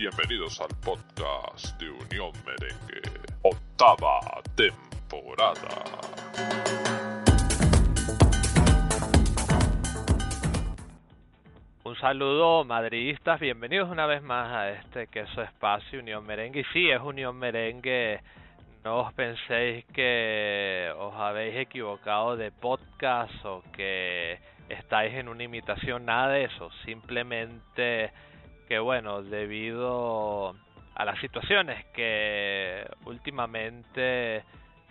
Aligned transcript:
Bienvenidos 0.00 0.58
al 0.62 0.74
podcast 0.82 1.78
de 1.78 1.90
Unión 1.90 2.32
Merengue, 2.46 3.02
octava 3.42 4.18
temporada. 4.56 5.84
Un 11.84 11.96
saludo 11.96 12.64
madridistas, 12.64 13.38
bienvenidos 13.40 13.90
una 13.90 14.06
vez 14.06 14.22
más 14.22 14.50
a 14.50 14.70
este 14.70 15.08
queso 15.08 15.42
espacio 15.42 16.00
Unión 16.00 16.24
Merengue. 16.24 16.60
Y 16.60 16.64
sí, 16.72 16.88
es 16.88 17.02
Unión 17.02 17.36
Merengue, 17.36 18.22
no 18.82 19.00
os 19.00 19.12
penséis 19.12 19.84
que 19.92 20.90
os 20.96 21.14
habéis 21.14 21.56
equivocado 21.56 22.38
de 22.38 22.50
podcast 22.50 23.34
o 23.44 23.62
que 23.76 24.38
estáis 24.70 25.12
en 25.12 25.28
una 25.28 25.42
imitación, 25.42 26.06
nada 26.06 26.28
de 26.28 26.44
eso, 26.44 26.70
simplemente 26.86 28.10
que 28.70 28.78
bueno, 28.78 29.24
debido 29.24 30.54
a 30.94 31.04
las 31.04 31.18
situaciones 31.18 31.84
que 31.86 32.88
últimamente 33.04 34.44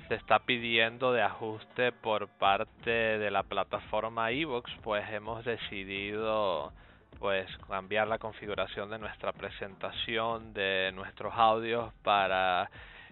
se 0.10 0.16
está 0.16 0.40
pidiendo 0.40 1.14
de 1.14 1.22
ajuste 1.22 1.94
por 1.94 2.28
parte 2.28 2.90
de 2.90 3.32
la 3.32 3.44
plataforma 3.44 4.32
Evox, 4.32 4.70
pues 4.84 5.10
hemos 5.14 5.46
decidido 5.46 6.74
pues 7.20 7.48
cambiar 7.70 8.10
la 8.10 8.18
configuración 8.18 8.90
de 8.90 9.00
nuestra 9.00 9.32
presentación 9.32 10.54
de 10.54 10.92
nuestros 10.94 11.34
audios 11.34 11.94
para 12.04 12.70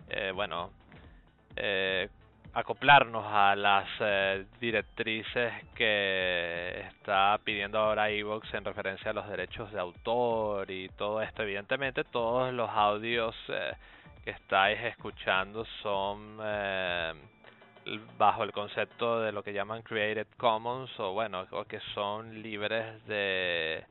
eh, 0.10 0.34
bueno 0.36 0.72
eh, 1.56 2.10
acoplarnos 2.60 3.26
a 3.28 3.56
las 3.56 3.88
eh, 4.00 4.46
directrices 4.60 5.54
que 5.76 6.86
está 6.88 7.40
pidiendo 7.44 7.78
ahora 7.78 8.10
Evox 8.10 8.54
en 8.54 8.66
referencia 8.66 9.12
a 9.12 9.14
los 9.14 9.28
derechos 9.30 9.72
de 9.72 9.80
autor 9.80 10.70
y 10.72 10.90
todo 10.90 11.22
esto. 11.22 11.44
Evidentemente 11.44 12.04
todos 12.04 12.54
los 12.54 12.70
audios 12.70 13.36
que 14.24 14.32
estáis 14.32 14.80
escuchando 14.82 15.66
son 15.84 16.40
bajo 18.18 18.44
el 18.44 18.52
concepto 18.52 19.22
de 19.22 19.32
lo 19.32 19.44
que 19.44 19.54
llaman 19.54 19.82
Created 19.82 20.28
Commons 20.38 20.90
o 21.00 21.14
bueno, 21.14 21.46
o 21.52 21.66
que 21.66 21.80
son 21.94 22.42
libres 22.42 23.06
de 23.06 23.84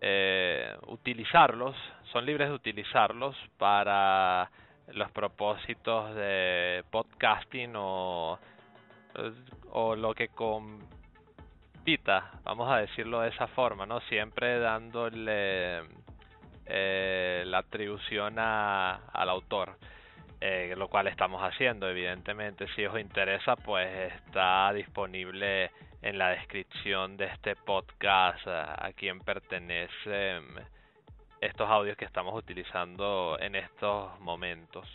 eh, 0.00 0.76
utilizarlos, 0.88 1.76
son 2.12 2.26
libres 2.26 2.48
de 2.48 2.54
utilizarlos 2.54 3.36
para 3.58 4.50
los 4.88 5.10
propósitos 5.10 6.14
de 6.14 6.84
podcasting 6.90 7.72
o, 7.76 8.38
o 9.70 9.96
lo 9.96 10.14
que 10.14 10.28
compita, 10.28 10.80
vamos 12.44 12.70
a 12.70 12.78
decirlo 12.78 13.20
de 13.20 13.28
esa 13.30 13.46
forma, 13.48 13.86
¿no? 13.86 14.00
Siempre 14.02 14.58
dándole 14.58 15.82
eh, 16.66 17.44
la 17.46 17.58
atribución 17.58 18.38
a, 18.38 18.96
al 19.12 19.28
autor. 19.28 19.76
Eh, 20.38 20.74
lo 20.76 20.88
cual 20.88 21.06
estamos 21.06 21.42
haciendo 21.42 21.88
evidentemente 21.88 22.66
si 22.76 22.84
os 22.84 23.00
interesa 23.00 23.56
pues 23.56 24.12
está 24.12 24.70
disponible 24.74 25.70
en 26.02 26.18
la 26.18 26.28
descripción 26.28 27.16
de 27.16 27.24
este 27.24 27.56
podcast 27.56 28.46
a, 28.46 28.90
quien 28.94 29.20
pertenecen 29.20 30.44
estos 31.40 31.68
audios 31.68 31.96
que 31.96 32.04
estamos 32.04 32.34
utilizando 32.34 33.36
en 33.40 33.54
estos 33.54 34.18
momentos. 34.20 34.86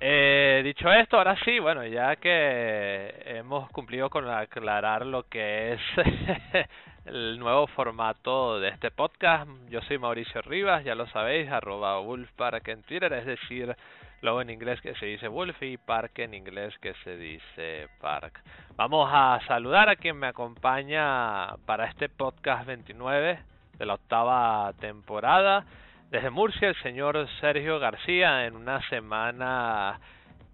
Eh, 0.00 0.60
dicho 0.64 0.92
esto, 0.92 1.16
ahora 1.16 1.36
sí, 1.44 1.58
bueno, 1.60 1.84
ya 1.86 2.16
que 2.16 3.14
hemos 3.24 3.70
cumplido 3.70 4.10
con 4.10 4.28
aclarar 4.28 5.06
lo 5.06 5.22
que 5.28 5.74
es 5.74 5.80
el 7.06 7.38
nuevo 7.38 7.66
formato 7.68 8.58
de 8.58 8.70
este 8.70 8.90
podcast, 8.90 9.48
yo 9.68 9.80
soy 9.82 9.98
Mauricio 9.98 10.42
Rivas, 10.42 10.84
ya 10.84 10.94
lo 10.94 11.06
sabéis, 11.06 11.50
arroba 11.50 12.00
Wolfpark 12.00 12.66
en 12.68 12.82
Twitter, 12.82 13.12
es 13.12 13.24
decir, 13.24 13.74
luego 14.20 14.42
en 14.42 14.50
inglés 14.50 14.80
que 14.80 14.94
se 14.96 15.06
dice 15.06 15.28
Wolf 15.28 15.62
y 15.62 15.76
Park 15.76 16.18
en 16.18 16.34
inglés 16.34 16.76
que 16.78 16.92
se 17.04 17.16
dice 17.16 17.88
Park. 18.00 18.42
Vamos 18.76 19.08
a 19.12 19.40
saludar 19.46 19.88
a 19.88 19.96
quien 19.96 20.16
me 20.16 20.26
acompaña 20.26 21.56
para 21.66 21.86
este 21.86 22.08
podcast 22.08 22.66
29 22.66 23.53
de 23.78 23.86
la 23.86 23.94
octava 23.94 24.72
temporada. 24.80 25.64
Desde 26.10 26.30
Murcia, 26.30 26.68
el 26.68 26.76
señor 26.82 27.28
Sergio 27.40 27.78
García, 27.78 28.46
en 28.46 28.56
una 28.56 28.80
semana 28.88 29.98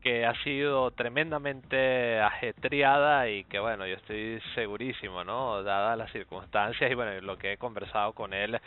que 0.03 0.25
ha 0.25 0.35
sido 0.43 0.91
tremendamente 0.93 2.21
ajetreada 2.21 3.29
y 3.29 3.45
que 3.45 3.59
bueno, 3.59 3.87
yo 3.87 3.97
estoy 3.97 4.41
segurísimo, 4.55 5.25
¿no? 5.25 5.63
Dadas 5.63 5.99
las 5.99 6.11
circunstancias 6.13 6.91
y 6.91 6.95
bueno, 6.95 7.21
lo 7.21 7.37
que 7.37 7.53
he 7.53 7.57
conversado 7.59 8.15
con 8.15 8.33
él 8.33 8.59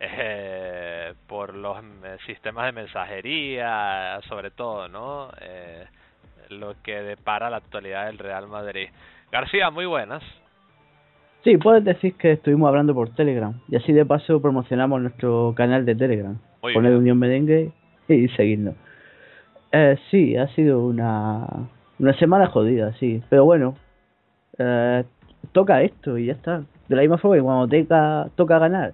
eh, 0.00 1.14
por 1.28 1.54
los 1.54 1.78
sistemas 2.26 2.66
de 2.66 2.72
mensajería, 2.72 4.18
sobre 4.28 4.50
todo, 4.50 4.88
¿no? 4.88 5.30
Eh, 5.40 5.86
lo 6.48 6.74
que 6.82 7.02
depara 7.02 7.50
la 7.50 7.58
actualidad 7.58 8.06
del 8.06 8.18
Real 8.18 8.48
Madrid. 8.48 8.88
García, 9.30 9.70
muy 9.70 9.86
buenas. 9.86 10.22
Sí, 11.42 11.56
puedes 11.56 11.82
decir 11.84 12.14
que 12.14 12.32
estuvimos 12.32 12.68
hablando 12.68 12.94
por 12.94 13.10
Telegram 13.14 13.54
y 13.68 13.76
así 13.76 13.92
de 13.92 14.04
paso 14.04 14.42
promocionamos 14.42 15.00
nuestro 15.00 15.54
canal 15.56 15.86
de 15.86 15.94
Telegram. 15.94 16.38
Poner 16.60 16.94
Unión 16.94 17.18
Merengue 17.18 17.72
y 18.08 18.28
seguirnos. 18.28 18.74
Eh, 19.72 19.96
sí, 20.10 20.36
ha 20.36 20.48
sido 20.48 20.84
una, 20.84 21.46
una 21.98 22.12
semana 22.18 22.46
jodida, 22.48 22.92
sí. 22.94 23.22
Pero 23.30 23.46
bueno, 23.46 23.74
eh, 24.58 25.04
toca 25.52 25.82
esto 25.82 26.18
y 26.18 26.26
ya 26.26 26.32
está. 26.34 26.62
De 26.88 26.96
la 26.96 27.02
misma 27.02 27.18
forma 27.18 27.36
que 27.36 27.42
cuando 27.42 27.68
toca, 27.68 28.28
toca 28.34 28.58
ganar, 28.58 28.92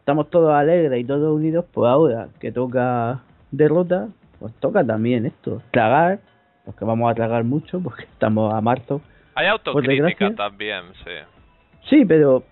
estamos 0.00 0.30
todos 0.30 0.52
alegres 0.54 1.00
y 1.00 1.04
todos 1.04 1.36
unidos, 1.36 1.66
pues 1.72 1.88
ahora 1.88 2.28
que 2.40 2.50
toca 2.50 3.20
derrota, 3.50 4.08
pues 4.40 4.54
toca 4.54 4.84
también 4.84 5.26
esto, 5.26 5.62
tragar, 5.70 6.18
porque 6.64 6.84
vamos 6.84 7.10
a 7.10 7.14
tragar 7.14 7.44
mucho, 7.44 7.78
porque 7.80 8.04
estamos 8.04 8.52
a 8.52 8.60
marzo. 8.60 9.00
Hay 9.38 9.46
autocrítica 9.46 10.34
también, 10.34 10.82
sí. 11.04 11.12
Sí, 11.88 12.04
pero 12.04 12.42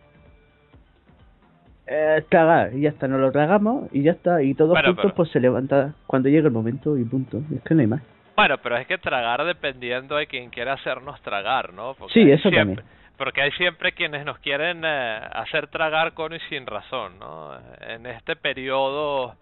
eh, 1.84 2.24
tragar 2.28 2.74
y 2.74 2.82
ya 2.82 2.90
está, 2.90 3.08
nos 3.08 3.20
lo 3.20 3.32
tragamos 3.32 3.88
y 3.92 4.02
ya 4.04 4.12
está, 4.12 4.40
y 4.40 4.54
todos 4.54 4.78
juntos 4.80 5.12
pues 5.16 5.28
se 5.30 5.40
levanta 5.40 5.94
cuando 6.06 6.28
llegue 6.28 6.46
el 6.46 6.52
momento 6.52 6.96
y 6.96 7.02
punto, 7.02 7.42
es 7.52 7.60
que 7.62 7.74
no 7.74 7.80
hay 7.80 7.88
más. 7.88 8.02
Bueno, 8.36 8.58
pero 8.62 8.76
es 8.76 8.86
que 8.86 8.98
tragar 8.98 9.44
dependiendo 9.44 10.14
de 10.14 10.28
quien 10.28 10.48
quiera 10.50 10.74
hacernos 10.74 11.20
tragar, 11.22 11.72
¿no? 11.72 11.94
Porque 11.94 12.14
sí, 12.14 12.30
eso 12.30 12.52
también. 12.52 12.80
Porque 13.16 13.42
hay 13.42 13.50
siempre 13.52 13.90
quienes 13.90 14.24
nos 14.24 14.38
quieren 14.38 14.82
eh, 14.84 15.20
hacer 15.32 15.66
tragar 15.66 16.12
con 16.12 16.34
y 16.34 16.38
sin 16.48 16.66
razón, 16.66 17.18
¿no? 17.18 17.50
En 17.80 18.06
este 18.06 18.36
periodo 18.36 19.34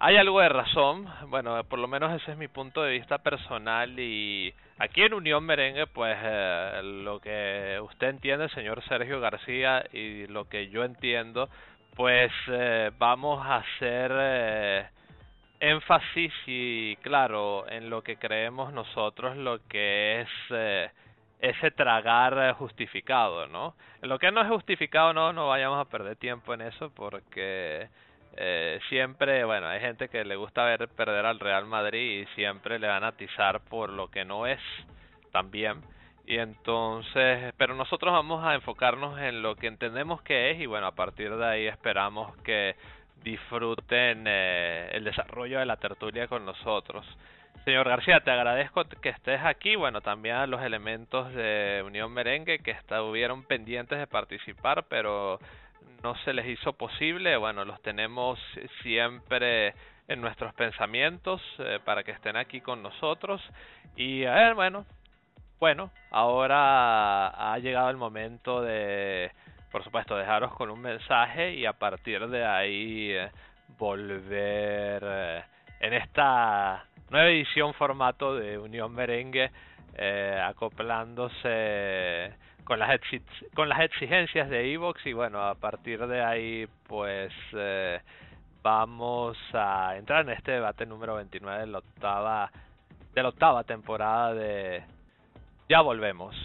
hay 0.00 0.16
algo 0.16 0.40
de 0.40 0.48
razón, 0.48 1.06
bueno, 1.28 1.62
por 1.62 1.78
lo 1.78 1.86
menos 1.86 2.20
ese 2.20 2.32
es 2.32 2.38
mi 2.38 2.48
punto 2.48 2.82
de 2.82 2.94
vista 2.94 3.18
personal 3.18 4.00
y 4.00 4.52
aquí 4.78 5.02
en 5.02 5.14
Unión 5.14 5.44
Merengue, 5.44 5.86
pues 5.86 6.16
eh, 6.22 6.80
lo 6.82 7.20
que 7.20 7.78
usted 7.82 8.08
entiende, 8.08 8.48
señor 8.50 8.82
Sergio 8.84 9.20
García, 9.20 9.84
y 9.92 10.26
lo 10.26 10.48
que 10.48 10.68
yo 10.68 10.84
entiendo, 10.84 11.48
pues 11.96 12.32
eh, 12.48 12.90
vamos 12.98 13.44
a 13.44 13.56
hacer 13.56 14.12
eh, 14.14 14.86
énfasis 15.60 16.32
y 16.46 16.96
claro, 16.96 17.68
en 17.68 17.90
lo 17.90 18.02
que 18.02 18.16
creemos 18.16 18.72
nosotros, 18.72 19.36
lo 19.36 19.60
que 19.68 20.20
es 20.20 20.80
ese 21.40 21.70
tragar 21.72 22.54
justificado, 22.54 23.46
¿no? 23.46 23.74
En 24.02 24.08
lo 24.08 24.18
que 24.18 24.30
no 24.32 24.40
es 24.42 24.48
justificado, 24.48 25.12
no, 25.12 25.32
no 25.32 25.48
vayamos 25.48 25.80
a 25.80 25.90
perder 25.90 26.16
tiempo 26.16 26.54
en 26.54 26.62
eso 26.62 26.90
porque 26.94 27.88
eh, 28.40 28.78
siempre, 28.88 29.42
bueno, 29.42 29.66
hay 29.66 29.80
gente 29.80 30.08
que 30.08 30.24
le 30.24 30.36
gusta 30.36 30.64
ver 30.64 30.86
perder 30.86 31.26
al 31.26 31.40
Real 31.40 31.66
Madrid 31.66 32.22
y 32.22 32.34
siempre 32.36 32.78
le 32.78 32.86
van 32.86 33.02
a 33.02 33.08
atizar 33.08 33.60
por 33.62 33.90
lo 33.90 34.12
que 34.12 34.24
no 34.24 34.46
es 34.46 34.60
también. 35.32 35.82
Y 36.24 36.38
entonces, 36.38 37.52
pero 37.56 37.74
nosotros 37.74 38.12
vamos 38.12 38.44
a 38.44 38.54
enfocarnos 38.54 39.18
en 39.18 39.42
lo 39.42 39.56
que 39.56 39.66
entendemos 39.66 40.22
que 40.22 40.52
es 40.52 40.60
y 40.60 40.66
bueno, 40.66 40.86
a 40.86 40.94
partir 40.94 41.34
de 41.34 41.44
ahí 41.44 41.66
esperamos 41.66 42.36
que 42.42 42.76
disfruten 43.24 44.24
eh, 44.28 44.90
el 44.92 45.02
desarrollo 45.02 45.58
de 45.58 45.66
la 45.66 45.78
tertulia 45.78 46.28
con 46.28 46.46
nosotros. 46.46 47.04
Señor 47.64 47.88
García, 47.88 48.20
te 48.20 48.30
agradezco 48.30 48.84
que 49.02 49.08
estés 49.08 49.40
aquí. 49.42 49.74
Bueno, 49.74 50.00
también 50.00 50.36
a 50.36 50.46
los 50.46 50.62
elementos 50.62 51.34
de 51.34 51.82
Unión 51.84 52.12
Merengue 52.12 52.60
que 52.60 52.70
estuvieron 52.70 53.42
pendientes 53.42 53.98
de 53.98 54.06
participar, 54.06 54.84
pero 54.88 55.40
no 56.02 56.14
se 56.24 56.32
les 56.32 56.46
hizo 56.46 56.72
posible, 56.72 57.36
bueno, 57.36 57.64
los 57.64 57.80
tenemos 57.82 58.38
siempre 58.82 59.74
en 60.08 60.20
nuestros 60.22 60.52
pensamientos 60.54 61.40
eh, 61.58 61.78
para 61.84 62.02
que 62.02 62.12
estén 62.12 62.36
aquí 62.36 62.60
con 62.60 62.82
nosotros. 62.82 63.42
Y 63.96 64.24
a 64.24 64.34
ver, 64.34 64.54
bueno, 64.54 64.86
bueno, 65.60 65.90
ahora 66.10 67.52
ha 67.52 67.58
llegado 67.58 67.90
el 67.90 67.98
momento 67.98 68.62
de, 68.62 69.30
por 69.70 69.84
supuesto, 69.84 70.16
dejaros 70.16 70.54
con 70.54 70.70
un 70.70 70.80
mensaje 70.80 71.54
y 71.54 71.66
a 71.66 71.74
partir 71.74 72.26
de 72.28 72.44
ahí 72.44 73.10
eh, 73.10 73.30
volver 73.76 75.02
eh, 75.04 75.42
en 75.80 75.92
esta 75.92 76.86
nueva 77.10 77.28
edición 77.28 77.74
formato 77.74 78.34
de 78.34 78.58
Unión 78.58 78.94
Merengue 78.94 79.50
acoplándose 80.44 82.32
con 82.68 82.78
las 82.78 83.00
con 83.54 83.70
las 83.70 83.80
exigencias 83.80 84.50
de 84.50 84.74
Evox 84.74 85.06
y 85.06 85.14
bueno 85.14 85.42
a 85.42 85.54
partir 85.54 86.06
de 86.06 86.22
ahí 86.22 86.68
pues 86.86 87.32
eh, 87.54 87.98
vamos 88.62 89.38
a 89.54 89.96
entrar 89.96 90.26
en 90.26 90.34
este 90.34 90.52
debate 90.52 90.84
número 90.84 91.14
29 91.14 91.60
de 91.60 91.66
la 91.66 91.78
octava, 91.78 92.52
de 93.14 93.22
la 93.22 93.30
octava 93.30 93.64
temporada 93.64 94.34
de 94.34 94.84
Ya 95.66 95.80
Volvemos. 95.80 96.36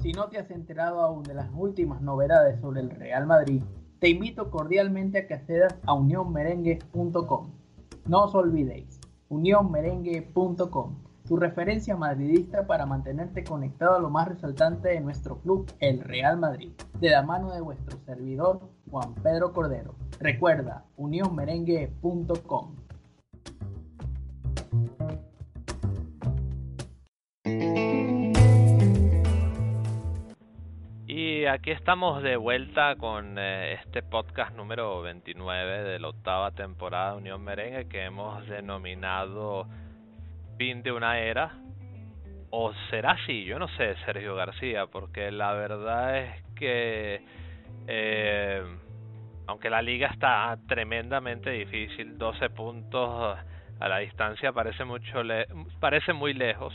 Si 0.00 0.12
no 0.12 0.28
te 0.28 0.38
has 0.40 0.50
enterado 0.50 1.02
aún 1.02 1.22
de 1.22 1.34
las 1.34 1.48
últimas 1.52 2.00
novedades 2.00 2.60
sobre 2.60 2.80
el 2.80 2.90
Real 2.90 3.26
Madrid, 3.26 3.62
te 4.02 4.08
invito 4.08 4.50
cordialmente 4.50 5.18
a 5.18 5.26
que 5.28 5.34
accedas 5.34 5.78
a 5.86 5.94
unionmerengue.com. 5.94 7.50
No 8.08 8.24
os 8.24 8.34
olvidéis, 8.34 8.98
unionmerengue.com, 9.28 10.94
tu 11.28 11.36
referencia 11.36 11.96
madridista 11.96 12.66
para 12.66 12.84
mantenerte 12.84 13.44
conectado 13.44 13.94
a 13.94 14.00
lo 14.00 14.10
más 14.10 14.26
resaltante 14.26 14.88
de 14.88 15.00
nuestro 15.00 15.38
club, 15.38 15.70
el 15.78 16.00
Real 16.00 16.36
Madrid, 16.36 16.72
de 16.98 17.10
la 17.10 17.22
mano 17.22 17.52
de 17.52 17.60
vuestro 17.60 17.96
servidor, 18.04 18.62
Juan 18.90 19.14
Pedro 19.22 19.52
Cordero. 19.52 19.94
Recuerda, 20.18 20.84
unionmerengue.com. 20.96 22.81
aquí 31.52 31.70
estamos 31.70 32.22
de 32.22 32.36
vuelta 32.36 32.96
con 32.96 33.36
eh, 33.38 33.74
este 33.74 34.02
podcast 34.02 34.56
número 34.56 35.02
29 35.02 35.82
de 35.82 35.98
la 35.98 36.08
octava 36.08 36.50
temporada 36.52 37.12
de 37.12 37.18
Unión 37.18 37.44
Merengue 37.44 37.88
que 37.88 38.04
hemos 38.04 38.46
denominado 38.48 39.66
Fin 40.56 40.82
de 40.82 40.92
una 40.92 41.18
era. 41.18 41.52
¿O 42.48 42.72
será 42.88 43.12
así? 43.12 43.44
Yo 43.44 43.58
no 43.58 43.68
sé, 43.68 43.96
Sergio 44.06 44.34
García, 44.34 44.86
porque 44.86 45.30
la 45.30 45.52
verdad 45.52 46.18
es 46.20 46.42
que 46.56 47.22
eh, 47.86 48.62
aunque 49.46 49.68
la 49.68 49.82
liga 49.82 50.08
está 50.08 50.56
tremendamente 50.66 51.50
difícil, 51.50 52.16
12 52.16 52.48
puntos 52.48 53.38
a 53.78 53.88
la 53.88 53.98
distancia 53.98 54.52
parece 54.52 54.84
mucho 54.86 55.20
parece 55.80 56.14
muy 56.14 56.32
lejos, 56.32 56.72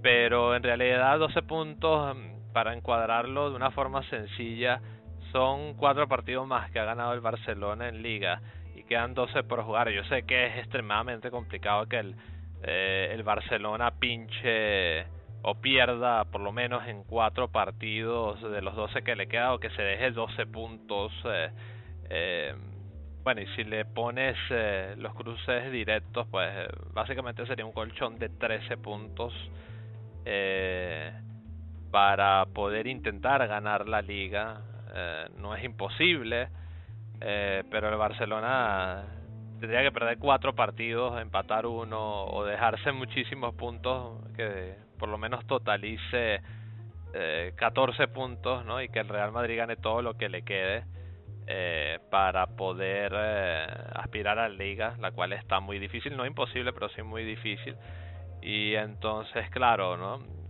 pero 0.00 0.56
en 0.56 0.62
realidad 0.62 1.18
12 1.18 1.42
puntos 1.42 2.16
para 2.52 2.74
encuadrarlo 2.74 3.50
de 3.50 3.56
una 3.56 3.70
forma 3.70 4.02
sencilla, 4.08 4.80
son 5.32 5.74
cuatro 5.74 6.06
partidos 6.08 6.46
más 6.46 6.70
que 6.70 6.78
ha 6.78 6.84
ganado 6.84 7.14
el 7.14 7.20
Barcelona 7.20 7.88
en 7.88 8.02
liga 8.02 8.40
y 8.74 8.84
quedan 8.84 9.14
12 9.14 9.44
por 9.44 9.62
jugar. 9.64 9.88
Yo 9.90 10.04
sé 10.04 10.24
que 10.24 10.46
es 10.46 10.58
extremadamente 10.58 11.30
complicado 11.30 11.86
que 11.86 11.98
el, 11.98 12.14
eh, 12.62 13.10
el 13.12 13.22
Barcelona 13.22 13.92
pinche 13.98 15.06
o 15.44 15.56
pierda 15.60 16.24
por 16.26 16.40
lo 16.40 16.52
menos 16.52 16.86
en 16.86 17.02
cuatro 17.02 17.48
partidos 17.48 18.40
de 18.42 18.62
los 18.62 18.76
12 18.76 19.02
que 19.02 19.16
le 19.16 19.26
queda 19.26 19.54
o 19.54 19.58
que 19.58 19.70
se 19.70 19.82
deje 19.82 20.10
12 20.10 20.46
puntos. 20.46 21.12
Eh, 21.24 21.50
eh, 22.10 22.54
bueno, 23.24 23.40
y 23.40 23.46
si 23.54 23.64
le 23.64 23.84
pones 23.84 24.36
los 24.96 25.14
cruces 25.14 25.70
directos, 25.70 26.26
pues 26.28 26.50
básicamente 26.92 27.46
sería 27.46 27.64
un 27.64 27.72
colchón 27.72 28.18
de 28.18 28.28
13 28.28 28.76
puntos. 28.78 29.32
Para 31.92 32.46
poder 32.46 32.88
intentar 32.88 33.46
ganar 33.46 33.88
la 33.88 34.02
liga. 34.02 34.62
Eh, 34.92 35.26
no 35.38 35.54
es 35.54 35.62
imposible, 35.62 36.48
eh, 37.20 37.62
pero 37.70 37.88
el 37.88 37.96
Barcelona 37.96 39.04
tendría 39.60 39.82
que 39.82 39.92
perder 39.92 40.18
cuatro 40.18 40.54
partidos, 40.54 41.20
empatar 41.20 41.66
uno 41.66 42.24
o 42.24 42.44
dejarse 42.44 42.90
muchísimos 42.90 43.54
puntos 43.54 44.20
que 44.34 44.74
por 44.98 45.08
lo 45.08 45.18
menos 45.18 45.46
totalice 45.46 46.40
eh, 47.14 47.52
14 47.56 48.08
puntos 48.08 48.64
¿no? 48.64 48.80
y 48.80 48.88
que 48.88 49.00
el 49.00 49.08
Real 49.08 49.30
Madrid 49.30 49.58
gane 49.58 49.76
todo 49.76 50.02
lo 50.02 50.14
que 50.14 50.28
le 50.28 50.42
quede 50.42 50.84
eh, 51.46 51.98
para 52.10 52.46
poder 52.46 53.12
eh, 53.14 53.66
aspirar 53.94 54.38
a 54.38 54.48
la 54.48 54.54
liga, 54.54 54.96
la 54.98 55.10
cual 55.12 55.32
está 55.32 55.60
muy 55.60 55.78
difícil, 55.78 56.16
no 56.16 56.24
imposible, 56.24 56.72
pero 56.72 56.88
sí 56.88 57.02
muy 57.02 57.24
difícil. 57.24 57.76
Y 58.40 58.74
entonces, 58.74 59.50
claro, 59.50 59.96
¿no? 59.96 60.41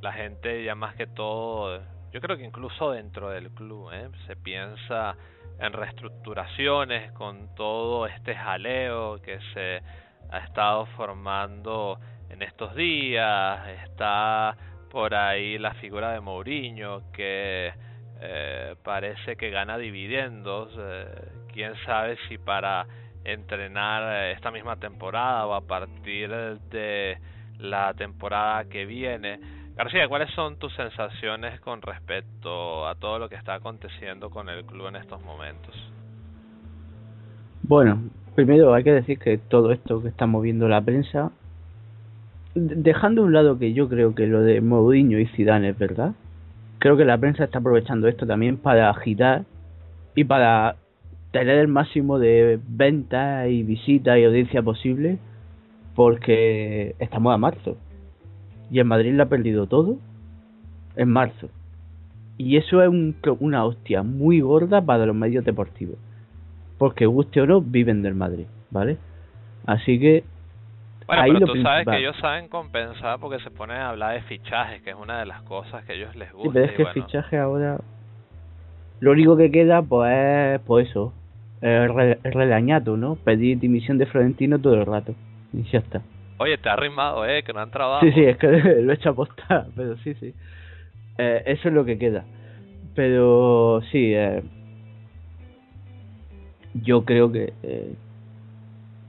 La 0.00 0.12
gente 0.12 0.62
ya 0.64 0.74
más 0.74 0.94
que 0.94 1.06
todo, 1.06 1.80
yo 2.12 2.20
creo 2.20 2.36
que 2.36 2.44
incluso 2.44 2.92
dentro 2.92 3.30
del 3.30 3.50
club, 3.50 3.90
¿eh? 3.92 4.08
se 4.26 4.36
piensa 4.36 5.16
en 5.58 5.72
reestructuraciones 5.72 7.12
con 7.12 7.54
todo 7.54 8.06
este 8.06 8.34
jaleo 8.34 9.20
que 9.20 9.38
se 9.52 9.82
ha 10.30 10.38
estado 10.38 10.86
formando 10.96 11.98
en 12.30 12.42
estos 12.42 12.74
días, 12.74 13.68
está 13.84 14.56
por 14.90 15.14
ahí 15.14 15.58
la 15.58 15.74
figura 15.74 16.12
de 16.12 16.20
Mourinho 16.20 17.12
que 17.12 17.72
eh, 18.20 18.74
parece 18.82 19.36
que 19.36 19.50
gana 19.50 19.76
dividendos, 19.76 20.74
eh, 20.78 21.06
quién 21.52 21.74
sabe 21.84 22.16
si 22.28 22.38
para 22.38 22.86
entrenar 23.24 24.28
esta 24.28 24.50
misma 24.50 24.76
temporada 24.76 25.46
o 25.46 25.54
a 25.54 25.60
partir 25.60 26.30
de 26.30 27.18
la 27.58 27.92
temporada 27.94 28.64
que 28.64 28.86
viene 28.86 29.57
García, 29.78 30.08
¿cuáles 30.08 30.28
son 30.32 30.56
tus 30.56 30.74
sensaciones 30.74 31.60
con 31.60 31.80
respecto 31.80 32.84
a 32.88 32.96
todo 32.96 33.20
lo 33.20 33.28
que 33.28 33.36
está 33.36 33.54
aconteciendo 33.54 34.28
con 34.28 34.48
el 34.48 34.64
club 34.64 34.88
en 34.88 34.96
estos 34.96 35.22
momentos? 35.22 35.72
Bueno, 37.62 38.02
primero 38.34 38.74
hay 38.74 38.82
que 38.82 38.90
decir 38.90 39.20
que 39.20 39.38
todo 39.38 39.70
esto 39.70 40.02
que 40.02 40.08
estamos 40.08 40.42
viendo 40.42 40.66
la 40.66 40.80
prensa, 40.80 41.30
dejando 42.56 43.22
a 43.22 43.26
un 43.26 43.32
lado 43.32 43.56
que 43.60 43.72
yo 43.72 43.88
creo 43.88 44.16
que 44.16 44.26
lo 44.26 44.40
de 44.42 44.60
Mourinho 44.60 45.20
y 45.20 45.26
Zidane 45.26 45.68
es 45.68 45.78
verdad, 45.78 46.12
creo 46.80 46.96
que 46.96 47.04
la 47.04 47.16
prensa 47.16 47.44
está 47.44 47.60
aprovechando 47.60 48.08
esto 48.08 48.26
también 48.26 48.56
para 48.56 48.90
agitar 48.90 49.44
y 50.16 50.24
para 50.24 50.74
tener 51.30 51.56
el 51.56 51.68
máximo 51.68 52.18
de 52.18 52.58
ventas 52.66 53.48
y 53.48 53.62
visitas 53.62 54.18
y 54.18 54.24
audiencia 54.24 54.60
posible 54.60 55.18
porque 55.94 56.96
estamos 56.98 57.32
a 57.32 57.38
marzo 57.38 57.76
y 58.70 58.80
en 58.80 58.86
Madrid 58.86 59.14
le 59.14 59.22
ha 59.22 59.28
perdido 59.28 59.66
todo 59.66 59.98
en 60.96 61.08
marzo. 61.08 61.48
Y 62.36 62.56
eso 62.56 62.82
es 62.82 62.88
un, 62.88 63.16
una 63.40 63.64
hostia 63.64 64.02
muy 64.02 64.40
gorda 64.40 64.80
para 64.80 65.06
los 65.06 65.16
medios 65.16 65.44
deportivos. 65.44 65.96
Porque 66.78 67.06
guste 67.06 67.40
o 67.40 67.46
no, 67.46 67.60
viven 67.60 68.02
del 68.02 68.14
Madrid, 68.14 68.46
¿vale? 68.70 68.98
Así 69.66 69.98
que... 69.98 70.24
Bueno, 71.06 71.40
pero 71.40 71.52
tú 71.52 71.62
sabes 71.62 71.86
que 71.86 71.98
ellos 71.98 72.16
saben 72.20 72.48
compensar 72.48 73.18
porque 73.18 73.42
se 73.42 73.50
ponen 73.50 73.78
a 73.78 73.90
hablar 73.90 74.14
de 74.14 74.22
fichajes, 74.22 74.82
que 74.82 74.90
es 74.90 74.96
una 74.96 75.18
de 75.18 75.26
las 75.26 75.42
cosas 75.42 75.84
que 75.84 75.92
a 75.92 75.94
ellos 75.96 76.14
les 76.16 76.32
gusta. 76.32 76.48
Sí, 76.48 76.50
pero 76.52 76.64
es 76.66 76.72
que 76.72 76.82
el 76.82 76.88
fichaje 76.88 77.38
ahora... 77.38 77.78
Lo 79.00 79.12
único 79.12 79.36
que 79.36 79.50
queda, 79.50 79.80
pues, 79.82 80.12
es, 80.12 80.60
pues 80.66 80.88
eso, 80.88 81.12
el, 81.60 82.18
relañato, 82.24 82.96
¿no? 82.96 83.16
Pedir 83.16 83.58
dimisión 83.58 83.98
de 83.98 84.06
Florentino 84.06 84.58
todo 84.58 84.74
el 84.74 84.86
rato. 84.86 85.14
Y 85.52 85.62
ya 85.64 85.78
está. 85.78 86.02
Oye, 86.38 86.56
te 86.58 86.68
ha 86.68 86.76
rimado, 86.76 87.26
eh, 87.26 87.42
que 87.42 87.52
no 87.52 87.60
han 87.60 87.70
trabajado. 87.70 88.10
Sí, 88.10 88.12
sí, 88.12 88.24
es 88.24 88.36
que 88.36 88.46
lo 88.82 88.92
he 88.92 88.94
hecho 88.94 89.10
a 89.10 89.14
posta, 89.14 89.66
pero 89.76 89.96
sí, 89.98 90.14
sí. 90.14 90.34
Eh, 91.18 91.42
eso 91.46 91.68
es 91.68 91.74
lo 91.74 91.84
que 91.84 91.98
queda. 91.98 92.24
Pero 92.94 93.82
sí, 93.90 94.14
eh, 94.14 94.42
yo 96.74 97.04
creo 97.04 97.30
que 97.32 97.52
eh, 97.62 97.94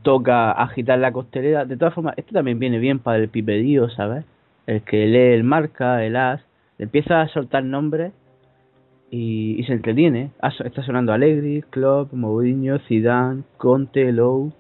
toca 0.02 0.52
agitar 0.52 0.98
la 0.98 1.12
costelera. 1.12 1.66
De 1.66 1.78
todas 1.78 1.94
formas, 1.94 2.18
esto 2.18 2.34
también 2.34 2.58
viene 2.58 2.80
bien 2.80 3.00
para 3.00 3.18
el 3.18 3.30
pipedío, 3.30 3.90
¿sabes? 3.90 4.26
El 4.66 4.82
que 4.82 5.06
lee 5.06 5.34
el 5.34 5.44
marca, 5.44 6.04
el 6.04 6.16
as, 6.16 6.42
empieza 6.80 7.22
a 7.22 7.28
soltar 7.28 7.64
nombres 7.64 8.12
y, 9.12 9.56
y 9.60 9.64
se 9.66 9.74
entretiene. 9.74 10.32
Ah, 10.42 10.52
está 10.66 10.82
sonando 10.84 11.14
Allegri, 11.14 11.64
Klopp, 11.70 12.12
Mourinho, 12.14 12.80
Zidane, 12.80 13.44
Conte, 13.58 14.12
Lowe 14.12 14.52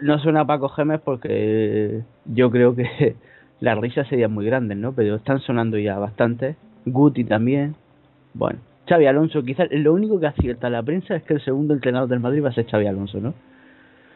no 0.00 0.18
suena 0.18 0.46
Paco 0.46 0.68
Gemes 0.68 1.00
porque 1.00 2.02
yo 2.24 2.50
creo 2.50 2.74
que 2.74 3.16
las 3.60 3.78
risas 3.78 4.08
serían 4.08 4.32
muy 4.32 4.46
grandes, 4.46 4.76
¿no? 4.76 4.92
Pero 4.92 5.16
están 5.16 5.40
sonando 5.40 5.78
ya 5.78 5.98
bastante. 5.98 6.56
Guti 6.84 7.24
también. 7.24 7.74
Bueno, 8.34 8.60
Xavi 8.88 9.06
Alonso, 9.06 9.42
quizás 9.42 9.68
lo 9.70 9.92
único 9.92 10.20
que 10.20 10.26
acierta 10.26 10.70
la 10.70 10.82
prensa 10.82 11.16
es 11.16 11.22
que 11.24 11.34
el 11.34 11.44
segundo 11.44 11.74
entrenador 11.74 12.08
del 12.08 12.20
Madrid 12.20 12.44
va 12.44 12.50
a 12.50 12.52
ser 12.52 12.66
Xavi 12.66 12.86
Alonso, 12.86 13.20
¿no? 13.20 13.34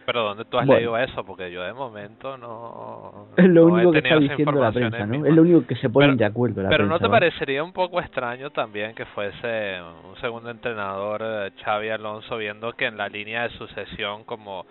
Pero 0.06 0.24
¿dónde 0.24 0.44
tú 0.44 0.58
has 0.58 0.66
leído 0.66 0.96
eso? 0.98 1.24
Porque 1.24 1.52
yo 1.52 1.62
de 1.62 1.72
momento 1.72 2.36
no. 2.36 3.28
Es 3.36 3.48
lo 3.48 3.66
único 3.66 3.92
que 3.92 3.98
está 3.98 4.16
diciendo 4.16 4.60
la 4.60 4.72
prensa, 4.72 5.06
¿no? 5.06 5.24
Es 5.24 5.32
lo 5.32 5.42
único 5.42 5.64
que 5.66 5.76
se 5.76 5.88
ponen 5.88 6.16
de 6.16 6.24
acuerdo. 6.24 6.66
pero 6.68 6.86
¿no 6.86 6.98
te 6.98 7.08
parecería 7.08 7.62
un 7.62 7.72
poco 7.72 8.00
extraño 8.00 8.50
también 8.50 8.94
que 8.94 9.04
fuese 9.06 9.78
un 10.08 10.16
segundo 10.20 10.50
entrenador 10.50 11.22
eh, 11.22 11.52
Xavi 11.64 11.90
Alonso 11.90 12.36
viendo 12.38 12.72
que 12.72 12.86
en 12.86 12.96
la 12.96 13.08
línea 13.08 13.44
de 13.44 13.50
sucesión 13.50 14.24
como 14.24 14.66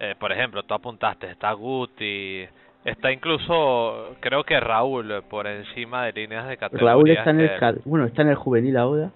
eh, 0.00 0.14
por 0.18 0.32
ejemplo, 0.32 0.62
tú 0.64 0.74
apuntaste, 0.74 1.30
está 1.30 1.52
Guti, 1.52 2.44
está 2.84 3.12
incluso, 3.12 4.16
creo 4.20 4.44
que 4.44 4.58
Raúl 4.60 5.22
por 5.28 5.46
encima 5.46 6.04
de 6.06 6.12
líneas 6.12 6.48
de 6.48 6.56
categoría. 6.56 6.90
Raúl 6.90 7.10
está 7.10 7.30
en 7.30 7.40
el, 7.40 7.50
bueno, 7.84 8.06
está 8.06 8.22
en 8.22 8.28
el 8.28 8.34
juvenil 8.34 8.76
ahora. 8.76 9.10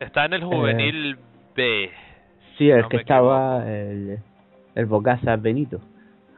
Está 0.00 0.24
en 0.26 0.34
el 0.34 0.44
juvenil 0.44 1.12
eh, 1.12 1.18
B. 1.54 1.90
Sí, 2.58 2.70
el 2.70 2.88
que 2.88 2.98
estaba 2.98 3.66
el, 3.68 4.18
el 4.74 4.86
Bocasa 4.86 5.36
Benito. 5.36 5.80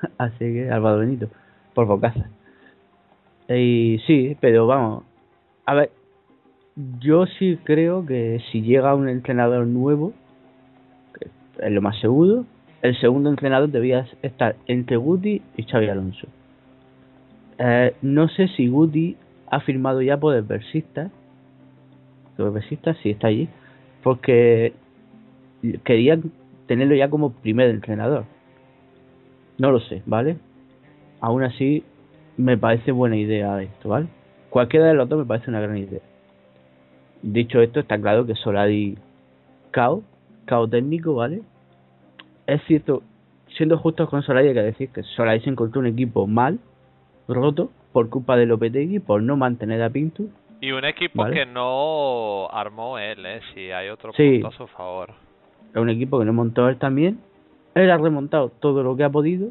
Así 0.18 0.38
que, 0.38 0.70
Álvaro 0.70 0.98
Benito. 0.98 1.28
por 1.74 1.86
Bocasa. 1.86 2.28
Y 3.48 4.00
sí, 4.06 4.36
pero 4.40 4.66
vamos, 4.66 5.04
a 5.64 5.74
ver, 5.74 5.90
yo 7.00 7.26
sí 7.26 7.58
creo 7.64 8.04
que 8.04 8.40
si 8.52 8.62
llega 8.62 8.94
un 8.94 9.08
entrenador 9.08 9.66
nuevo, 9.66 10.12
es 11.58 11.72
lo 11.72 11.80
más 11.80 11.98
seguro, 11.98 12.44
el 12.82 12.98
segundo 13.00 13.30
entrenador 13.30 13.70
debía 13.70 14.06
estar 14.22 14.56
entre 14.66 14.96
Guti 14.96 15.42
y 15.56 15.62
Xavi 15.64 15.88
Alonso. 15.88 16.28
Eh, 17.58 17.94
no 18.02 18.28
sé 18.28 18.48
si 18.48 18.68
Guti 18.68 19.16
ha 19.50 19.60
firmado 19.60 20.00
ya 20.00 20.16
por 20.16 20.34
el 20.34 20.42
Versista. 20.42 21.10
El 22.38 22.50
Versista 22.50 22.94
sí 23.02 23.10
está 23.10 23.28
allí. 23.28 23.48
Porque 24.02 24.74
querían 25.84 26.30
tenerlo 26.66 26.94
ya 26.94 27.10
como 27.10 27.32
primer 27.32 27.70
entrenador. 27.70 28.24
No 29.58 29.72
lo 29.72 29.80
sé, 29.80 30.02
¿vale? 30.06 30.36
Aún 31.20 31.42
así, 31.42 31.82
me 32.36 32.56
parece 32.56 32.92
buena 32.92 33.16
idea 33.16 33.60
esto, 33.60 33.88
¿vale? 33.88 34.06
Cualquiera 34.50 34.86
de 34.86 34.94
los 34.94 35.08
dos 35.08 35.18
me 35.18 35.24
parece 35.24 35.50
una 35.50 35.60
gran 35.60 35.76
idea. 35.76 36.00
Dicho 37.22 37.60
esto, 37.60 37.80
está 37.80 38.00
claro 38.00 38.24
que 38.24 38.36
Solari 38.36 38.96
cao, 39.72 40.02
cao 40.46 40.68
técnico, 40.68 41.14
¿vale? 41.14 41.42
Es 42.48 42.60
cierto, 42.66 43.02
siendo 43.56 43.78
justos 43.78 44.08
con 44.08 44.22
Solari 44.22 44.48
hay 44.48 44.54
que 44.54 44.62
decir 44.62 44.88
que 44.88 45.04
Solari 45.04 45.40
se 45.40 45.50
encontró 45.50 45.80
un 45.80 45.86
equipo 45.86 46.26
mal, 46.26 46.58
roto, 47.28 47.70
por 47.92 48.08
culpa 48.08 48.36
de 48.36 48.46
Lopetegui, 48.46 48.98
por 48.98 49.22
no 49.22 49.36
mantener 49.36 49.82
a 49.82 49.90
Pinto. 49.90 50.24
Y 50.60 50.72
un 50.72 50.84
equipo 50.84 51.24
que 51.26 51.46
no 51.46 52.48
armó 52.50 52.98
él, 52.98 53.24
¿eh? 53.24 53.40
Si 53.54 53.70
hay 53.70 53.90
otro 53.90 54.12
punto 54.12 54.48
a 54.48 54.52
su 54.52 54.66
favor. 54.66 55.10
Es 55.70 55.80
un 55.80 55.90
equipo 55.90 56.18
que 56.18 56.24
no 56.24 56.32
montó 56.32 56.68
él 56.68 56.78
también. 56.78 57.20
Él 57.76 57.90
ha 57.90 57.98
remontado 57.98 58.48
todo 58.48 58.82
lo 58.82 58.96
que 58.96 59.04
ha 59.04 59.10
podido, 59.10 59.50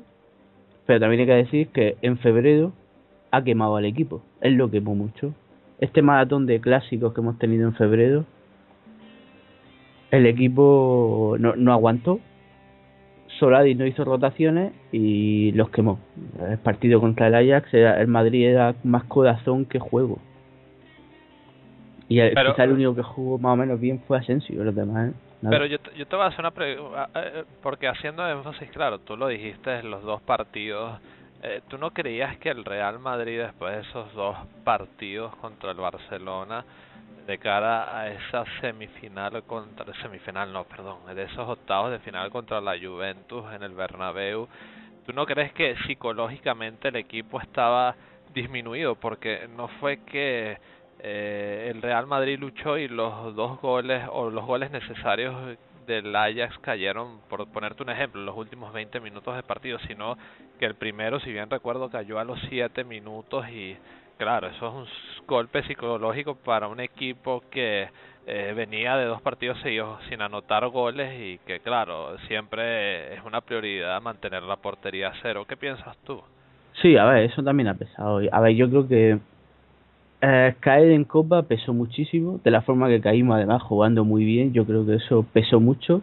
pero 0.85 0.99
también 0.99 1.21
hay 1.21 1.27
que 1.27 1.33
decir 1.33 1.67
que 1.69 1.95
en 2.01 2.17
febrero 2.17 2.73
ha 3.31 3.43
quemado 3.43 3.77
al 3.77 3.85
equipo. 3.85 4.21
Él 4.41 4.55
lo 4.55 4.69
quemó 4.69 4.95
mucho 4.95 5.33
este 5.79 6.01
maratón 6.01 6.45
de 6.45 6.59
clásicos 6.59 7.13
que 7.13 7.21
hemos 7.21 7.37
tenido 7.37 7.67
en 7.67 7.75
febrero, 7.75 8.25
el 10.11 10.25
equipo 10.25 11.35
no, 11.39 11.55
no 11.55 11.71
aguantó. 11.71 12.19
Soladi 13.39 13.75
no 13.75 13.85
hizo 13.85 14.03
rotaciones 14.03 14.73
y 14.91 15.51
los 15.53 15.69
quemó. 15.69 15.99
El 16.49 16.57
partido 16.59 16.99
contra 16.99 17.27
el 17.27 17.35
Ajax, 17.35 17.73
el 17.73 18.07
Madrid 18.07 18.47
era 18.47 18.75
más 18.83 19.03
corazón 19.05 19.65
que 19.65 19.79
juego. 19.79 20.19
Y 22.09 22.19
el, 22.19 22.29
quizá 22.35 22.63
el 22.63 22.71
único 22.71 22.95
que 22.95 23.03
jugó 23.03 23.37
más 23.37 23.53
o 23.53 23.55
menos 23.57 23.79
bien 23.79 24.01
fue 24.07 24.17
Asensio, 24.17 24.63
los 24.63 24.73
demás. 24.73 25.09
¿eh? 25.09 25.13
Pero 25.49 25.65
yo, 25.65 25.77
yo 25.95 26.05
te 26.07 26.15
voy 26.15 26.25
a 26.25 26.27
hacer 26.29 26.39
una 26.39 26.51
pregunta, 26.51 27.09
eh, 27.15 27.43
porque 27.61 27.87
haciendo 27.87 28.27
énfasis, 28.27 28.69
claro, 28.71 28.99
tú 28.99 29.17
lo 29.17 29.27
dijiste 29.27 29.79
en 29.79 29.91
los 29.91 30.03
dos 30.03 30.21
partidos 30.21 30.99
eh, 31.43 31.61
¿Tú 31.67 31.77
no 31.77 31.91
creías 31.91 32.37
que 32.37 32.49
el 32.49 32.65
Real 32.65 32.97
Madrid 32.97 33.39
después 33.39 33.75
de 33.75 33.81
esos 33.81 34.11
dos 34.15 34.35
partidos 34.63 35.35
contra 35.35 35.71
el 35.71 35.77
Barcelona, 35.77 36.65
de 37.25 37.37
cara 37.37 37.99
a 37.99 38.07
esa 38.09 38.45
semifinal 38.61 39.43
contra 39.43 39.93
semifinal, 40.01 40.51
no, 40.53 40.63
perdón, 40.63 40.99
de 41.13 41.23
esos 41.23 41.47
octavos 41.47 41.91
de 41.91 41.99
final 41.99 42.29
contra 42.29 42.61
la 42.61 42.77
Juventus 42.79 43.43
en 43.53 43.63
el 43.63 43.73
Bernabéu, 43.73 44.47
¿tú 45.05 45.13
no 45.13 45.25
crees 45.25 45.51
que 45.53 45.75
psicológicamente 45.85 46.87
el 46.87 46.95
equipo 46.95 47.41
estaba 47.41 47.95
disminuido? 48.33 48.95
Porque 48.95 49.47
no 49.55 49.67
fue 49.79 50.03
que 50.05 50.57
eh, 50.99 51.71
el 51.73 51.81
Real 51.81 52.07
Madrid 52.07 52.39
luchó 52.39 52.77
y 52.77 52.87
los 52.87 53.35
dos 53.35 53.59
goles 53.61 54.03
o 54.11 54.29
los 54.29 54.45
goles 54.45 54.71
necesarios 54.71 55.57
del 55.85 56.15
Ajax 56.15 56.57
cayeron, 56.59 57.21
por 57.29 57.47
ponerte 57.47 57.83
un 57.83 57.89
ejemplo, 57.89 58.21
los 58.21 58.35
últimos 58.35 58.73
20 58.73 58.99
minutos 58.99 59.35
de 59.35 59.43
partido, 59.43 59.79
sino 59.87 60.17
que 60.59 60.65
el 60.65 60.75
primero, 60.75 61.19
si 61.19 61.31
bien 61.31 61.49
recuerdo, 61.49 61.89
cayó 61.89 62.19
a 62.19 62.23
los 62.23 62.39
7 62.49 62.83
minutos 62.83 63.47
y 63.49 63.77
claro, 64.17 64.47
eso 64.47 64.67
es 64.67 64.73
un 64.73 64.87
golpe 65.27 65.61
psicológico 65.63 66.35
para 66.35 66.67
un 66.67 66.79
equipo 66.79 67.43
que 67.51 67.87
eh, 68.25 68.53
venía 68.55 68.95
de 68.97 69.05
dos 69.05 69.21
partidos 69.21 69.59
seguidos 69.61 69.99
sin 70.09 70.21
anotar 70.21 70.67
goles 70.69 71.13
y 71.19 71.37
que 71.45 71.59
claro, 71.59 72.17
siempre 72.27 73.13
es 73.13 73.23
una 73.25 73.41
prioridad 73.41 74.01
mantener 74.01 74.43
la 74.43 74.55
portería 74.55 75.09
a 75.09 75.13
cero. 75.21 75.45
¿Qué 75.47 75.57
piensas 75.57 75.95
tú? 76.05 76.21
Sí, 76.81 76.97
a 76.97 77.05
ver, 77.05 77.23
eso 77.23 77.43
también 77.43 77.67
ha 77.67 77.73
pesado. 77.73 78.21
A 78.31 78.39
ver, 78.39 78.55
yo 78.55 78.69
creo 78.69 78.87
que 78.87 79.19
eh, 80.21 80.55
caer 80.59 80.91
en 80.91 81.03
Copa 81.03 81.43
pesó 81.43 81.73
muchísimo, 81.73 82.39
de 82.43 82.51
la 82.51 82.61
forma 82.61 82.87
que 82.87 83.01
caímos 83.01 83.35
además 83.35 83.61
jugando 83.63 84.03
muy 84.03 84.25
bien, 84.25 84.53
yo 84.53 84.65
creo 84.65 84.85
que 84.85 84.95
eso 84.95 85.25
pesó 85.33 85.59
mucho 85.59 86.01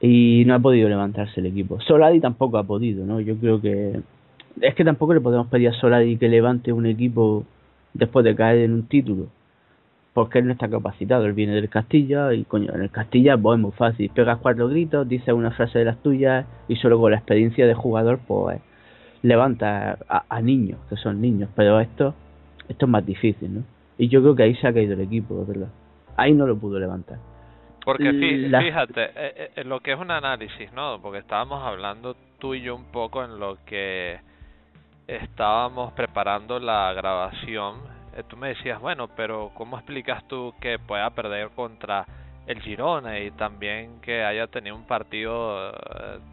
y 0.00 0.44
no 0.46 0.54
ha 0.54 0.58
podido 0.58 0.88
levantarse 0.88 1.40
el 1.40 1.46
equipo. 1.46 1.80
Soladi 1.80 2.20
tampoco 2.20 2.58
ha 2.58 2.64
podido, 2.64 3.06
¿no? 3.06 3.20
Yo 3.20 3.36
creo 3.36 3.60
que 3.60 4.00
es 4.60 4.74
que 4.74 4.84
tampoco 4.84 5.14
le 5.14 5.20
podemos 5.20 5.46
pedir 5.46 5.68
a 5.68 5.72
Soladi 5.74 6.18
que 6.18 6.28
levante 6.28 6.72
un 6.72 6.86
equipo 6.86 7.44
después 7.94 8.24
de 8.24 8.34
caer 8.34 8.58
en 8.58 8.72
un 8.72 8.86
título, 8.86 9.28
porque 10.12 10.38
él 10.40 10.46
no 10.46 10.52
está 10.52 10.68
capacitado, 10.68 11.24
él 11.24 11.32
viene 11.32 11.54
del 11.54 11.68
Castilla 11.68 12.32
y 12.32 12.44
coño, 12.44 12.72
en 12.74 12.82
el 12.82 12.90
Castilla 12.90 13.36
pues 13.36 13.56
es 13.56 13.62
muy 13.62 13.72
fácil, 13.72 14.10
pegas 14.10 14.38
cuatro 14.38 14.68
gritos, 14.68 15.08
dices 15.08 15.34
una 15.34 15.50
frase 15.50 15.78
de 15.78 15.84
las 15.86 16.02
tuyas 16.02 16.46
y 16.68 16.76
solo 16.76 17.00
con 17.00 17.10
la 17.10 17.18
experiencia 17.18 17.66
de 17.66 17.74
jugador 17.74 18.20
pues 18.26 18.60
levanta 19.22 19.98
a, 20.08 20.24
a 20.28 20.40
niños, 20.40 20.78
que 20.88 20.96
son 20.96 21.20
niños, 21.20 21.48
pero 21.54 21.80
esto 21.80 22.14
esto 22.68 22.86
es 22.86 22.90
más 22.90 23.04
difícil, 23.04 23.54
¿no? 23.54 23.64
Y 23.98 24.08
yo 24.08 24.20
creo 24.22 24.34
que 24.34 24.42
ahí 24.44 24.54
se 24.56 24.66
ha 24.66 24.72
caído 24.72 24.94
el 24.94 25.00
equipo, 25.00 25.44
¿verdad? 25.46 25.68
Ahí 26.16 26.32
no 26.32 26.46
lo 26.46 26.56
pudo 26.56 26.78
levantar. 26.78 27.18
Porque 27.84 28.12
fíjate, 28.12 29.04
eh, 29.04 29.12
eh, 29.16 29.50
en 29.56 29.68
lo 29.68 29.80
que 29.80 29.92
es 29.92 29.98
un 29.98 30.10
análisis, 30.10 30.72
¿no? 30.72 31.00
Porque 31.02 31.18
estábamos 31.18 31.62
hablando 31.62 32.16
tú 32.38 32.54
y 32.54 32.62
yo 32.62 32.76
un 32.76 32.86
poco 32.86 33.24
en 33.24 33.38
lo 33.38 33.58
que 33.66 34.20
estábamos 35.06 35.92
preparando 35.92 36.58
la 36.58 36.92
grabación. 36.92 37.80
Eh, 38.16 38.22
tú 38.28 38.36
me 38.36 38.48
decías, 38.48 38.80
bueno, 38.80 39.08
pero 39.08 39.50
¿cómo 39.54 39.76
explicas 39.76 40.26
tú 40.28 40.54
que 40.60 40.78
pueda 40.78 41.10
perder 41.10 41.50
contra 41.50 42.06
el 42.46 42.60
Girona 42.60 43.20
y 43.20 43.30
también 43.32 44.00
que 44.00 44.24
haya 44.24 44.46
tenido 44.48 44.74
un 44.74 44.86
partido 44.86 45.72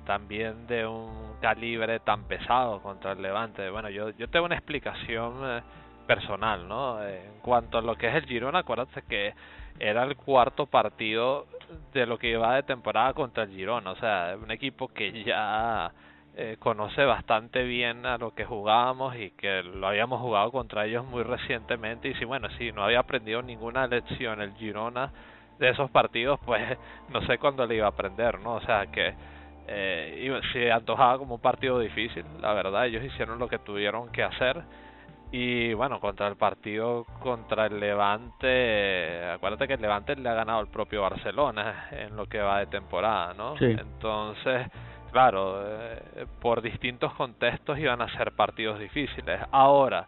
también 0.05 0.65
de 0.65 0.87
un 0.87 1.35
calibre 1.39 1.99
tan 1.99 2.23
pesado 2.23 2.81
contra 2.81 3.13
el 3.13 3.21
Levante? 3.21 3.69
Bueno, 3.69 3.89
yo, 3.89 4.09
yo 4.11 4.27
tengo 4.29 4.45
una 4.45 4.55
explicación 4.55 5.61
personal, 6.07 6.67
¿no? 6.67 7.03
En 7.03 7.39
cuanto 7.43 7.77
a 7.77 7.81
lo 7.81 7.95
que 7.95 8.07
es 8.07 8.15
el 8.15 8.25
Girona, 8.25 8.59
acuérdate 8.59 9.03
que 9.03 9.35
era 9.79 10.03
el 10.03 10.15
cuarto 10.15 10.65
partido 10.65 11.45
de 11.93 12.07
lo 12.07 12.17
que 12.17 12.31
iba 12.31 12.55
de 12.55 12.63
temporada 12.63 13.13
contra 13.13 13.43
el 13.43 13.51
Girona, 13.51 13.91
o 13.91 13.95
sea, 13.95 14.35
un 14.41 14.49
equipo 14.49 14.87
que 14.87 15.23
ya 15.23 15.91
eh, 16.41 16.55
conoce 16.57 17.03
bastante 17.03 17.63
bien 17.63 18.05
a 18.05 18.17
lo 18.17 18.33
que 18.33 18.45
jugábamos 18.45 19.13
y 19.17 19.31
que 19.31 19.61
lo 19.61 19.85
habíamos 19.85 20.21
jugado 20.21 20.53
contra 20.53 20.85
ellos 20.85 21.03
muy 21.03 21.21
recientemente 21.21 22.07
y 22.07 22.13
si 22.13 22.23
bueno, 22.23 22.47
si 22.57 22.71
no 22.71 22.85
había 22.85 22.99
aprendido 22.99 23.41
ninguna 23.41 23.87
lección 23.87 24.41
el 24.41 24.53
Girona 24.53 25.11
de 25.57 25.67
esos 25.67 25.91
partidos, 25.91 26.39
pues 26.45 26.61
no 27.09 27.21
sé 27.23 27.39
cuándo 27.39 27.65
le 27.65 27.75
iba 27.75 27.87
a 27.87 27.89
aprender, 27.89 28.39
¿no? 28.39 28.53
O 28.53 28.61
sea 28.61 28.87
que 28.87 29.13
eh, 29.67 30.41
se 30.53 30.71
antojaba 30.71 31.17
como 31.17 31.35
un 31.35 31.41
partido 31.41 31.77
difícil, 31.77 32.23
la 32.39 32.53
verdad, 32.53 32.85
ellos 32.85 33.03
hicieron 33.03 33.37
lo 33.37 33.49
que 33.49 33.59
tuvieron 33.59 34.09
que 34.09 34.23
hacer 34.23 34.63
y 35.33 35.73
bueno, 35.73 35.99
contra 35.99 36.29
el 36.29 36.37
partido 36.37 37.05
contra 37.19 37.65
el 37.65 37.81
Levante, 37.81 39.25
acuérdate 39.25 39.67
que 39.67 39.73
el 39.73 39.81
Levante 39.81 40.15
le 40.15 40.29
ha 40.29 40.35
ganado 40.35 40.61
el 40.61 40.67
propio 40.67 41.01
Barcelona 41.01 41.89
en 41.91 42.15
lo 42.15 42.27
que 42.27 42.39
va 42.39 42.59
de 42.59 42.67
temporada, 42.67 43.33
¿no? 43.33 43.55
Entonces, 43.59 44.67
claro, 45.11 45.61
eh, 45.65 46.25
por 46.41 46.61
distintos 46.61 47.13
contextos 47.13 47.77
iban 47.79 48.01
a 48.01 48.09
ser 48.17 48.31
partidos 48.33 48.79
difíciles. 48.79 49.39
Ahora, 49.51 50.05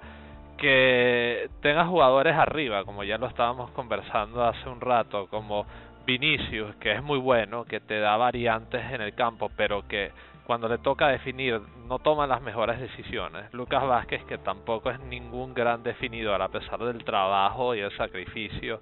que 0.58 1.50
tenga 1.62 1.86
jugadores 1.86 2.36
arriba, 2.36 2.84
como 2.84 3.04
ya 3.04 3.18
lo 3.18 3.28
estábamos 3.28 3.72
conversando 3.72 4.44
hace 4.44 4.70
un 4.70 4.80
rato, 4.80 5.28
como 5.28 5.66
Vinicius, 6.06 6.76
que 6.76 6.94
es 6.94 7.04
muy 7.04 7.20
bueno, 7.20 7.66
que 7.66 7.80
te 7.80 8.00
da 8.00 8.18
variantes 8.18 8.92
en 8.92 9.02
el 9.02 9.16
campo, 9.16 9.50
pero 9.56 9.88
que 9.88 10.12
cuando 10.46 10.68
le 10.68 10.80
toca 10.80 11.08
definir 11.08 11.62
no 11.88 12.00
toma 12.00 12.28
las 12.28 12.42
mejores 12.42 12.80
decisiones. 12.80 13.54
Lucas 13.54 13.88
Vázquez 13.88 14.24
que 14.26 14.38
tampoco 14.38 14.90
es 14.92 15.00
ningún 15.00 15.54
gran 15.54 15.84
definidor 15.84 16.42
a 16.42 16.50
pesar 16.50 16.80
del 16.80 17.04
trabajo 17.04 17.74
y 17.76 17.80
el 17.80 17.96
sacrificio 17.96 18.82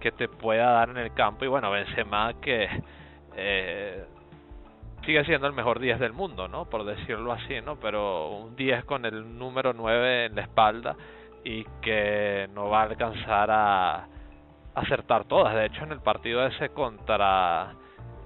que 0.00 0.12
te 0.12 0.28
pueda 0.28 0.70
dar 0.72 0.90
en 0.90 0.98
el 0.98 1.14
campo 1.14 1.44
y 1.44 1.48
bueno 1.48 1.70
Benzema 1.70 2.34
que 2.40 2.68
eh, 3.34 4.04
sigue 5.06 5.24
siendo 5.24 5.46
el 5.46 5.52
mejor 5.52 5.80
10 5.80 5.98
del 5.98 6.12
mundo, 6.12 6.48
¿no? 6.48 6.66
Por 6.68 6.84
decirlo 6.84 7.32
así, 7.32 7.60
¿no? 7.64 7.76
Pero 7.76 8.30
un 8.30 8.56
10 8.56 8.84
con 8.84 9.06
el 9.06 9.38
número 9.38 9.72
9 9.72 10.26
en 10.26 10.34
la 10.34 10.42
espalda 10.42 10.96
y 11.44 11.64
que 11.80 12.48
no 12.52 12.68
va 12.68 12.80
a 12.80 12.84
alcanzar 12.84 13.50
a 13.50 14.08
acertar 14.74 15.24
todas. 15.24 15.54
De 15.54 15.66
hecho, 15.66 15.84
en 15.84 15.92
el 15.92 16.00
partido 16.00 16.44
ese 16.46 16.70
contra 16.70 17.74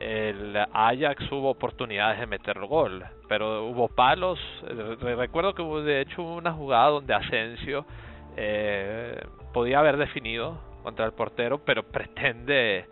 el 0.01 0.57
Ajax 0.57 1.31
hubo 1.31 1.51
oportunidades 1.51 2.19
de 2.19 2.27
meter 2.27 2.59
gol, 2.61 3.05
pero 3.29 3.67
hubo 3.67 3.89
palos. 3.89 4.39
Recuerdo 5.01 5.55
que 5.55 5.63
hubo 5.63 5.83
de 5.83 6.01
hecho 6.01 6.23
una 6.23 6.53
jugada 6.53 6.89
donde 6.89 7.15
Asensio 7.15 7.85
eh, 8.37 9.23
podía 9.53 9.81
haber 9.81 9.99
definido 9.99 10.59
contra 10.83 11.05
el 11.05 11.13
portero, 11.13 11.59
pero 11.65 11.83
pretende, 11.83 12.87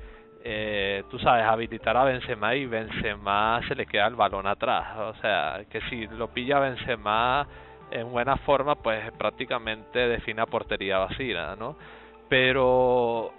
eh, 0.45 1.04
tú 1.11 1.18
sabes, 1.18 1.45
habilitar 1.45 1.97
a 1.97 2.04
Benzema 2.04 2.54
y 2.54 2.66
Benzema 2.66 3.61
se 3.66 3.75
le 3.75 3.87
queda 3.87 4.07
el 4.07 4.14
balón 4.14 4.47
atrás. 4.47 4.97
O 4.99 5.14
sea, 5.21 5.61
que 5.71 5.80
si 5.83 6.07
lo 6.07 6.28
pilla 6.28 6.59
Benzema 6.59 7.47
en 7.90 8.11
buena 8.11 8.37
forma, 8.37 8.76
pues 8.76 9.11
prácticamente 9.12 9.99
define 9.99 10.42
a 10.42 10.47
portería 10.47 10.99
vacía, 10.99 11.57
¿no? 11.57 11.76
Pero, 12.28 13.33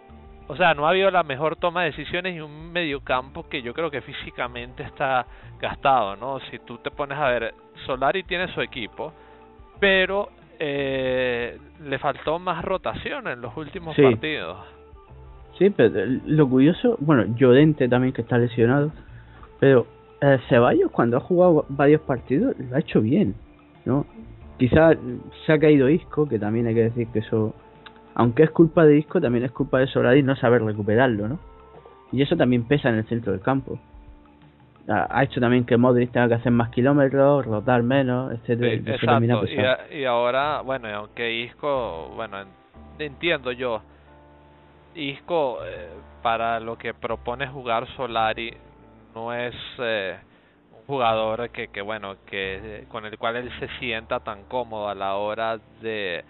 o 0.47 0.55
sea, 0.57 0.73
no 0.73 0.87
ha 0.87 0.89
habido 0.89 1.11
la 1.11 1.23
mejor 1.23 1.55
toma 1.55 1.83
de 1.83 1.91
decisiones 1.91 2.35
y 2.35 2.41
un 2.41 2.71
mediocampo 2.71 3.47
que 3.47 3.61
yo 3.61 3.73
creo 3.73 3.91
que 3.91 4.01
físicamente 4.01 4.83
está 4.83 5.25
gastado, 5.59 6.15
¿no? 6.15 6.39
Si 6.51 6.59
tú 6.59 6.79
te 6.79 6.91
pones 6.91 7.17
a 7.17 7.27
ver, 7.29 7.53
Solari 7.85 8.23
tiene 8.23 8.51
su 8.53 8.61
equipo, 8.61 9.13
pero 9.79 10.29
eh, 10.57 11.57
le 11.81 11.99
faltó 11.99 12.39
más 12.39 12.63
rotación 12.65 13.27
en 13.27 13.41
los 13.41 13.55
últimos 13.55 13.95
partidos. 13.95 14.78
Sí, 15.59 15.69
pero 15.69 15.93
lo 16.25 16.49
curioso, 16.49 16.95
bueno, 17.01 17.25
Llorente 17.35 17.89
también 17.89 18.13
que 18.13 18.21
está 18.21 18.37
lesionado, 18.37 18.93
pero 19.59 19.85
eh, 20.21 20.39
Ceballos 20.47 20.89
cuando 20.89 21.17
ha 21.17 21.19
jugado 21.19 21.65
varios 21.67 21.99
partidos 22.01 22.55
lo 22.57 22.75
ha 22.77 22.79
hecho 22.79 23.01
bien, 23.01 23.35
¿no? 23.83 24.05
Quizá 24.57 24.91
se 25.45 25.53
ha 25.53 25.59
caído 25.59 25.89
Isco, 25.89 26.27
que 26.29 26.39
también 26.39 26.67
hay 26.67 26.75
que 26.75 26.83
decir 26.83 27.07
que 27.09 27.19
eso, 27.19 27.53
aunque 28.15 28.43
es 28.43 28.51
culpa 28.51 28.85
de 28.85 28.97
Isco, 28.97 29.19
también 29.19 29.43
es 29.43 29.51
culpa 29.51 29.79
de 29.79 29.87
Solari 29.87 30.23
no 30.23 30.35
saber 30.37 30.63
recuperarlo, 30.63 31.27
¿no? 31.27 31.39
Y 32.13 32.21
eso 32.21 32.37
también 32.37 32.63
pesa 32.63 32.87
en 32.87 32.95
el 32.95 33.05
centro 33.07 33.33
del 33.33 33.41
campo. 33.41 33.79
Ha 34.87 35.23
hecho 35.23 35.39
también 35.39 35.65
que 35.65 35.77
Modric 35.77 36.11
tenga 36.11 36.29
que 36.29 36.33
hacer 36.35 36.51
más 36.51 36.69
kilómetros, 36.69 37.45
rotar 37.45 37.83
menos, 37.83 38.33
etcétera. 38.33 38.73
exacto. 38.73 39.45
Y, 39.91 40.05
ahora, 40.05 40.61
bueno, 40.61 40.87
aunque 40.87 41.31
Isco, 41.41 42.11
bueno, 42.15 42.37
entiendo 42.97 43.51
yo, 43.51 43.83
Isco 44.95 45.59
eh, 45.65 45.89
para 46.21 46.59
lo 46.59 46.77
que 46.77 46.93
propone 46.93 47.47
jugar 47.47 47.87
Solari 47.95 48.55
no 49.13 49.33
es 49.33 49.55
eh, 49.77 50.17
un 50.71 50.85
jugador 50.85 51.49
que, 51.51 51.67
que 51.69 51.81
bueno 51.81 52.15
que 52.25 52.85
con 52.89 53.05
el 53.05 53.17
cual 53.17 53.37
él 53.37 53.51
se 53.59 53.67
sienta 53.79 54.19
tan 54.19 54.43
cómodo 54.45 54.89
a 54.89 54.95
la 54.95 55.15
hora 55.15 55.59
de 55.81 56.23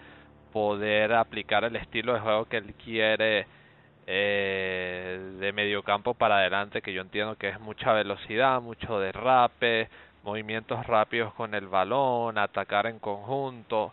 poder 0.52 1.12
aplicar 1.14 1.64
el 1.64 1.76
estilo 1.76 2.14
de 2.14 2.20
juego 2.20 2.44
que 2.46 2.58
él 2.58 2.74
quiere 2.74 3.46
eh, 4.06 5.36
de 5.38 5.52
mediocampo 5.52 6.14
para 6.14 6.38
adelante 6.38 6.82
que 6.82 6.92
yo 6.92 7.02
entiendo 7.02 7.36
que 7.36 7.48
es 7.48 7.60
mucha 7.60 7.92
velocidad 7.92 8.60
mucho 8.60 8.98
derrape 8.98 9.88
movimientos 10.22 10.86
rápidos 10.86 11.32
con 11.34 11.54
el 11.54 11.66
balón 11.68 12.36
atacar 12.38 12.86
en 12.86 12.98
conjunto 12.98 13.92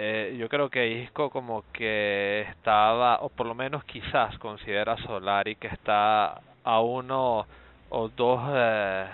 eh, 0.00 0.36
yo 0.38 0.48
creo 0.48 0.70
que 0.70 0.86
Isco 0.86 1.28
como 1.28 1.64
que 1.72 2.42
estaba 2.50 3.18
o 3.22 3.30
por 3.30 3.48
lo 3.48 3.54
menos 3.56 3.82
quizás 3.82 4.38
considera 4.38 4.96
Solari 4.98 5.56
que 5.56 5.66
está 5.66 6.40
a 6.62 6.80
uno 6.80 7.44
o 7.88 8.08
dos 8.08 8.40
eh, 8.54 9.06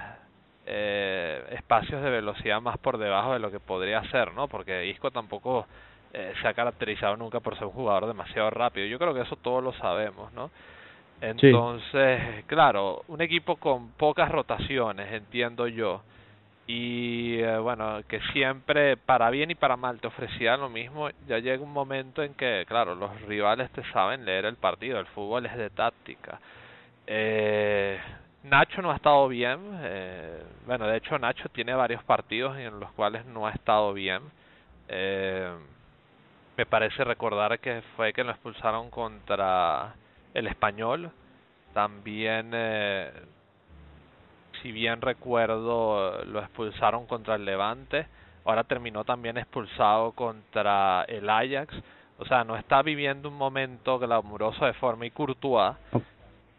eh, 0.67 1.45
espacios 1.53 2.03
de 2.03 2.11
velocidad 2.11 2.61
más 2.61 2.77
por 2.77 2.99
debajo 2.99 3.33
de 3.33 3.39
lo 3.39 3.51
que 3.51 3.61
podría 3.61 4.03
ser, 4.11 4.35
¿no? 4.35 4.47
Porque 4.47 4.85
Isco 4.85 5.11
tampoco 5.11 5.65
eh, 6.13 6.35
se 6.43 6.49
ha 6.49 6.53
caracterizado 6.53 7.17
nunca 7.17 7.41
por 7.41 7.55
ser 7.57 7.65
un 7.65 7.73
jugador 7.73 8.07
demasiado 8.07 8.51
rápido. 8.51 8.87
Yo 8.87 8.99
creo 8.99 9.15
que 9.15 9.23
eso 9.23 9.37
todos 9.37 9.65
lo 9.65 9.73
sabemos, 9.73 10.35
¿no? 10.35 10.51
Entonces, 11.23 12.45
claro, 12.45 13.05
un 13.09 13.23
equipo 13.23 13.57
con 13.57 13.93
pocas 13.93 14.31
rotaciones, 14.31 15.11
entiendo 15.15 15.67
yo, 15.67 16.03
y 16.67 17.41
eh, 17.41 17.59
bueno, 17.59 18.01
que 18.09 18.21
siempre, 18.33 18.97
para 18.97 19.31
bien 19.31 19.51
y 19.51 19.55
para 19.55 19.77
mal, 19.77 20.01
te 20.01 20.07
ofrecía 20.07 20.57
lo 20.57 20.69
mismo, 20.69 21.11
ya 21.27 21.39
llega 21.39 21.63
un 21.63 21.73
momento 21.73 22.23
en 22.23 22.35
que, 22.35 22.65
claro, 22.67 22.95
los 22.95 23.21
rivales 23.23 23.71
te 23.73 23.83
saben 23.93 24.25
leer 24.25 24.47
el 24.47 24.57
partido, 24.57 24.99
el 24.99 25.07
fútbol 25.07 25.47
es 25.47 25.57
de 25.57 25.71
táctica. 25.71 26.41
Eh, 27.07 28.01
Nacho 28.45 28.83
no 28.83 28.93
ha 28.93 28.97
estado 28.97 29.27
bien. 29.29 29.59
Eh, 29.83 30.43
bueno, 30.67 30.87
de 30.87 30.99
hecho 30.99 31.19
Nacho 31.19 31.49
tiene 31.49 31.75
varios 31.75 32.03
partidos 32.05 32.57
en 32.59 32.79
los 32.79 32.93
cuales 32.93 33.25
no 33.27 33.47
ha 33.47 33.53
estado 33.53 33.93
bien. 33.95 34.23
Eh, 34.89 35.51
me 36.57 36.67
parece 36.67 37.05
recordar 37.05 37.59
que 37.59 37.83
fue 37.97 38.13
que 38.13 38.23
lo 38.23 38.33
expulsaron 38.33 38.91
contra 38.91 39.95
el 40.35 40.47
español. 40.47 41.11
También, 41.73 42.51
eh, 42.53 43.13
si 44.65 44.73
bien 44.73 45.03
recuerdo, 45.03 46.25
lo 46.25 46.41
expulsaron 46.41 47.05
contra 47.05 47.35
el 47.35 47.45
Levante. 47.45 48.07
Ahora 48.47 48.65
terminó 48.65 49.05
también 49.05 49.37
expulsado 49.37 50.13
contra 50.13 51.05
el 51.07 51.29
Ajax. 51.29 51.75
O 52.19 52.25
sea, 52.25 52.45
no 52.45 52.57
está 52.57 52.81
viviendo 52.81 53.29
un 53.29 53.37
momento 53.37 53.99
glamuroso 53.99 54.65
de 54.65 54.73
forma 54.73 55.05
y 55.05 55.11
Courtois 55.11 55.77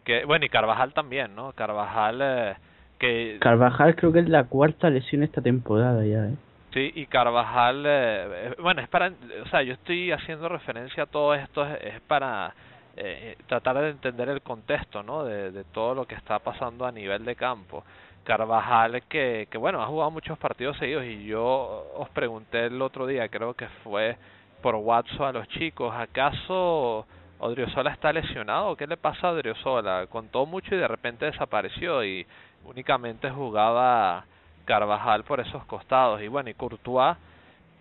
que 0.03 0.23
bueno 0.23 0.45
y 0.45 0.49
Carvajal 0.49 0.93
también 0.93 1.35
no 1.35 1.51
Carvajal 1.53 2.19
eh, 2.21 2.55
que 2.99 3.37
Carvajal 3.41 3.95
creo 3.95 4.13
que 4.13 4.19
es 4.19 4.29
la 4.29 4.43
cuarta 4.43 4.89
lesión 4.91 5.23
esta 5.23 5.41
temporada 5.41 6.05
ya 6.05 6.27
¿eh? 6.27 6.35
sí 6.73 6.91
y 6.93 7.07
Carvajal 7.07 7.85
eh, 7.87 8.27
eh, 8.27 8.55
bueno 8.61 8.81
es 8.81 8.87
para 8.87 9.07
o 9.07 9.49
sea 9.49 9.63
yo 9.63 9.73
estoy 9.73 10.11
haciendo 10.11 10.47
referencia 10.47 11.03
a 11.03 11.07
todo 11.07 11.33
esto 11.33 11.65
es, 11.65 11.99
para 12.01 12.53
eh, 12.97 13.37
tratar 13.47 13.77
de 13.79 13.89
entender 13.89 14.29
el 14.29 14.41
contexto 14.41 15.03
no 15.03 15.23
de, 15.23 15.51
de 15.51 15.63
todo 15.65 15.95
lo 15.95 16.05
que 16.05 16.15
está 16.15 16.39
pasando 16.39 16.85
a 16.85 16.91
nivel 16.91 17.25
de 17.25 17.35
campo 17.35 17.83
Carvajal 18.23 19.03
que 19.03 19.47
que 19.49 19.57
bueno 19.57 19.81
ha 19.81 19.87
jugado 19.87 20.11
muchos 20.11 20.37
partidos 20.37 20.77
seguidos 20.77 21.05
y 21.05 21.25
yo 21.25 21.91
os 21.95 22.09
pregunté 22.09 22.65
el 22.65 22.81
otro 22.81 23.05
día 23.05 23.27
creo 23.29 23.53
que 23.53 23.67
fue 23.83 24.17
por 24.61 24.75
WhatsApp 24.75 25.21
a 25.21 25.31
los 25.31 25.47
chicos 25.49 25.93
acaso 25.93 27.05
Odriozola 27.37 27.91
está 27.91 28.13
lesionado, 28.13 28.75
¿qué 28.77 28.87
le 28.87 28.97
pasa 28.97 29.27
a 29.27 29.31
Odriozola? 29.31 30.07
Contó 30.07 30.45
mucho 30.45 30.73
y 30.73 30.77
de 30.77 30.87
repente 30.87 31.25
desapareció 31.25 32.03
y 32.03 32.25
únicamente 32.63 33.29
jugaba 33.29 34.25
Carvajal 34.63 35.23
por 35.23 35.39
esos 35.41 35.63
costados. 35.65 36.21
Y 36.21 36.27
bueno, 36.27 36.49
y 36.49 36.53
Courtois, 36.53 37.17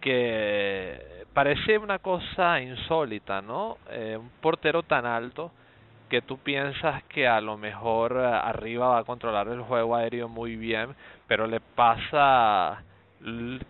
que 0.05 1.25
parece 1.33 1.79
una 1.79 1.99
cosa 1.99 2.61
insólita, 2.61 3.41
¿no? 3.41 3.79
Eh, 3.91 4.19
un 4.21 4.29
portero 4.43 4.83
tan 4.83 5.07
alto 5.07 5.51
que 6.11 6.21
tú 6.21 6.37
piensas 6.37 7.03
que 7.05 7.27
a 7.27 7.41
lo 7.41 7.57
mejor 7.57 8.19
arriba 8.19 8.89
va 8.89 8.99
a 8.99 9.05
controlar 9.05 9.49
el 9.49 9.63
juego 9.63 9.97
aéreo 9.97 10.29
muy 10.29 10.57
bien, 10.57 10.91
pero 11.27 11.47
le 11.47 11.61
pasa 11.61 12.83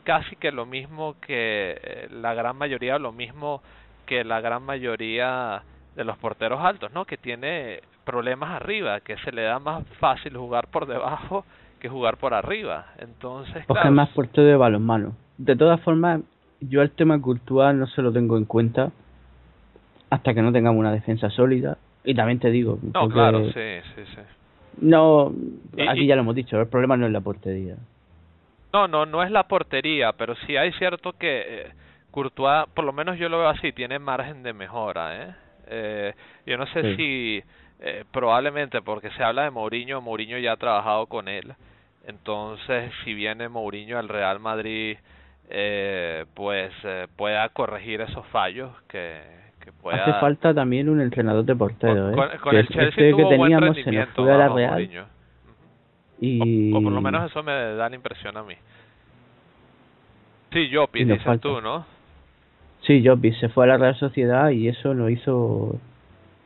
casi 0.02 0.34
que 0.34 0.50
lo 0.50 0.66
mismo 0.66 1.14
que 1.20 1.78
eh, 1.80 2.08
la 2.10 2.34
gran 2.34 2.56
mayoría, 2.56 2.98
lo 2.98 3.12
mismo 3.12 3.62
que 4.04 4.24
la 4.24 4.40
gran 4.40 4.64
mayoría 4.64 5.62
de 5.94 6.02
los 6.02 6.18
porteros 6.18 6.64
altos, 6.64 6.90
¿no? 6.92 7.04
Que 7.04 7.16
tiene 7.16 7.80
problemas 8.04 8.50
arriba, 8.60 8.98
que 9.02 9.16
se 9.18 9.30
le 9.30 9.42
da 9.42 9.60
más 9.60 9.86
fácil 10.00 10.36
jugar 10.36 10.66
por 10.66 10.86
debajo 10.86 11.44
que 11.78 11.88
jugar 11.88 12.16
por 12.16 12.34
arriba. 12.34 12.86
Entonces, 12.98 13.64
Porque 13.68 13.86
es 13.86 13.94
más 13.94 14.08
portero 14.08 14.48
de 14.48 14.56
balonmano. 14.56 15.14
De 15.38 15.56
todas 15.56 15.80
formas, 15.80 16.20
yo 16.60 16.82
el 16.82 16.90
tema 16.90 17.20
cultural 17.20 17.78
no 17.78 17.86
se 17.86 18.02
lo 18.02 18.12
tengo 18.12 18.36
en 18.36 18.44
cuenta 18.44 18.92
hasta 20.10 20.34
que 20.34 20.42
no 20.42 20.52
tengamos 20.52 20.78
una 20.78 20.92
defensa 20.92 21.30
sólida. 21.30 21.76
Y 22.04 22.14
también 22.14 22.38
te 22.38 22.50
digo. 22.50 22.78
No, 22.92 23.08
claro, 23.08 23.46
sí, 23.46 23.80
sí, 23.94 24.02
sí. 24.14 24.20
No, 24.80 25.32
aquí 25.88 26.06
ya 26.06 26.16
lo 26.16 26.22
hemos 26.22 26.34
dicho, 26.34 26.60
el 26.60 26.66
problema 26.66 26.96
no 26.96 27.06
es 27.06 27.12
la 27.12 27.20
portería. 27.20 27.76
No, 28.72 28.88
no, 28.88 29.06
no 29.06 29.22
es 29.22 29.30
la 29.30 29.46
portería, 29.46 30.12
pero 30.12 30.34
sí 30.46 30.56
hay 30.56 30.72
cierto 30.72 31.12
que 31.12 31.44
eh, 31.46 31.72
Courtois, 32.10 32.66
por 32.74 32.84
lo 32.84 32.92
menos 32.92 33.18
yo 33.18 33.28
lo 33.28 33.38
veo 33.38 33.48
así, 33.48 33.72
tiene 33.72 33.98
margen 33.98 34.42
de 34.42 34.52
mejora, 34.52 35.22
¿eh? 35.22 35.34
Eh, 35.66 36.14
yo 36.44 36.58
no 36.58 36.66
sé 36.66 36.96
si 36.96 37.42
eh, 37.80 38.04
probablemente 38.12 38.82
porque 38.82 39.10
se 39.10 39.22
habla 39.22 39.44
de 39.44 39.50
Mourinho, 39.50 40.00
Mourinho 40.00 40.38
ya 40.38 40.52
ha 40.52 40.56
trabajado 40.56 41.06
con 41.06 41.28
él. 41.28 41.54
Entonces, 42.06 42.92
si 43.04 43.14
viene 43.14 43.48
Mourinho 43.48 43.98
al 43.98 44.08
Real 44.08 44.40
Madrid, 44.40 44.98
eh, 45.50 46.24
pues 46.34 46.72
eh, 46.84 47.06
pueda 47.16 47.48
corregir 47.50 48.00
esos 48.00 48.26
fallos 48.26 48.70
que, 48.88 49.20
que 49.60 49.72
pueda... 49.72 50.02
Hace 50.02 50.20
falta 50.20 50.54
también 50.54 50.88
un 50.88 51.00
entrenador 51.00 51.44
de 51.44 51.54
portero, 51.54 52.10
¿eh? 52.10 52.38
Con, 52.42 52.56
el 52.56 52.66
Chelsea 52.68 52.88
este 52.88 53.10
tuvo 53.10 53.28
que 53.28 53.36
teníamos 53.36 53.60
buen 53.60 53.74
rendimiento, 53.74 54.24
se 54.24 54.30
la 54.30 54.48
Real. 54.48 55.06
Y... 56.20 56.72
O, 56.72 56.80
por 56.82 56.92
lo 56.92 57.00
menos 57.00 57.30
eso 57.30 57.42
me 57.42 57.52
da 57.52 57.88
la 57.88 57.96
impresión 57.96 58.36
a 58.36 58.42
mí. 58.42 58.54
Sí, 60.52 60.68
yo 60.68 60.88
dices 60.92 61.40
tú, 61.40 61.60
¿no? 61.60 61.84
Sí, 62.82 63.02
Jobby 63.04 63.32
se 63.34 63.48
fue 63.48 63.64
a 63.64 63.68
la 63.68 63.76
Real 63.78 63.96
Sociedad 63.96 64.50
y 64.50 64.68
eso 64.68 64.94
no 64.94 65.08
hizo 65.08 65.78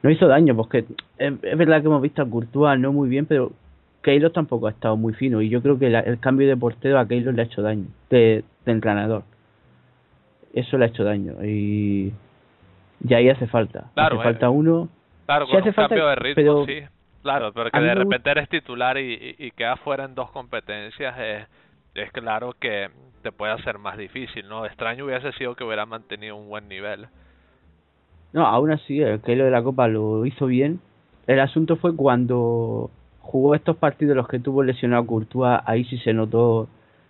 no 0.02 0.10
hizo 0.10 0.28
daño, 0.28 0.54
porque 0.54 0.84
es, 1.18 1.40
verdad 1.40 1.80
que 1.80 1.88
hemos 1.88 2.00
visto 2.00 2.22
a 2.22 2.30
Courtois 2.30 2.78
no 2.78 2.92
muy 2.92 3.08
bien, 3.08 3.26
pero 3.26 3.52
Keylor 4.08 4.32
tampoco 4.32 4.68
ha 4.68 4.70
estado 4.70 4.96
muy 4.96 5.12
fino 5.12 5.42
y 5.42 5.50
yo 5.50 5.60
creo 5.60 5.78
que 5.78 5.86
el 5.88 6.18
cambio 6.18 6.48
de 6.48 6.56
portero 6.56 6.98
a 6.98 7.06
Keylor 7.06 7.34
le 7.34 7.42
ha 7.42 7.44
hecho 7.44 7.60
daño, 7.60 7.84
de, 8.08 8.42
de 8.64 8.72
entrenador. 8.72 9.22
Eso 10.54 10.78
le 10.78 10.86
ha 10.86 10.88
hecho 10.88 11.04
daño 11.04 11.44
y, 11.44 12.14
y 13.06 13.14
ahí 13.14 13.28
hace 13.28 13.46
falta. 13.46 13.90
Claro, 13.92 14.16
hace 14.16 14.24
falta 14.24 14.46
eh, 14.46 14.48
uno. 14.48 14.88
Claro, 15.26 15.46
con 15.46 15.62
un 15.62 15.72
cambio 15.72 16.06
de 16.06 16.14
ritmo, 16.14 16.64
sí. 16.64 16.80
Claro, 17.20 17.52
pero 17.52 17.70
que 17.70 17.80
de 17.80 17.94
repente 17.94 18.30
eres 18.30 18.48
titular 18.48 18.96
y, 18.96 19.12
y, 19.12 19.46
y 19.46 19.50
quedas 19.50 19.78
fuera 19.80 20.06
en 20.06 20.14
dos 20.14 20.30
competencias 20.30 21.14
es, 21.18 21.46
es 21.94 22.10
claro 22.10 22.54
que 22.58 22.88
te 23.20 23.30
puede 23.30 23.52
hacer 23.52 23.76
más 23.78 23.98
difícil, 23.98 24.48
¿no? 24.48 24.64
Extraño 24.64 25.04
hubiese 25.04 25.32
sido 25.32 25.54
que 25.54 25.64
hubiera 25.64 25.84
mantenido 25.84 26.34
un 26.34 26.48
buen 26.48 26.66
nivel. 26.66 27.08
No, 28.32 28.46
aún 28.46 28.70
así, 28.70 29.02
el 29.02 29.20
que 29.20 29.36
lo 29.36 29.44
de 29.44 29.50
la 29.50 29.62
Copa 29.62 29.86
lo 29.86 30.24
hizo 30.24 30.46
bien. 30.46 30.80
El 31.26 31.40
asunto 31.40 31.76
fue 31.76 31.94
cuando 31.94 32.90
jugó 33.28 33.54
estos 33.54 33.76
partidos 33.76 34.16
los 34.16 34.26
que 34.26 34.38
tuvo 34.38 34.62
lesionado 34.62 35.04
Courtois, 35.04 35.60
ahí 35.66 35.84
sí 35.84 35.98
se 35.98 36.14
notó 36.14 36.66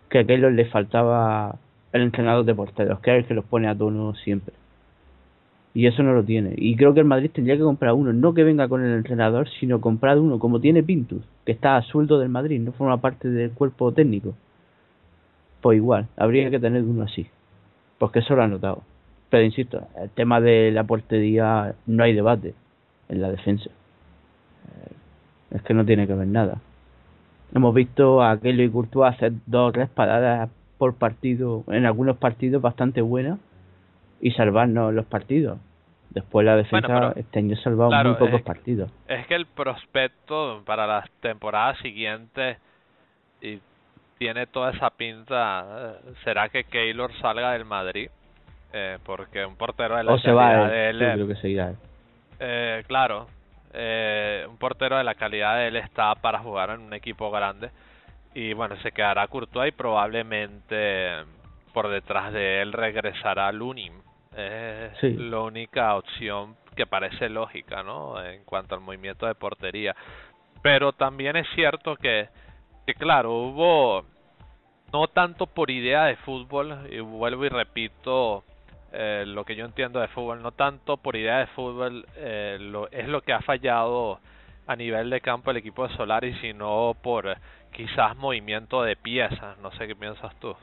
que 0.09 0.19
a 0.19 0.25
Keylor 0.25 0.51
le 0.51 0.65
faltaba 0.65 1.55
el 1.93 2.03
entrenador 2.03 2.45
de 2.45 2.57
porteros, 2.57 2.99
que 2.99 3.13
es 3.13 3.19
el 3.19 3.27
que 3.27 3.35
los 3.35 3.45
pone 3.45 3.69
a 3.69 3.77
tono 3.77 4.17
siempre. 4.17 4.53
Y 5.75 5.87
eso 5.87 6.03
no 6.03 6.15
lo 6.15 6.25
tiene. 6.25 6.55
Y 6.57 6.75
creo 6.75 6.93
que 6.93 6.99
el 6.99 7.07
Madrid 7.07 7.31
tendría 7.33 7.57
que 7.57 7.63
comprar 7.63 7.93
uno, 7.95 8.13
no 8.13 8.35
que 8.35 8.43
venga 8.43 8.67
con 8.67 8.85
el 8.85 8.97
entrenador, 8.97 9.49
sino 9.61 9.81
comprar 9.81 10.19
uno 10.19 10.41
como 10.41 10.61
tiene 10.61 10.83
Pintus, 10.83 11.23
que 11.47 11.53
está 11.53 11.77
a 11.77 11.83
sueldo 11.83 12.19
del 12.19 12.31
Madrid, 12.31 12.61
no 12.61 12.73
forma 12.73 13.01
parte 13.01 13.29
del 13.29 13.53
cuerpo 13.53 13.93
técnico. 13.93 14.35
Pues 15.61 15.77
igual, 15.77 16.09
habría 16.17 16.51
que 16.51 16.59
tener 16.59 16.83
uno 16.83 17.05
así. 17.05 17.29
Porque 17.99 18.19
eso 18.19 18.35
lo 18.35 18.43
ha 18.43 18.49
notado. 18.49 18.83
Pero 19.31 19.45
insisto, 19.45 19.87
el 19.97 20.11
tema 20.11 20.41
de 20.41 20.73
la 20.73 20.83
portería 20.83 21.77
no 21.87 22.03
hay 22.03 22.13
debate 22.13 22.55
en 23.09 23.23
la 23.23 23.31
defensa. 23.31 23.71
Es 25.51 25.63
que 25.63 25.75
no 25.75 25.85
tiene 25.85 26.07
que 26.07 26.15
ver 26.15 26.27
nada. 26.27 26.59
Hemos 27.55 27.75
visto 27.75 28.23
a 28.23 28.39
Kelly 28.39 28.65
y 28.65 28.71
Courtois 28.71 29.15
hacer 29.15 29.33
dos 29.47 29.71
o 29.71 29.73
tres 29.73 29.89
paradas 29.89 30.51
por 30.77 30.95
partido, 30.95 31.65
en 31.69 31.87
algunos 31.87 32.17
partidos 32.19 32.63
bastante 32.63 33.01
buenas, 33.01 33.39
y 34.21 34.33
salvarnos 34.33 34.93
los 34.93 35.07
partidos. 35.07 35.59
Después 36.11 36.45
la 36.45 36.57
defensa 36.57 37.13
este 37.17 37.39
año 37.39 37.55
ha 37.55 37.63
salvado 37.63 37.91
muy 37.91 38.15
pocos 38.15 38.43
partidos. 38.43 38.91
Es 39.09 39.27
que 39.27 39.35
el 39.35 39.47
prospecto 39.47 40.63
para 40.65 40.87
las 40.87 41.11
temporadas 41.21 41.79
siguientes 41.79 42.57
y 43.43 43.61
tiene 44.19 44.47
toda 44.47 44.73
esa 44.73 44.91
pinta. 44.91 45.95
Eh, 46.07 46.13
¿Será 46.25 46.49
que 46.49 46.65
Keylor 46.65 47.13
salga 47.21 47.53
del 47.53 47.65
Madrid? 47.65 48.11
Eh, 48.73 48.99
porque 49.05 49.45
un 49.45 49.57
portero 49.57 49.97
de 49.97 50.05
la 50.05 50.13
o 50.13 50.19
se 50.19 50.33
va 50.33 50.69
de 50.69 50.91
él. 50.91 50.99
creo 50.99 51.29
que 51.29 51.37
se 51.37 51.51
irá. 51.51 51.73
Eh, 52.41 52.85
claro, 52.87 53.27
eh, 53.73 54.47
un 54.49 54.57
portero 54.57 54.97
de 54.97 55.05
la 55.05 55.15
calidad 55.15 55.57
de 55.57 55.69
él 55.69 55.77
está 55.77 56.15
para 56.17 56.39
jugar 56.41 56.71
en 56.71 56.81
un 56.81 56.95
equipo 56.95 57.31
grande. 57.31 57.71
Y 58.35 58.53
bueno, 58.53 58.77
se 58.83 58.93
quedará 58.93 59.27
Courtois 59.29 59.69
y 59.69 59.77
probablemente 59.77 61.25
por 61.73 61.89
detrás 61.89 62.33
de 62.33 62.63
él 62.63 62.73
regresará 62.73 63.51
Lunin. 63.53 63.93
Es 64.37 65.03
la 65.03 65.41
única 65.41 65.97
opción 65.97 66.57
que 66.77 66.87
parece 66.87 67.29
lógica, 67.29 67.83
¿no? 67.83 68.23
En 68.25 68.45
cuanto 68.45 68.75
al 68.75 68.81
movimiento 68.81 69.27
de 69.27 69.35
portería. 69.35 69.97
Pero 70.63 70.93
también 70.93 71.37
es 71.37 71.47
cierto 71.55 71.97
que, 71.97 72.29
que 72.87 72.95
claro, 72.95 73.33
hubo 73.33 74.05
no 74.93 75.09
tanto 75.09 75.47
por 75.47 75.71
idea 75.71 76.05
de 76.05 76.17
fútbol, 76.17 76.87
y 76.91 77.01
vuelvo 77.01 77.45
y 77.45 77.49
repito, 77.49 78.45
eh, 78.93 79.25
lo 79.27 79.45
que 79.45 79.55
yo 79.55 79.65
entiendo 79.65 80.01
de 80.01 80.09
fútbol, 80.09 80.43
no 80.43 80.53
tanto 80.53 80.97
por 80.97 81.17
idea 81.17 81.39
de 81.39 81.47
fútbol, 81.49 82.07
eh, 82.17 82.57
lo, 82.61 82.91
es 82.91 83.07
lo 83.09 83.21
que 83.21 83.33
ha 83.33 83.41
fallado 83.41 84.19
a 84.67 84.77
nivel 84.77 85.11
de 85.11 85.21
campo 85.21 85.51
el 85.51 85.59
equipo 85.59 85.87
de 85.87 85.95
Solari, 85.95 86.35
sino 86.41 86.95
por 87.03 87.37
quizás 87.73 88.17
movimiento 88.17 88.83
de 88.83 88.97
piezas. 88.97 89.59
No 89.63 89.71
sé 89.73 89.87
qué 89.87 89.95
piensas 89.95 90.35
tú. 90.41 90.55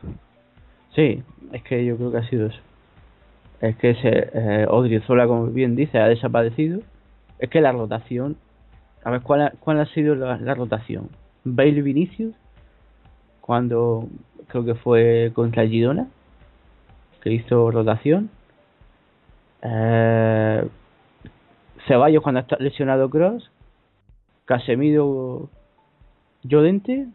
Sí, 0.96 1.24
es 1.52 1.64
que 1.64 1.86
yo 1.86 1.98
creo 1.98 2.12
que 2.12 2.18
ha 2.18 2.30
sido 2.30 2.48
eso. 2.48 2.60
Es 3.62 3.76
que 3.78 3.92
ese 3.92 4.30
eh, 4.34 4.66
Odriozola, 4.70 5.28
como 5.28 5.48
bien 5.48 5.76
dice, 5.76 6.00
ha 6.00 6.08
desaparecido. 6.08 6.82
Es 7.40 7.50
que 7.50 7.62
la 7.62 7.72
rotación. 7.72 8.38
A 9.04 9.12
ver, 9.12 9.22
¿cuál 9.22 9.42
ha, 9.42 9.50
cuál 9.60 9.80
ha 9.80 9.86
sido 9.88 10.16
la, 10.16 10.54
rotación? 10.56 11.10
Bale 11.44 11.82
Vinicius, 11.82 12.34
cuando 13.42 14.08
creo 14.48 14.66
que 14.66 14.76
fue 14.76 15.32
contra 15.36 15.68
Girona 15.68 16.08
que 17.26 17.34
hizo 17.34 17.72
rotación. 17.72 18.30
Eh, 19.64 20.64
Ceballos 21.88 22.22
cuando 22.22 22.42
está 22.42 22.56
lesionado 22.58 23.10
Cross. 23.10 23.50
Casemiro 24.46 25.50
Llorente. 26.44 27.08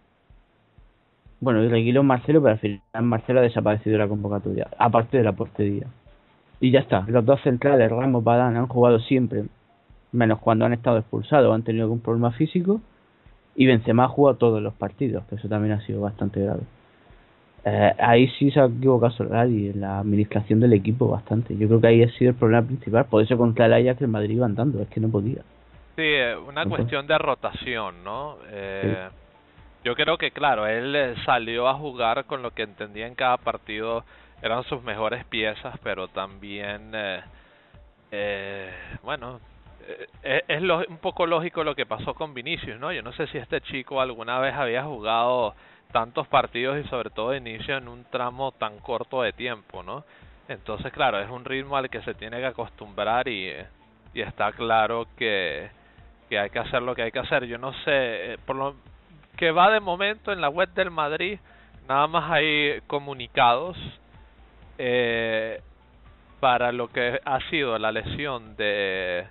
Bueno, 1.39 1.63
y 1.63 1.69
Reguilón 1.69 2.07
Marcelo, 2.07 2.43
pero 2.43 2.55
al 2.55 2.59
final 2.59 2.81
Marcelo 3.03 3.39
ha 3.39 3.45
desaparecido 3.45 3.93
de 3.93 3.99
la 3.99 4.09
convocatoria, 4.09 4.69
aparte 4.79 5.17
de 5.17 5.23
la 5.23 5.33
portería. 5.33 5.87
Y 6.59 6.73
ya 6.73 6.81
está, 6.81 7.05
los 7.07 7.25
dos 7.25 7.41
centrales, 7.43 7.89
Ramos 7.89 8.25
Badán, 8.25 8.57
han 8.57 8.67
jugado 8.67 8.99
siempre, 8.99 9.45
menos 10.11 10.41
cuando 10.41 10.67
han 10.67 10.73
estado 10.73 10.99
expulsados, 10.99 11.55
han 11.55 11.63
tenido 11.63 11.85
algún 11.85 12.01
problema 12.01 12.33
físico. 12.33 12.81
Y 13.55 13.67
Benzema 13.67 14.05
ha 14.05 14.09
jugado 14.09 14.37
todos 14.39 14.61
los 14.61 14.75
partidos, 14.75 15.25
que 15.27 15.37
eso 15.37 15.49
también 15.49 15.73
ha 15.73 15.87
sido 15.87 16.01
bastante 16.01 16.41
grave. 16.41 16.63
Eh, 17.65 17.95
ahí 17.99 18.29
sí 18.39 18.51
se 18.51 18.61
ha 18.61 18.65
equivocado 18.65 19.13
Solari 19.13 19.69
en 19.69 19.83
la 19.83 19.99
administración 19.99 20.61
del 20.61 20.73
equipo 20.73 21.09
bastante. 21.09 21.57
Yo 21.57 21.69
creo 21.69 21.81
que 21.81 21.87
ahí 21.89 22.03
ha 22.03 22.11
sido 22.13 22.31
el 22.31 22.37
problema 22.37 22.67
principal. 22.67 23.05
Por 23.05 23.23
eso 23.23 23.37
contra 23.37 23.67
el 23.67 23.75
Ajax 23.75 24.01
el 24.01 24.09
Madrid 24.09 24.37
iba 24.37 24.47
andando, 24.47 24.81
es 24.81 24.89
que 24.89 25.01
no 25.01 25.09
podía. 25.11 25.43
Sí, 25.97 26.03
eh, 26.03 26.35
una 26.37 26.65
cuestión 26.65 27.07
de 27.07 27.19
rotación, 27.19 28.03
¿no? 28.03 28.39
Eh, 28.49 29.09
Yo 29.85 29.95
creo 29.95 30.17
que, 30.17 30.31
claro, 30.31 30.67
él 30.67 30.97
eh, 30.97 31.15
salió 31.27 31.69
a 31.69 31.75
jugar 31.75 32.25
con 32.25 32.43
lo 32.43 32.53
que 32.53 32.63
entendía 32.63 33.07
en 33.07 33.15
cada 33.15 33.37
partido 33.37 34.05
eran 34.43 34.65
sus 34.65 34.83
mejores 34.83 35.27
piezas, 35.27 35.79
pero 35.83 36.09
también, 36.09 36.93
eh, 38.11 38.71
bueno, 39.03 39.39
es, 40.23 40.63
lo, 40.63 40.79
un 40.79 40.97
poco 40.97 41.27
lógico 41.27 41.63
lo 41.63 41.75
que 41.75 41.85
pasó 41.85 42.15
con 42.15 42.33
Vinicius, 42.33 42.81
¿no? 42.81 42.91
Yo 42.91 43.03
no 43.03 43.13
sé 43.13 43.27
si 43.27 43.37
este 43.37 43.61
chico 43.61 44.01
alguna 44.01 44.39
vez 44.39 44.55
había 44.55 44.85
jugado 44.85 45.55
tantos 45.93 46.27
partidos 46.29 46.79
y 46.85 46.89
sobre 46.89 47.11
todo 47.11 47.35
inicio 47.35 47.77
en 47.77 47.89
un 47.89 48.05
tramo 48.05 48.53
tan 48.53 48.79
corto 48.79 49.23
de 49.23 49.33
tiempo, 49.33 49.83
¿no? 49.83 50.05
Entonces, 50.49 50.93
claro, 50.93 51.21
es 51.21 51.31
un 51.31 51.45
ritmo 51.45 51.77
al 51.77 51.89
que 51.91 52.03
se 52.03 52.15
tiene 52.15 52.39
que 52.39 52.47
acostumbrar 52.47 53.29
y, 53.29 53.53
y 54.15 54.21
está 54.21 54.53
claro 54.53 55.07
que, 55.17 55.71
que 56.29 56.39
hay 56.39 56.51
que 56.51 56.59
hacer 56.59 56.83
lo 56.83 56.95
que 56.95 57.03
hay 57.03 57.13
que 57.13 57.21
hacer. 57.21 57.45
Yo 57.47 57.59
no 57.59 57.73
sé, 57.85 58.33
eh, 58.33 58.39
por 58.45 58.57
lo 58.57 58.75
que 59.37 59.53
va 59.53 59.71
de 59.71 59.81
momento 59.81 60.33
en 60.33 60.41
la 60.41 60.49
web 60.49 60.69
del 60.75 60.91
Madrid, 60.91 61.39
nada 61.89 62.07
más 62.09 62.31
hay 62.31 62.81
comunicados 62.87 63.77
eh, 64.79 65.61
para 66.41 66.73
lo 66.73 66.89
que 66.89 67.21
ha 67.25 67.41
sido 67.51 67.79
la 67.79 67.93
lesión 67.93 68.57
de 68.57 69.27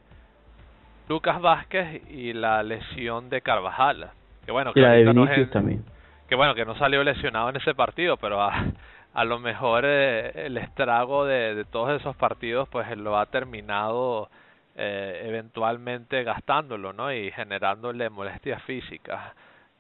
Lucas 1.10 1.42
Vázquez 1.42 2.02
y 2.10 2.34
la 2.34 2.64
lesión 2.64 3.30
de 3.30 3.42
Carvajal. 3.42 4.12
Que 4.46 4.52
bueno, 4.52 4.74
que 4.74 4.80
la 4.80 4.92
de 4.92 5.04
Vinicius 5.04 5.50
también 5.52 5.84
que 6.30 6.36
bueno, 6.36 6.54
que 6.56 6.64
no 6.64 6.78
salió 6.78 7.04
lesionado 7.04 7.50
en 7.50 7.56
ese 7.56 7.74
partido, 7.74 8.16
pero 8.18 8.42
a, 8.42 8.66
a 9.14 9.26
lo 9.26 9.40
mejor 9.40 9.84
eh, 9.86 10.46
el 10.46 10.58
estrago 10.58 11.26
de, 11.26 11.56
de, 11.56 11.66
todos 11.66 12.00
esos 12.00 12.16
partidos 12.16 12.70
pues 12.70 12.96
lo 12.96 13.18
ha 13.18 13.26
terminado 13.26 14.30
eh, 14.76 15.24
eventualmente 15.26 16.24
gastándolo, 16.24 16.94
¿no? 16.94 17.12
Y 17.12 17.32
generándole 17.32 18.10
molestias 18.10 18.62
físicas. 18.64 19.34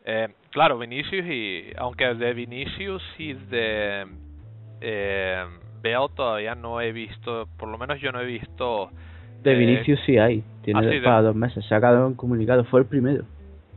Eh, 0.04 0.28
claro, 0.50 0.78
Vinicius 0.78 1.26
y 1.26 1.72
aunque 1.78 2.14
de 2.16 2.34
Vinicius 2.34 3.04
y 3.18 3.34
de 3.34 4.08
eh, 4.82 5.46
Bell 5.82 6.08
todavía 6.16 6.56
no 6.56 6.82
he 6.82 6.92
visto, 6.92 7.48
por 7.58 7.70
lo 7.70 7.78
menos 7.78 8.02
yo 8.02 8.12
no 8.12 8.20
he 8.20 8.26
visto. 8.26 8.90
De 9.44 9.54
Vinicius 9.54 10.00
sí 10.06 10.18
hay, 10.18 10.44
tiene 10.64 10.80
ah, 10.80 11.02
para 11.04 11.22
dos 11.22 11.36
meses, 11.36 11.64
se 11.66 11.76
ha 11.76 11.80
quedado 11.80 12.08
un 12.08 12.16
comunicado, 12.16 12.66
fue 12.66 12.82
el 12.82 12.86
primero. 12.88 13.24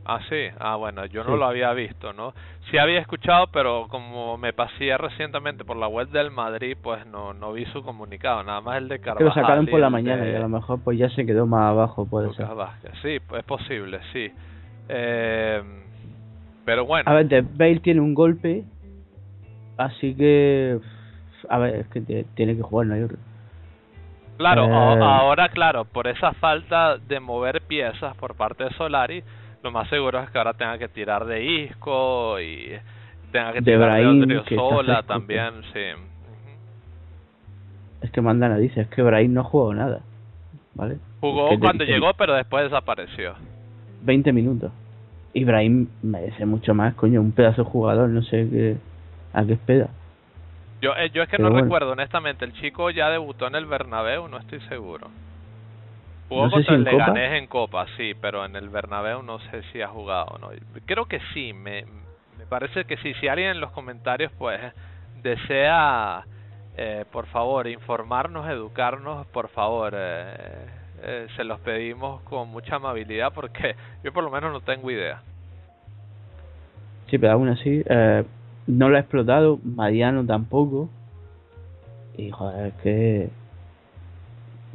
Ah, 0.05 0.19
sí. 0.27 0.47
Ah, 0.59 0.75
bueno, 0.75 1.05
yo 1.05 1.23
no 1.23 1.37
lo 1.37 1.45
había 1.45 1.71
visto, 1.73 2.11
¿no? 2.11 2.33
Sí 2.69 2.77
había 2.77 2.99
escuchado, 2.99 3.47
pero 3.47 3.87
como 3.89 4.37
me 4.37 4.51
pasé 4.51 4.97
recientemente 4.97 5.63
por 5.63 5.77
la 5.77 5.87
web 5.87 6.09
del 6.09 6.29
Madrid, 6.29 6.75
pues 6.81 7.05
no 7.05 7.33
no 7.33 7.53
vi 7.53 7.65
su 7.67 7.83
comunicado, 7.83 8.43
nada 8.43 8.59
más 8.59 8.77
el 8.77 8.89
de 8.89 8.99
Carvajal. 8.99 9.27
Lo 9.27 9.33
sacaron 9.33 9.65
por 9.65 9.79
la 9.79 9.89
mañana 9.89 10.27
y 10.27 10.35
a 10.35 10.39
lo 10.39 10.49
mejor 10.49 10.79
pues 10.83 10.97
ya 10.97 11.09
se 11.09 11.25
quedó 11.25 11.45
más 11.45 11.71
abajo, 11.71 12.05
puede 12.05 12.33
ser. 12.33 12.47
Sí, 13.01 13.19
es 13.37 13.43
posible, 13.45 13.99
sí. 14.11 14.29
Eh, 14.89 15.63
pero 16.65 16.85
bueno. 16.85 17.09
A 17.09 17.13
ver, 17.13 17.43
Bale 17.43 17.79
tiene 17.79 18.01
un 18.01 18.13
golpe, 18.13 18.63
así 19.77 20.13
que... 20.15 20.79
A 21.49 21.57
ver, 21.57 21.75
es 21.75 21.87
que 21.87 22.01
tiene 22.35 22.55
que 22.55 22.61
jugar, 22.61 22.87
no 22.87 22.95
hay 22.95 23.03
otro. 23.03 23.17
Claro, 24.37 24.65
eh, 24.65 24.99
ahora 25.01 25.49
claro, 25.49 25.85
por 25.85 26.07
esa 26.07 26.33
falta 26.33 26.97
de 26.97 27.19
mover 27.19 27.61
piezas 27.61 28.15
por 28.17 28.35
parte 28.35 28.63
de 28.63 28.69
Solari, 28.71 29.23
lo 29.63 29.71
más 29.71 29.89
seguro 29.89 30.19
es 30.19 30.29
que 30.29 30.37
ahora 30.37 30.53
tenga 30.53 30.77
que 30.77 30.89
tirar 30.89 31.25
de 31.25 31.43
Isco 31.43 32.39
y 32.39 32.73
tenga 33.31 33.53
que 33.53 33.61
tirar 33.61 34.01
de 34.01 34.37
otro 34.37 34.55
sola 34.55 35.03
también, 35.03 35.53
sí. 35.73 35.79
Es 38.01 38.11
que 38.11 38.21
Mandana 38.21 38.57
dice, 38.57 38.81
es 38.81 38.87
que 38.89 39.01
Brahim 39.01 39.33
no 39.33 39.45
jugó 39.45 39.73
nada, 39.73 40.01
¿vale? 40.75 40.97
Jugó 41.21 41.57
cuando 41.57 41.85
llegó, 41.85 42.13
pero 42.15 42.33
después 42.33 42.65
desapareció. 42.65 43.35
20 44.01 44.33
minutos. 44.33 44.71
Ibrahim 45.33 45.87
merece 46.01 46.45
mucho 46.45 46.73
más, 46.73 46.93
coño, 46.95 47.21
un 47.21 47.31
pedazo 47.31 47.63
de 47.63 47.69
jugador, 47.69 48.09
no 48.09 48.21
sé 48.21 48.47
qué, 48.49 48.77
a 49.31 49.45
qué 49.45 49.53
espera. 49.53 49.87
Yo, 50.81 50.91
eh, 50.97 51.09
yo 51.13 51.23
es 51.23 51.29
que 51.29 51.37
no 51.37 51.49
recuerdo, 51.49 51.93
honestamente, 51.93 52.43
el 52.43 52.51
chico 52.53 52.89
ya 52.89 53.09
debutó 53.09 53.47
en 53.47 53.55
el 53.55 53.65
Bernabéu, 53.65 54.27
no 54.27 54.37
estoy 54.37 54.59
seguro. 54.67 55.09
Jugó 56.33 56.51
contra 56.51 56.75
el 56.75 56.83
Leganés 56.83 57.33
en 57.33 57.47
Copa, 57.47 57.85
sí, 57.97 58.13
pero 58.19 58.45
en 58.45 58.55
el 58.55 58.69
Bernabéu 58.69 59.21
no 59.23 59.39
sé 59.39 59.63
si 59.71 59.81
ha 59.81 59.87
jugado 59.87 60.37
no. 60.39 60.49
Creo 60.85 61.05
que 61.05 61.19
sí, 61.33 61.53
me, 61.53 61.85
me 62.37 62.45
parece 62.47 62.85
que 62.85 62.97
sí. 62.97 63.13
Si 63.15 63.27
alguien 63.27 63.49
en 63.49 63.59
los 63.59 63.71
comentarios 63.71 64.31
pues 64.37 64.59
desea, 65.21 66.25
eh, 66.77 67.05
por 67.11 67.27
favor, 67.27 67.67
informarnos, 67.67 68.49
educarnos, 68.49 69.25
por 69.27 69.49
favor, 69.49 69.93
eh, 69.95 70.65
eh, 71.03 71.27
se 71.35 71.43
los 71.43 71.59
pedimos 71.59 72.21
con 72.21 72.49
mucha 72.49 72.75
amabilidad 72.77 73.33
porque 73.33 73.75
yo 74.03 74.13
por 74.13 74.23
lo 74.23 74.31
menos 74.31 74.51
no 74.51 74.61
tengo 74.61 74.89
idea. 74.89 75.21
Sí, 77.09 77.17
pero 77.17 77.33
aún 77.33 77.49
así, 77.49 77.83
eh, 77.85 78.23
no 78.67 78.89
lo 78.89 78.97
ha 78.97 79.01
explotado, 79.01 79.59
Mariano 79.63 80.25
tampoco. 80.25 80.89
Y 82.17 82.31
joder, 82.31 82.67
es 82.67 82.73
que. 82.81 83.29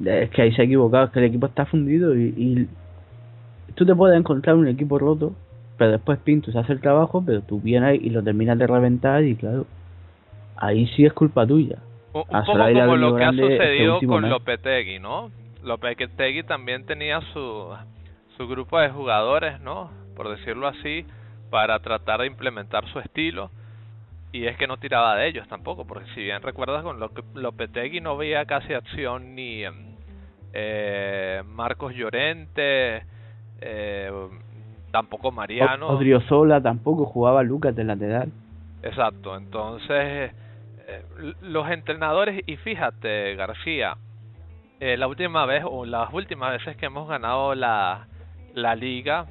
Es 0.05 0.31
que 0.31 0.43
ahí 0.43 0.53
se 0.53 0.63
ha 0.63 0.65
equivocado, 0.65 1.07
es 1.07 1.11
que 1.11 1.19
el 1.19 1.27
equipo 1.27 1.47
está 1.47 1.67
fundido 1.67 2.17
y, 2.17 2.35
y 2.37 2.69
tú 3.75 3.85
te 3.87 3.95
puedes 3.95 4.19
encontrar 4.19 4.57
un 4.57 4.69
equipo 4.69 4.99
roto, 4.99 5.35
pero 5.77 5.93
después 5.93 6.19
Pintus 6.19 6.57
hace 6.57 6.73
el 6.73 6.81
trabajo, 6.81 7.23
pero 7.25 7.43
tú 7.43 7.61
vienes 7.61 8.01
y 8.03 8.11
lo 8.11 8.23
terminas 8.23 8.59
de 8.59 8.67
reventar 8.67 9.23
y 9.25 9.37
claro, 9.37 9.67
ahí 10.57 10.87
sí 10.89 11.05
es 11.05 11.13
culpa 11.13 11.47
tuya. 11.47 11.79
Un, 12.13 12.25
poco 12.25 12.53
como 12.53 12.97
lo 12.97 13.17
que 13.17 13.25
ha 13.25 13.31
este 13.31 13.43
sucedido 13.43 14.01
con 14.07 14.29
Lopetegui, 14.29 14.99
¿no? 14.99 15.31
Lopetegui 15.63 16.43
también 16.43 16.85
tenía 16.87 17.21
su, 17.33 17.75
su 18.37 18.49
grupo 18.49 18.81
de 18.81 18.91
jugadores, 18.91 19.61
¿no? 19.61 19.91
Por 20.17 20.29
decirlo 20.31 20.67
así, 20.67 21.05
para 21.51 21.79
tratar 21.81 22.21
de 22.21 22.27
implementar 22.27 22.87
su 22.93 22.99
estilo 22.99 23.51
y 24.33 24.47
es 24.47 24.57
que 24.57 24.67
no 24.67 24.77
tiraba 24.77 25.17
de 25.17 25.29
ellos 25.29 25.47
tampoco, 25.49 25.87
porque 25.87 26.09
si 26.15 26.23
bien 26.23 26.43
recuerdas 26.43 26.83
con 26.83 26.99
Lopetegui 27.35 28.01
no 28.01 28.17
veía 28.17 28.45
casi 28.45 28.75
acción 28.75 29.35
ni 29.35 29.65
eh, 30.53 31.43
Marcos 31.47 31.95
Llorente, 31.95 33.03
eh, 33.61 34.11
tampoco 34.91 35.31
Mariano. 35.31 35.89
Odriozola 35.89 36.61
tampoco 36.61 37.07
jugaba 37.07 37.43
Lucas 37.43 37.75
de 37.75 37.85
lateral. 37.85 38.31
Exacto, 38.83 39.37
entonces 39.37 40.33
eh, 40.87 41.03
los 41.43 41.69
entrenadores, 41.71 42.43
y 42.47 42.57
fíjate 42.57 43.35
García, 43.35 43.97
eh, 44.81 44.97
la 44.97 45.09
última 45.09 45.45
vez 45.45 45.65
o 45.67 45.85
las 45.85 46.13
últimas 46.13 46.53
veces 46.53 46.77
que 46.77 46.87
hemos 46.87 47.09
ganado 47.09 47.55
la, 47.55 48.07
la 48.55 48.77
liga, 48.77 49.27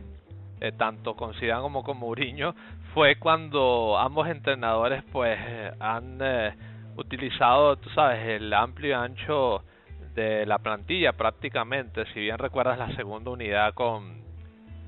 eh, 0.60 0.74
tanto 0.74 1.16
con 1.16 1.34
Zidane 1.36 1.62
como 1.62 1.84
con 1.84 1.98
Mourinho, 1.98 2.54
fue 2.94 3.16
cuando 3.16 3.98
ambos 3.98 4.28
entrenadores 4.28 5.04
pues 5.12 5.40
han 5.80 6.18
eh, 6.20 6.54
utilizado, 6.98 7.78
tú 7.78 7.90
sabes, 7.92 8.28
el 8.28 8.54
amplio 8.54 8.90
y 8.90 8.94
ancho 8.94 9.64
de 10.18 10.46
la 10.48 10.58
plantilla 10.58 11.14
prácticamente. 11.14 12.06
Si 12.14 12.20
bien 12.20 12.40
recuerdas 12.40 12.80
la 12.80 12.94
segunda 12.96 13.30
unidad 13.32 13.74
con 13.76 14.26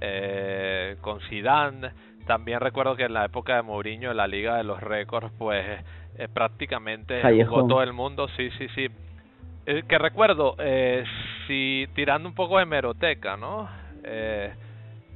eh, 0.02 0.98
con 1.02 1.22
Zidane, 1.30 1.92
también 2.26 2.60
recuerdo 2.60 2.96
que 2.96 3.04
en 3.04 3.14
la 3.14 3.26
época 3.26 3.56
de 3.56 3.62
Mourinho, 3.62 4.14
la 4.14 4.28
Liga 4.28 4.58
de 4.58 4.64
los 4.64 4.82
Récords, 4.82 5.32
pues 5.38 5.82
eh, 6.18 6.28
prácticamente 6.34 7.22
jugó 7.46 7.68
todo 7.68 7.84
el 7.84 7.94
mundo. 7.94 8.28
Sí, 8.36 8.50
sí, 8.58 8.68
sí. 8.76 8.88
Eh, 9.66 9.84
que 9.88 9.98
recuerdo, 10.00 10.56
eh, 10.58 11.04
si 11.48 11.88
tirando 11.94 12.28
un 12.28 12.34
poco 12.34 12.58
de 12.58 12.66
meroteca, 12.66 13.38
¿no? 13.38 13.70
Eh, 14.04 14.52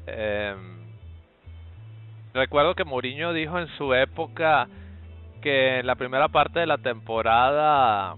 eh, 0.06 0.56
recuerdo 2.36 2.76
que 2.76 2.84
Mourinho 2.84 3.34
dijo 3.34 3.58
en 3.58 3.68
su 3.78 3.96
época 3.96 4.68
que 5.42 5.80
en 5.80 5.88
la 5.88 5.96
primera 5.96 6.28
parte 6.28 6.60
de 6.60 6.68
la 6.68 6.78
temporada 6.78 8.16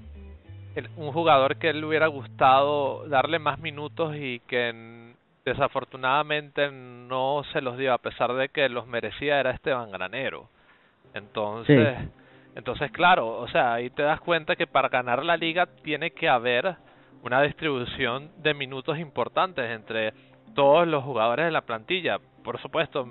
un 0.97 1.11
jugador 1.11 1.57
que 1.57 1.69
él 1.69 1.81
le 1.81 1.87
hubiera 1.87 2.07
gustado 2.07 3.07
darle 3.07 3.39
más 3.39 3.59
minutos 3.59 4.15
y 4.15 4.39
que 4.41 5.13
desafortunadamente 5.45 6.71
no 6.71 7.43
se 7.53 7.61
los 7.61 7.77
dio 7.77 7.93
a 7.93 7.99
pesar 7.99 8.33
de 8.33 8.49
que 8.49 8.67
los 8.67 8.87
merecía 8.87 9.39
era 9.39 9.51
Esteban 9.51 9.91
Granero. 9.91 10.49
Entonces, 11.13 11.97
entonces 12.55 12.91
claro, 12.91 13.37
o 13.37 13.47
sea, 13.47 13.73
ahí 13.73 13.89
te 13.89 14.03
das 14.03 14.19
cuenta 14.19 14.55
que 14.55 14.67
para 14.67 14.89
ganar 14.89 15.23
la 15.23 15.37
liga 15.37 15.67
tiene 15.83 16.11
que 16.11 16.27
haber 16.27 16.75
una 17.23 17.41
distribución 17.41 18.31
de 18.37 18.53
minutos 18.53 18.97
importantes 18.99 19.69
entre 19.69 20.13
todos 20.55 20.87
los 20.87 21.03
jugadores 21.03 21.45
de 21.45 21.51
la 21.51 21.61
plantilla. 21.61 22.19
Por 22.43 22.59
supuesto, 22.61 23.07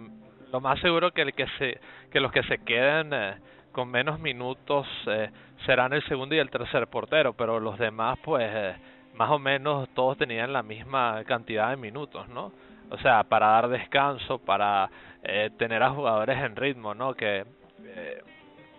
lo 0.53 0.61
más 0.61 0.81
seguro 0.81 1.13
que 1.13 1.23
el 1.23 1.33
que 1.33 1.47
se 1.59 1.81
que 2.11 2.21
los 2.21 2.31
que 2.31 2.43
se 2.45 2.59
queden 2.59 3.13
eh, 3.13 3.35
con 3.75 3.91
menos 3.91 4.19
minutos 4.19 4.87
eh, 5.07 5.31
serán 5.67 5.93
el 5.93 6.03
segundo 6.05 6.35
y 6.35 6.39
el 6.39 6.49
tercer 6.49 6.87
portero, 6.87 7.35
pero 7.35 7.61
los 7.61 7.79
demás 7.79 8.19
pues 8.25 8.49
eh, 8.51 8.75
más 9.15 9.31
o 9.31 9.39
menos 9.39 9.89
todos 9.91 10.17
tenían 10.17 10.53
la 10.53 10.63
misma 10.63 11.23
cantidad 11.27 11.69
de 11.69 11.77
minutos, 11.77 12.27
¿no? 12.29 12.53
O 12.91 12.97
sea, 12.99 13.25
para 13.25 13.49
dar 13.49 13.69
descanso, 13.69 14.39
para 14.39 14.89
eh, 15.23 15.51
tener 15.59 15.83
a 15.83 15.91
jugadores 15.91 16.39
en 16.39 16.57
ritmo, 16.57 16.95
¿no? 16.95 17.15
Que 17.15 17.45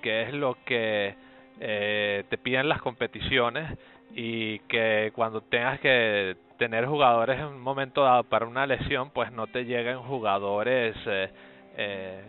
que 0.02 0.24
es 0.24 0.34
lo 0.34 0.58
que 0.66 1.16
te 1.58 2.38
piden 2.38 2.68
las 2.68 2.82
competiciones 2.82 3.78
y 4.14 4.60
que 4.60 5.12
cuando 5.16 5.42
tengas 5.42 5.80
que 5.80 6.36
tener 6.58 6.86
jugadores 6.86 7.40
en 7.40 7.46
un 7.46 7.60
momento 7.60 8.04
dado 8.04 8.24
para 8.24 8.46
una 8.46 8.66
lesión, 8.66 9.10
pues 9.12 9.32
no 9.32 9.48
te 9.48 9.66
lleguen 9.66 10.00
jugadores 10.00 10.96
eh, 11.06 11.30
eh, 11.78 12.24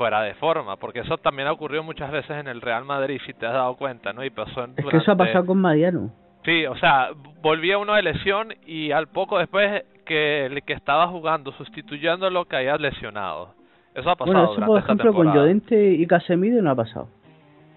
fuera 0.00 0.22
de 0.22 0.32
forma, 0.32 0.76
porque 0.76 1.00
eso 1.00 1.18
también 1.18 1.46
ha 1.46 1.52
ocurrido 1.52 1.82
muchas 1.82 2.10
veces 2.10 2.30
en 2.30 2.48
el 2.48 2.62
Real 2.62 2.86
Madrid, 2.86 3.20
si 3.26 3.34
te 3.34 3.44
has 3.44 3.52
dado 3.52 3.76
cuenta, 3.76 4.14
¿no? 4.14 4.24
Y 4.24 4.30
pasó 4.30 4.64
es 4.64 4.86
que 4.86 4.96
eso 4.96 5.12
ha 5.12 5.14
pasado 5.14 5.44
con 5.44 5.58
Mariano. 5.58 6.10
Sí, 6.42 6.64
o 6.64 6.74
sea, 6.76 7.10
volvía 7.42 7.76
uno 7.76 7.92
de 7.92 8.02
lesión 8.04 8.48
y 8.64 8.92
al 8.92 9.08
poco 9.08 9.38
después 9.38 9.84
que 10.06 10.46
el 10.46 10.62
que 10.62 10.72
estaba 10.72 11.06
jugando, 11.08 11.52
sustituyendo 11.52 12.30
lo 12.30 12.46
que 12.46 12.56
había 12.56 12.78
lesionado. 12.78 13.50
Eso 13.94 14.08
ha 14.08 14.16
pasado. 14.16 14.46
Bueno, 14.46 14.52
eso 14.54 14.64
por 14.64 14.78
ejemplo 14.78 15.12
con 15.12 15.34
Llorente 15.34 15.92
y 15.92 16.06
Casemiro 16.06 16.62
no 16.62 16.70
ha 16.70 16.76
pasado. 16.76 17.08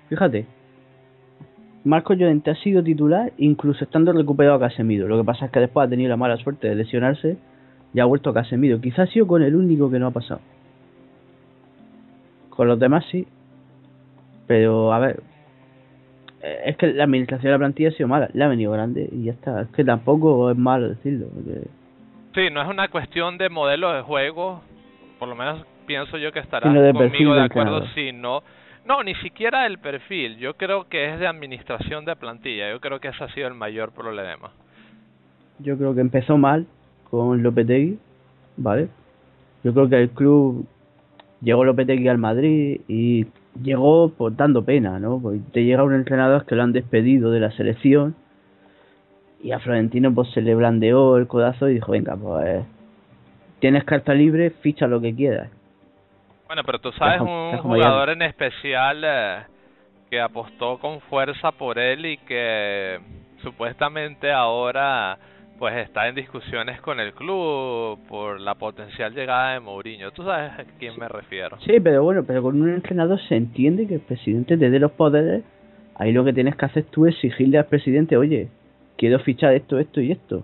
Fíjate, 0.08 0.46
Marco 1.84 2.14
Llorente 2.14 2.52
ha 2.52 2.56
sido 2.56 2.82
titular 2.82 3.34
incluso 3.36 3.84
estando 3.84 4.14
recuperado 4.14 4.56
a 4.56 4.60
Casemiro. 4.62 5.10
Lo 5.10 5.18
que 5.18 5.26
pasa 5.26 5.48
es 5.48 5.52
que 5.52 5.60
después 5.60 5.88
ha 5.88 5.90
tenido 5.90 6.08
la 6.08 6.16
mala 6.16 6.38
suerte 6.38 6.70
de 6.70 6.76
lesionarse 6.76 7.36
y 7.94 8.00
ha 8.00 8.06
vuelto 8.06 8.30
a 8.30 8.34
Casemiro. 8.34 8.80
Quizás 8.80 9.10
ha 9.10 9.12
sido 9.12 9.28
con 9.28 9.44
el 9.44 9.58
único 9.58 9.92
que 9.92 10.00
no 10.00 10.08
ha 10.08 10.12
pasado. 10.12 10.40
Con 12.56 12.68
los 12.68 12.80
demás 12.80 13.06
sí. 13.12 13.28
Pero 14.48 14.94
a 14.94 15.00
ver. 15.00 15.24
Eh, 16.42 16.62
es 16.66 16.78
que 16.78 16.94
la 16.94 17.06
administración 17.06 17.46
de 17.46 17.52
la 17.52 17.58
plantilla 17.58 17.90
ha 17.90 17.94
sido 17.94 18.08
mala. 18.08 18.30
Le 18.34 18.44
ha 18.44 18.48
venido 18.48 18.72
grande 18.72 19.10
y 19.12 19.26
ya 19.26 19.32
está. 19.32 19.62
Es 19.62 19.70
que 19.70 19.84
tampoco 19.84 20.52
es 20.52 20.58
malo 20.58 20.90
decirlo. 20.90 21.28
Sí, 22.36 22.50
no 22.52 22.62
es 22.62 22.68
una 22.68 22.88
cuestión 22.90 23.38
de 23.38 23.50
modelo 23.50 23.94
de 23.94 24.02
juego. 24.02 24.62
Por 25.20 25.30
lo 25.30 25.36
menos 25.36 25.66
pienso 25.86 26.18
yo 26.18 26.32
que 26.32 26.40
estará 26.40 26.68
conmigo 26.94 27.34
de 27.34 27.42
acuerdo 27.42 27.86
si 27.94 28.12
no 28.12 28.44
no, 28.86 29.02
ni 29.02 29.16
siquiera 29.16 29.66
el 29.66 29.78
perfil. 29.78 30.38
Yo 30.38 30.56
creo 30.56 30.90
que 30.90 31.14
es 31.14 31.20
de 31.20 31.28
administración 31.28 32.04
de 32.06 32.16
plantilla. 32.16 32.70
Yo 32.70 32.82
creo 32.82 33.00
que 33.00 33.10
ese 33.10 33.24
ha 33.24 33.34
sido 33.34 33.48
el 33.48 33.54
mayor 33.54 33.92
problema. 33.94 34.52
Yo 35.60 35.78
creo 35.78 35.96
que 35.96 36.02
empezó 36.02 36.38
mal 36.38 36.68
con 37.10 37.42
Lopetegui, 37.42 37.98
¿vale? 38.58 38.90
Yo 39.64 39.74
creo 39.74 39.88
que 39.88 40.02
el 40.02 40.10
club 40.10 40.68
llegó 41.44 41.66
Lopetegui 41.66 42.08
al 42.08 42.18
Madrid 42.18 42.82
y 42.88 43.28
llegó 43.62 44.10
por 44.10 44.36
dando 44.36 44.64
pena, 44.64 45.00
¿no? 45.00 45.20
Porque 45.22 45.40
te 45.52 45.64
llega 45.64 45.84
un 45.84 45.94
entrenador 45.94 46.46
que 46.46 46.56
lo 46.56 46.64
han 46.64 46.74
despedido 46.74 47.32
de 47.32 47.40
la 47.40 47.52
selección 47.52 48.16
y 49.42 49.52
a 49.52 49.60
Florentino 49.60 50.14
pues 50.14 50.30
se 50.32 50.42
le 50.42 50.56
blandeó 50.56 51.18
el 51.18 51.28
codazo 51.28 51.68
y 51.68 51.76
dijo, 51.76 51.92
venga, 51.92 52.16
pues 52.16 52.66
tienes 53.60 53.84
carta 53.84 54.14
libre, 54.14 54.50
ficha 54.50 54.88
lo 54.88 55.02
que 55.02 55.14
quieras. 55.14 55.50
Bueno, 56.48 56.64
pero 56.66 56.80
tú 56.80 56.92
sabes 56.94 57.22
un 57.22 57.58
jugador 57.58 58.10
en 58.10 58.22
especial 58.22 59.04
eh, 59.04 59.44
que 60.10 60.22
apostó 60.22 60.78
con 60.78 61.02
fuerza 61.02 61.52
por 61.52 61.78
él 61.78 62.06
y 62.06 62.18
que 62.18 63.00
supuestamente 63.42 64.32
ahora 64.32 65.18
pues 65.60 65.76
está 65.76 66.08
en 66.08 66.16
discusiones 66.16 66.82
con 66.82 67.00
el 67.00 67.14
club 67.14 68.00
por 68.08 68.40
la 68.40 68.56
potencial 68.56 69.14
llegada 69.14 69.54
de 69.54 69.60
Mourinho. 69.60 70.12
¿Tú 70.12 70.24
sabes 70.24 70.52
a 70.52 70.64
quién 70.80 70.94
me 71.00 71.08
refiero? 71.08 71.58
Sí, 71.62 71.80
pero 71.80 72.04
bueno, 72.04 72.24
pero 72.26 72.42
con 72.42 72.62
un 72.62 72.70
entrenador 72.70 73.20
se 73.28 73.36
entiende 73.36 73.88
que 73.88 73.96
el 73.96 74.02
presidente 74.02 74.58
te 74.58 74.70
dé 74.70 74.80
los 74.80 74.92
poderes. 74.92 75.44
Ahí 75.96 76.12
lo 76.12 76.26
que 76.26 76.34
tienes 76.34 76.56
que 76.56 76.66
hacer 76.66 76.86
tú 76.86 77.06
es 77.06 77.16
exigirle 77.16 77.58
al 77.60 77.66
presidente, 77.66 78.18
oye, 78.18 78.50
quiero 78.98 79.20
fichar 79.20 79.54
esto, 79.54 79.80
esto 79.80 80.02
y 80.02 80.12
esto. 80.12 80.44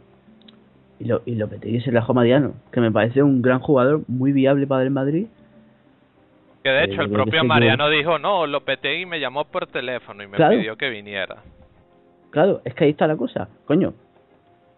Y 0.99 1.05
lo, 1.05 1.21
y 1.25 1.35
lo 1.35 1.49
que 1.49 1.57
te 1.57 1.69
dice 1.69 1.89
el 1.89 1.99
Mariano, 2.13 2.53
que 2.71 2.81
me 2.81 2.91
parece 2.91 3.23
un 3.23 3.41
gran 3.41 3.59
jugador, 3.59 4.01
muy 4.07 4.31
viable 4.31 4.67
para 4.67 4.83
el 4.83 4.91
Madrid 4.91 5.27
que 6.63 6.69
de 6.69 6.83
hecho 6.85 7.01
el 7.01 7.09
propio 7.09 7.43
Mariano 7.43 7.89
dijo, 7.89 8.19
no, 8.19 8.45
Lopetegui 8.45 9.05
me 9.05 9.19
llamó 9.19 9.45
por 9.45 9.67
teléfono 9.67 10.23
y 10.23 10.27
me 10.27 10.37
pidió 10.37 10.75
que 10.75 10.89
viniera. 10.89 11.37
Claro, 12.31 12.61
es 12.65 12.73
que 12.73 12.83
ahí 12.83 12.89
está 12.91 13.07
la 13.07 13.15
cosa. 13.15 13.47
Coño, 13.65 13.93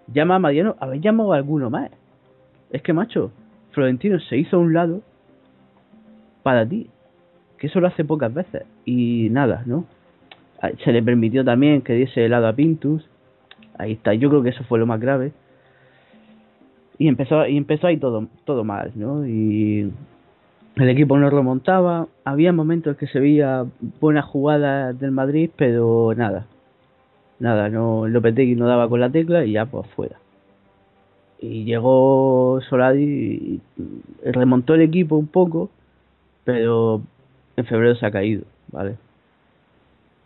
llama 0.08 0.36
a 0.36 0.40
Mariano, 0.40 0.76
habéis 0.80 1.02
llamado 1.02 1.34
a 1.34 1.38
alguno 1.38 1.70
más. 1.70 1.92
Es 2.72 2.82
que, 2.82 2.94
macho, 2.94 3.32
Florentino 3.72 4.20
se 4.20 4.38
hizo 4.38 4.58
a 4.58 4.60
un 4.60 4.74
lado 4.74 5.02
para 6.44 6.66
ti. 6.68 6.90
Que 7.58 7.68
eso 7.68 7.80
lo 7.80 7.88
hace 7.88 8.04
pocas 8.04 8.34
veces. 8.34 8.64
Y 8.86 9.30
nada, 9.30 9.64
¿no? 9.66 9.86
Ah, 10.62 10.72
se 10.84 10.92
le 10.92 11.02
permitió 11.04 11.44
también 11.44 11.82
que 11.82 11.94
diese 11.94 12.26
helado 12.26 12.48
a 12.48 12.54
Pintus. 12.54 13.08
Ahí 13.78 13.94
está, 13.94 14.14
yo 14.14 14.30
creo 14.30 14.44
que 14.44 14.50
eso 14.50 14.64
fue 14.66 14.80
lo 14.80 14.86
más 14.86 15.00
grave. 15.00 15.32
Y 16.98 17.08
empezó, 17.08 17.48
y 17.48 17.58
empezó 17.58 17.88
ahí 17.88 17.98
todo, 17.98 18.28
todo 18.46 18.64
mal, 18.64 18.92
¿no? 18.96 19.26
Y 19.26 19.92
el 20.76 20.90
equipo 20.90 21.18
no 21.18 21.30
remontaba, 21.30 22.08
había 22.24 22.54
momentos 22.54 22.96
que 22.96 23.08
se 23.08 23.20
veía 23.20 23.66
buenas 24.00 24.26
jugadas 24.26 24.98
del 25.00 25.12
Madrid, 25.12 25.50
pero 25.56 26.14
nada, 26.16 26.46
nada, 27.42 27.70
no 27.70 28.08
Lopetegui 28.08 28.56
no 28.56 28.68
daba 28.68 28.88
con 28.88 29.00
la 29.00 29.10
tecla 29.10 29.44
y 29.46 29.54
ya 29.54 29.66
pues 29.66 29.88
fuera. 29.96 30.18
Y 31.40 31.66
llegó 31.66 32.60
Solari 32.70 33.04
y 33.04 33.62
remontó 34.24 34.76
el 34.76 34.82
equipo 34.82 35.16
un 35.18 35.28
poco, 35.28 35.70
pero 36.46 37.02
en 37.58 37.66
febrero 37.66 37.96
se 37.96 38.06
ha 38.06 38.12
caído, 38.12 38.44
¿vale? 38.72 38.96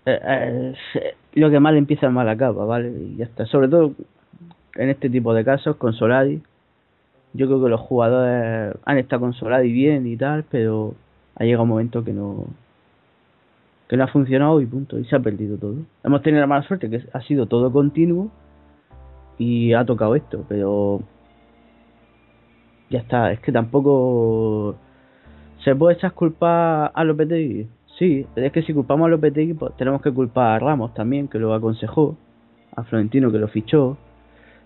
eh, 0.06 0.74
lo 1.34 1.50
que 1.50 1.60
mal 1.60 1.76
empieza 1.78 2.10
mal 2.10 2.30
acaba, 2.30 2.66
¿vale? 2.66 2.90
Y 2.92 3.18
ya 3.18 3.26
está. 3.26 3.46
Sobre 3.46 3.68
todo 3.68 3.94
en 4.76 4.90
este 4.90 5.10
tipo 5.10 5.34
de 5.34 5.44
casos 5.44 5.78
con 5.78 5.94
Solari. 5.94 6.42
Yo 7.34 7.48
creo 7.48 7.64
que 7.64 7.70
los 7.70 7.82
jugadores 7.82 8.76
han 8.86 8.98
estado 8.98 9.22
con 9.22 9.34
Solari 9.34 9.72
bien 9.72 10.08
y 10.08 10.16
tal, 10.16 10.46
pero 10.50 10.96
ha 11.36 11.44
llegado 11.44 11.64
un 11.64 11.70
momento 11.70 12.04
que 12.04 12.14
no 12.14 12.46
que 13.88 13.98
no 13.98 14.04
ha 14.04 14.08
funcionado 14.08 14.62
y 14.62 14.66
punto, 14.66 14.98
y 14.98 15.06
se 15.06 15.16
ha 15.16 15.20
perdido 15.20 15.58
todo. 15.58 15.76
Hemos 16.04 16.22
tenido 16.22 16.42
la 16.42 16.48
mala 16.48 16.64
suerte 16.64 16.90
que 16.90 17.04
ha 17.14 17.22
sido 17.22 17.46
todo 17.46 17.72
continuo 17.72 18.32
y 19.38 19.74
ha 19.74 19.86
tocado 19.86 20.16
esto, 20.16 20.46
pero 20.48 21.02
ya 22.90 23.00
está, 23.00 23.32
es 23.32 23.40
que 23.40 23.52
tampoco 23.52 24.76
se 25.64 25.76
puede 25.76 25.96
echar 25.96 26.14
culpa 26.14 26.88
a 26.88 27.04
Lopetegui. 27.04 27.68
Sí, 27.98 28.26
es 28.36 28.52
que 28.52 28.62
si 28.64 28.74
culpamos 28.74 29.06
a 29.08 29.10
Lopetegui, 29.10 29.54
pues 29.54 29.76
tenemos 29.78 30.02
que 30.02 30.12
culpar 30.12 30.56
a 30.56 30.60
Ramos 30.60 30.94
también, 30.94 31.28
que 31.28 31.40
lo 31.40 31.54
aconsejó, 31.54 32.18
a 32.76 32.84
Florentino, 32.84 33.32
que 33.32 33.40
lo 33.40 33.48
fichó, 33.48 33.98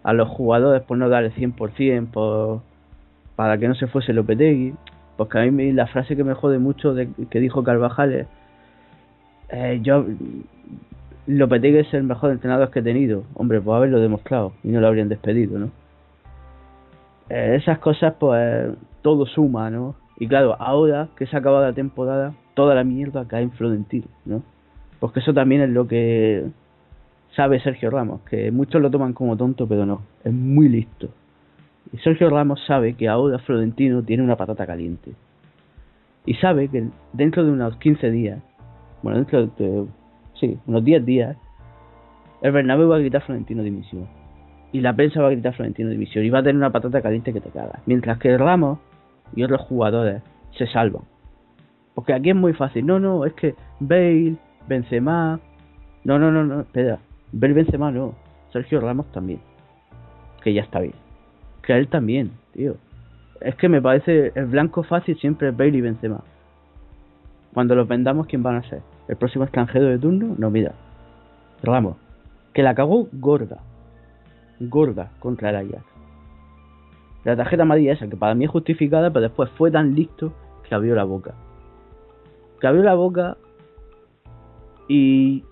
a 0.04 0.14
los 0.14 0.30
jugadores 0.30 0.82
por 0.84 0.98
no 0.98 1.10
dar 1.10 1.24
el 1.24 1.34
100% 1.34 2.12
por, 2.12 2.62
para 3.36 3.58
que 3.58 3.68
no 3.68 3.76
se 3.76 3.88
fuese 3.88 4.14
Lopetegui. 4.14 4.74
Porque 5.16 5.40
a 5.40 5.52
mí 5.52 5.72
la 5.74 5.88
frase 5.88 6.16
que 6.16 6.24
me 6.24 6.34
jode 6.34 6.60
mucho 6.60 6.94
de, 6.94 7.10
que 7.30 7.40
dijo 7.40 7.64
Carvajal 7.64 8.14
es 8.14 8.28
eh, 9.52 9.80
yo 9.82 10.06
Lopetegui 11.28 11.78
es 11.80 11.94
el 11.94 12.04
mejor 12.04 12.32
entrenador 12.32 12.72
que 12.72 12.80
he 12.80 12.84
tenido. 12.84 13.24
Hombre, 13.36 13.62
pues 13.62 13.76
haberlo 13.76 14.00
demostrado 14.00 14.54
y 14.64 14.70
no 14.70 14.80
lo 14.80 14.88
habrían 14.88 15.10
despedido, 15.10 15.60
¿no? 15.60 15.70
Eh, 17.30 17.58
esas 17.62 17.78
cosas, 17.80 18.16
pues 18.20 18.74
todo 19.02 19.26
suma, 19.28 19.70
¿no? 19.70 19.96
Y 20.18 20.28
claro, 20.28 20.56
ahora 20.60 21.10
que 21.16 21.28
se 21.28 21.36
ha 21.36 21.40
acabado 21.40 21.66
la 21.66 21.74
temporada, 21.74 22.34
toda 22.56 22.74
la 22.74 22.84
mierda 22.84 23.28
cae 23.28 23.44
en 23.44 23.52
Florentino, 23.52 24.08
¿no? 24.26 24.42
Porque 25.00 25.20
eso 25.20 25.34
también 25.34 25.62
es 25.62 25.70
lo 25.70 25.88
que 25.88 26.46
sabe 27.36 27.60
Sergio 27.62 27.90
Ramos, 27.90 28.22
que 28.22 28.52
muchos 28.52 28.82
lo 28.82 28.90
toman 28.90 29.14
como 29.14 29.38
tonto, 29.38 29.68
pero 29.68 29.86
no, 29.86 30.02
es 30.24 30.34
muy 30.34 30.68
listo. 30.68 31.10
Y 31.94 31.98
Sergio 32.00 32.30
Ramos 32.30 32.60
sabe 32.66 32.96
que 32.96 33.08
ahora 33.08 33.40
Florentino 33.40 34.04
tiene 34.04 34.24
una 34.24 34.36
patata 34.36 34.66
caliente. 34.66 35.12
Y 36.26 36.34
sabe 36.36 36.68
que 36.68 36.88
dentro 37.14 37.46
de 37.46 37.52
unos 37.52 37.78
15 37.78 38.12
días, 38.12 38.40
bueno, 39.02 39.20
dentro 39.20 39.48
de 39.48 39.88
sí, 40.40 40.58
unos 40.68 40.84
10 40.84 41.06
días, 41.06 41.38
el 42.42 42.52
Bernabéu 42.52 42.90
va 42.90 42.96
a 42.96 43.00
gritar 43.00 43.22
Florentino 43.22 43.64
dimisión. 43.64 44.08
Y 44.72 44.82
la 44.82 44.96
prensa 44.96 45.22
va 45.22 45.28
a 45.28 45.32
gritar 45.32 45.54
Florentino 45.56 45.90
dimisión. 45.90 46.24
Y 46.24 46.30
va 46.30 46.40
a 46.40 46.44
tener 46.44 46.56
una 46.56 46.72
patata 46.72 47.02
caliente 47.02 47.34
que 47.34 47.42
te 47.42 47.50
caga. 47.50 47.80
Mientras 47.86 48.18
que 48.20 48.38
Ramos 48.38 48.80
y 49.36 49.44
otros 49.44 49.62
jugadores 49.62 50.22
se 50.58 50.68
salvan. 50.68 51.04
Porque 51.96 52.14
aquí 52.14 52.30
es 52.30 52.36
muy 52.36 52.54
fácil. 52.54 52.86
No, 52.86 53.00
no, 53.00 53.26
es 53.26 53.34
que 53.34 53.56
Bale, 53.80 54.36
Benzema... 54.68 55.40
No, 56.04 56.18
no, 56.18 56.32
no, 56.32 56.44
no, 56.46 56.62
espera. 56.62 57.00
Bale, 57.32 57.54
Benzema 57.54 57.92
no. 57.92 58.14
Sergio 58.54 58.80
Ramos 58.80 59.12
también. 59.12 59.42
Que 60.44 60.54
ya 60.54 60.62
está 60.62 60.80
bien. 60.80 60.96
Que 61.64 61.74
él 61.74 61.88
también, 61.88 62.32
tío. 62.54 62.76
Es 63.42 63.56
que 63.56 63.70
me 63.70 63.82
parece 63.82 64.32
el 64.36 64.46
blanco 64.46 64.84
fácil 64.84 65.18
siempre 65.18 65.50
es 65.50 65.58
Bale 65.58 65.78
y 65.78 65.82
Benzema. 65.82 66.24
Cuando 67.54 67.76
los 67.76 67.88
vendamos, 67.88 68.28
¿quién 68.28 68.44
van 68.44 68.58
a 68.58 68.64
ser? 68.64 68.82
El 69.10 69.18
próximo 69.18 69.44
extranjero 69.44 69.88
de 69.88 69.98
turno, 69.98 70.36
no, 70.38 70.52
mira, 70.52 70.74
Ramos, 71.64 71.98
que 72.54 72.62
la 72.62 72.76
cagó 72.76 73.08
gorda, 73.12 73.58
gorda 74.60 75.12
contra 75.20 75.50
el 75.50 75.56
Ajax. 75.56 75.84
La 77.26 77.36
tarjeta 77.36 77.64
amarilla 77.64 77.94
esa, 77.94 78.08
que 78.08 78.16
para 78.16 78.36
mí 78.36 78.46
es 78.46 78.52
justificada, 78.52 79.10
pero 79.10 79.24
después 79.24 79.50
fue 79.58 79.72
tan 79.72 79.96
listo 79.96 80.32
que 80.64 80.76
abrió 80.76 80.94
la 80.94 81.06
boca. 81.06 81.34
Que 82.62 82.68
abrió 82.68 82.84
la 82.84 82.94
boca 82.94 83.38
y 84.88 85.44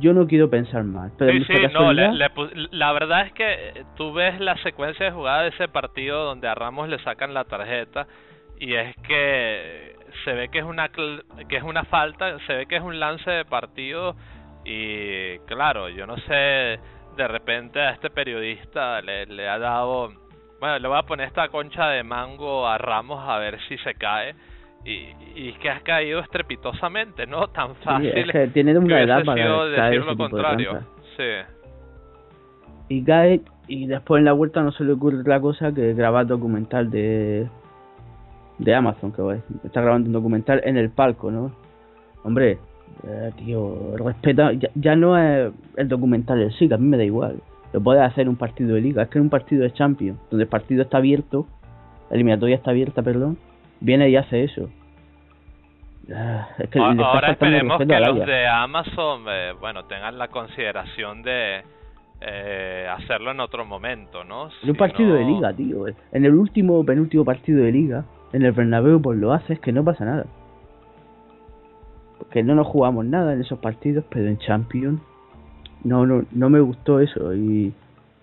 yo 0.00 0.12
no 0.12 0.26
quiero 0.26 0.50
pensar 0.50 0.82
mal. 0.82 1.12
Pero 1.16 1.32
sí, 1.32 1.44
sí, 1.44 1.54
no, 1.72 1.92
la 1.92 2.92
verdad 2.92 3.26
es 3.26 3.32
que 3.32 3.84
tú 3.96 4.12
ves 4.12 4.40
la 4.40 4.56
secuencia 4.64 5.06
de 5.06 5.12
jugada 5.12 5.42
de 5.42 5.48
ese 5.50 5.68
partido 5.68 6.24
donde 6.24 6.48
a 6.48 6.54
Ramos 6.56 6.88
le 6.88 6.98
sacan 6.98 7.32
la 7.32 7.44
tarjeta 7.44 8.08
y 8.58 8.74
es 8.74 8.96
que 9.06 9.96
se 10.24 10.32
ve 10.32 10.48
que 10.48 10.58
es 10.58 10.64
una 10.64 10.88
que 10.88 11.56
es 11.56 11.62
una 11.62 11.84
falta, 11.84 12.38
se 12.46 12.54
ve 12.54 12.66
que 12.66 12.76
es 12.76 12.82
un 12.82 12.98
lance 13.00 13.30
de 13.30 13.44
partido 13.44 14.14
y 14.64 15.38
claro, 15.40 15.88
yo 15.88 16.06
no 16.06 16.16
sé, 16.18 16.78
de 17.16 17.28
repente 17.28 17.80
a 17.80 17.90
este 17.90 18.10
periodista 18.10 19.00
le, 19.02 19.26
le 19.26 19.48
ha 19.48 19.58
dado, 19.58 20.10
bueno, 20.60 20.78
le 20.78 20.88
voy 20.88 20.98
a 20.98 21.02
poner 21.02 21.26
esta 21.26 21.48
concha 21.48 21.88
de 21.88 22.02
mango 22.02 22.66
a 22.66 22.78
Ramos 22.78 23.22
a 23.28 23.38
ver 23.38 23.58
si 23.68 23.76
se 23.78 23.94
cae. 23.94 24.34
Y, 24.86 25.08
y 25.34 25.48
es 25.48 25.58
que 25.60 25.70
has 25.70 25.82
caído 25.82 26.20
estrepitosamente, 26.20 27.26
¿no? 27.26 27.48
Tan 27.48 27.74
fácil. 27.76 28.08
es 28.08 28.30
que 28.30 28.48
tiene 28.48 28.76
una 28.76 29.00
edad 29.00 29.24
para 29.24 29.64
decir 29.66 30.04
lo 30.04 30.16
contrario. 30.16 30.80
sí. 31.16 31.30
Y 32.90 33.02
cae, 33.02 33.40
y 33.66 33.86
después 33.86 34.18
en 34.18 34.26
la 34.26 34.32
vuelta 34.32 34.62
no 34.62 34.70
se 34.72 34.84
le 34.84 34.92
ocurre 34.92 35.20
otra 35.20 35.40
cosa 35.40 35.72
que 35.72 35.94
grabar 35.94 36.26
documental 36.26 36.90
de 36.90 37.48
de 38.58 38.74
Amazon, 38.74 39.12
que 39.12 39.40
está 39.64 39.80
grabando 39.80 40.08
un 40.08 40.12
documental 40.12 40.60
en 40.64 40.76
el 40.76 40.90
palco, 40.90 41.30
¿no? 41.30 41.52
Hombre, 42.22 42.58
eh, 43.06 43.32
tío, 43.36 43.96
respeta, 43.96 44.52
ya, 44.74 44.96
no 44.96 45.18
es 45.18 45.52
el 45.76 45.88
documental 45.88 46.40
el 46.40 46.52
sí, 46.52 46.68
que 46.68 46.74
a 46.74 46.78
mí 46.78 46.86
me 46.86 46.96
da 46.96 47.04
igual. 47.04 47.40
Lo 47.72 47.80
puedes 47.80 48.02
hacer 48.02 48.28
un 48.28 48.36
partido 48.36 48.76
de 48.76 48.80
liga, 48.80 49.02
es 49.02 49.08
que 49.08 49.18
en 49.18 49.24
un 49.24 49.30
partido 49.30 49.62
de 49.62 49.72
Champions, 49.72 50.18
donde 50.30 50.44
el 50.44 50.48
partido 50.48 50.82
está 50.82 50.98
abierto, 50.98 51.46
la 52.08 52.14
eliminatoria 52.14 52.56
está 52.56 52.70
abierta, 52.70 53.02
perdón, 53.02 53.36
viene 53.80 54.08
y 54.08 54.16
hace 54.16 54.44
eso. 54.44 54.70
Ah, 56.14 56.48
es 56.58 56.68
que 56.68 56.78
Ahora 56.78 57.32
esperemos 57.32 57.78
que 57.78 57.86
los 57.86 58.26
de 58.26 58.46
Amazon, 58.46 59.24
eh, 59.28 59.52
bueno, 59.58 59.84
tengan 59.86 60.18
la 60.18 60.28
consideración 60.28 61.22
de 61.22 61.62
eh, 62.20 62.86
hacerlo 62.90 63.30
en 63.32 63.40
otro 63.40 63.64
momento, 63.64 64.22
¿no? 64.22 64.48
en 64.62 64.70
un 64.70 64.76
partido 64.76 65.14
de 65.14 65.24
liga, 65.24 65.52
tío. 65.52 65.86
En 65.88 66.24
el 66.24 66.34
último, 66.34 66.84
penúltimo 66.84 67.24
partido 67.24 67.64
de 67.64 67.72
liga, 67.72 68.04
en 68.34 68.42
el 68.42 68.50
Bernabéu 68.50 69.00
pues 69.00 69.16
lo 69.16 69.32
haces 69.32 69.60
que 69.60 69.72
no 69.72 69.84
pasa 69.84 70.04
nada. 70.04 70.26
Porque 72.18 72.42
no 72.42 72.56
nos 72.56 72.66
jugamos 72.66 73.06
nada 73.06 73.32
en 73.32 73.40
esos 73.40 73.60
partidos, 73.60 74.04
pero 74.10 74.26
en 74.26 74.38
Champions 74.38 75.00
no, 75.84 76.04
no, 76.04 76.24
no 76.32 76.50
me 76.50 76.58
gustó 76.58 76.98
eso 76.98 77.32
y, 77.32 77.72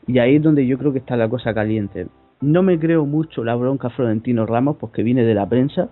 y 0.08 0.20
ahí 0.20 0.36
es 0.36 0.44
donde 0.44 0.68
yo 0.68 0.78
creo 0.78 0.92
que 0.92 1.00
está 1.00 1.16
la 1.16 1.30
cosa 1.30 1.54
caliente. 1.54 2.08
No 2.42 2.62
me 2.62 2.78
creo 2.78 3.06
mucho 3.06 3.46
la 3.46 3.56
bronca 3.56 3.90
Florentino 3.90 4.46
Ramos 4.46 4.76
porque 4.78 5.02
viene 5.02 5.24
de 5.24 5.34
la 5.34 5.48
prensa. 5.48 5.88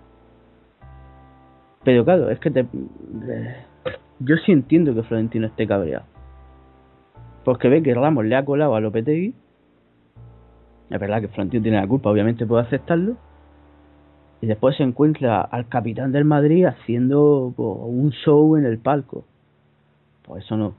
Pero 1.86 2.04
claro, 2.04 2.30
es 2.30 2.40
que 2.40 2.52
te, 2.52 2.66
yo 4.20 4.36
sí 4.46 4.52
entiendo 4.52 4.94
que 4.94 5.04
Florentino 5.04 5.48
esté 5.48 5.66
cabreado. 5.66 6.04
Porque 7.46 7.70
ve 7.70 7.82
que 7.82 7.96
Ramos 7.96 8.26
le 8.26 8.36
ha 8.36 8.44
colado 8.44 8.76
a 8.76 8.82
Lopetegui. 8.82 9.34
Es 10.90 11.00
verdad 11.00 11.22
que 11.22 11.30
Florentino 11.30 11.64
tiene 11.64 11.80
la 11.80 11.88
culpa, 11.88 12.10
obviamente 12.10 12.46
puedo 12.46 12.62
aceptarlo 12.62 13.16
y 14.42 14.48
después 14.48 14.78
se 14.78 14.84
encuentra 14.84 15.42
al 15.42 15.68
capitán 15.68 16.12
del 16.12 16.26
Madrid 16.26 16.66
haciendo 16.66 17.54
un 17.58 18.12
show 18.12 18.56
en 18.56 18.66
el 18.66 18.78
palco. 18.78 19.26
Pues 20.24 20.46
eso 20.46 20.56
no, 20.56 20.76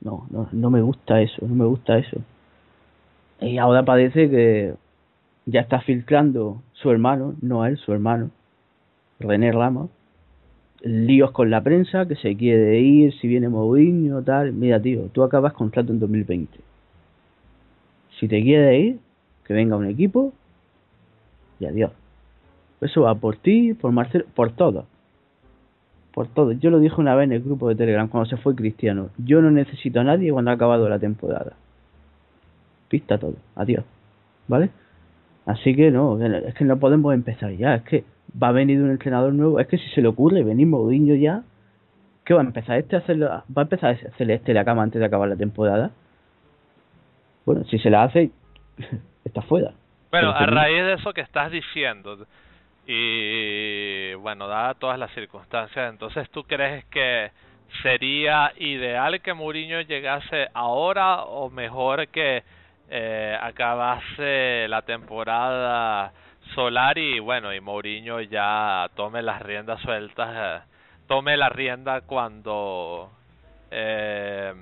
no, 0.00 0.26
no, 0.30 0.48
no 0.52 0.70
me 0.70 0.80
gusta 0.80 1.20
eso, 1.20 1.46
no 1.46 1.54
me 1.54 1.64
gusta 1.64 1.98
eso. 1.98 2.18
Y 3.40 3.58
ahora 3.58 3.84
parece 3.84 4.30
que 4.30 4.74
ya 5.46 5.60
está 5.60 5.80
filtrando 5.80 6.62
su 6.72 6.90
hermano, 6.90 7.34
no 7.42 7.66
él, 7.66 7.76
su 7.76 7.92
hermano, 7.92 8.30
René 9.18 9.52
Ramos, 9.52 9.90
líos 10.82 11.32
con 11.32 11.50
la 11.50 11.62
prensa, 11.62 12.06
que 12.06 12.16
se 12.16 12.36
quiere 12.36 12.80
ir, 12.80 13.12
si 13.18 13.28
viene 13.28 13.48
Mourinho, 13.48 14.22
tal. 14.22 14.52
Mira, 14.52 14.80
tío, 14.80 15.08
tú 15.12 15.22
acabas 15.22 15.52
contrato 15.52 15.92
en 15.92 16.00
2020. 16.00 16.58
Si 18.18 18.28
te 18.28 18.42
quiere 18.42 18.78
ir, 18.78 18.98
que 19.44 19.54
venga 19.54 19.76
un 19.76 19.86
equipo 19.86 20.32
y 21.58 21.66
adiós. 21.66 21.92
Eso 22.82 23.02
va 23.02 23.14
por 23.14 23.36
ti, 23.36 23.74
por 23.74 23.92
Marcelo, 23.92 24.24
por 24.34 24.52
todo. 24.52 24.86
Por 26.12 26.28
todo. 26.28 26.52
Yo 26.52 26.70
lo 26.70 26.80
dije 26.80 27.00
una 27.00 27.14
vez 27.14 27.24
en 27.24 27.32
el 27.32 27.42
grupo 27.42 27.68
de 27.68 27.74
Telegram 27.74 28.08
cuando 28.08 28.28
se 28.28 28.36
fue 28.36 28.54
Cristiano. 28.54 29.10
Yo 29.18 29.40
no 29.40 29.50
necesito 29.50 30.00
a 30.00 30.04
nadie 30.04 30.32
cuando 30.32 30.50
ha 30.50 30.54
acabado 30.54 30.88
la 30.88 30.98
temporada. 30.98 31.52
Pista 32.88 33.18
todo. 33.18 33.36
Adiós. 33.54 33.84
¿Vale? 34.48 34.70
Así 35.46 35.74
que 35.74 35.90
no, 35.90 36.20
es 36.20 36.54
que 36.54 36.64
no 36.64 36.78
podemos 36.78 37.14
empezar 37.14 37.52
ya. 37.52 37.76
Es 37.76 37.82
que 37.82 38.04
va 38.40 38.48
a 38.48 38.52
venir 38.52 38.80
un 38.82 38.90
entrenador 38.90 39.32
nuevo. 39.32 39.60
Es 39.60 39.66
que 39.68 39.78
si 39.78 39.88
se 39.90 40.02
le 40.02 40.08
ocurre 40.08 40.42
venir 40.42 40.66
Mourinho 40.66 41.14
ya, 41.14 41.42
¿qué 42.24 42.34
va 42.34 42.40
a 42.40 42.44
empezar 42.44 42.78
este 42.78 42.96
a 42.96 42.98
hacerlo? 43.00 43.28
¿Va 43.28 43.44
a 43.56 43.62
empezar 43.62 43.90
a 43.90 44.08
hacerle 44.08 44.34
este 44.34 44.52
la 44.52 44.64
cama 44.64 44.82
antes 44.82 45.00
de 45.00 45.06
acabar 45.06 45.28
la 45.28 45.36
temporada? 45.36 45.90
Bueno, 47.46 47.64
si 47.64 47.78
se 47.78 47.90
la 47.90 48.04
hace, 48.04 48.30
está 49.24 49.42
fuera. 49.42 49.72
Bueno, 50.10 50.30
a 50.30 50.46
raíz 50.46 50.84
de 50.84 50.92
eso 50.94 51.12
que 51.12 51.22
estás 51.22 51.50
diciendo, 51.50 52.26
y 52.86 54.14
bueno, 54.14 54.48
dadas 54.48 54.78
todas 54.78 54.98
las 54.98 55.12
circunstancias, 55.12 55.90
entonces 55.90 56.28
tú 56.30 56.44
crees 56.44 56.84
que 56.86 57.30
sería 57.82 58.52
ideal 58.56 59.20
que 59.22 59.34
Mourinho 59.34 59.80
llegase 59.82 60.48
ahora 60.52 61.22
o 61.22 61.48
mejor 61.48 62.08
que 62.08 62.42
eh, 62.90 63.38
acabase 63.40 64.66
la 64.68 64.82
temporada 64.82 66.12
solar 66.54 66.98
y 66.98 67.18
bueno, 67.20 67.54
y 67.54 67.60
Mourinho 67.60 68.20
ya 68.20 68.90
tome 68.94 69.22
las 69.22 69.40
riendas 69.42 69.80
sueltas, 69.80 70.30
eh, 70.34 70.66
tome 71.06 71.36
la 71.36 71.48
rienda 71.48 72.02
cuando 72.02 73.10
eh, 73.70 74.52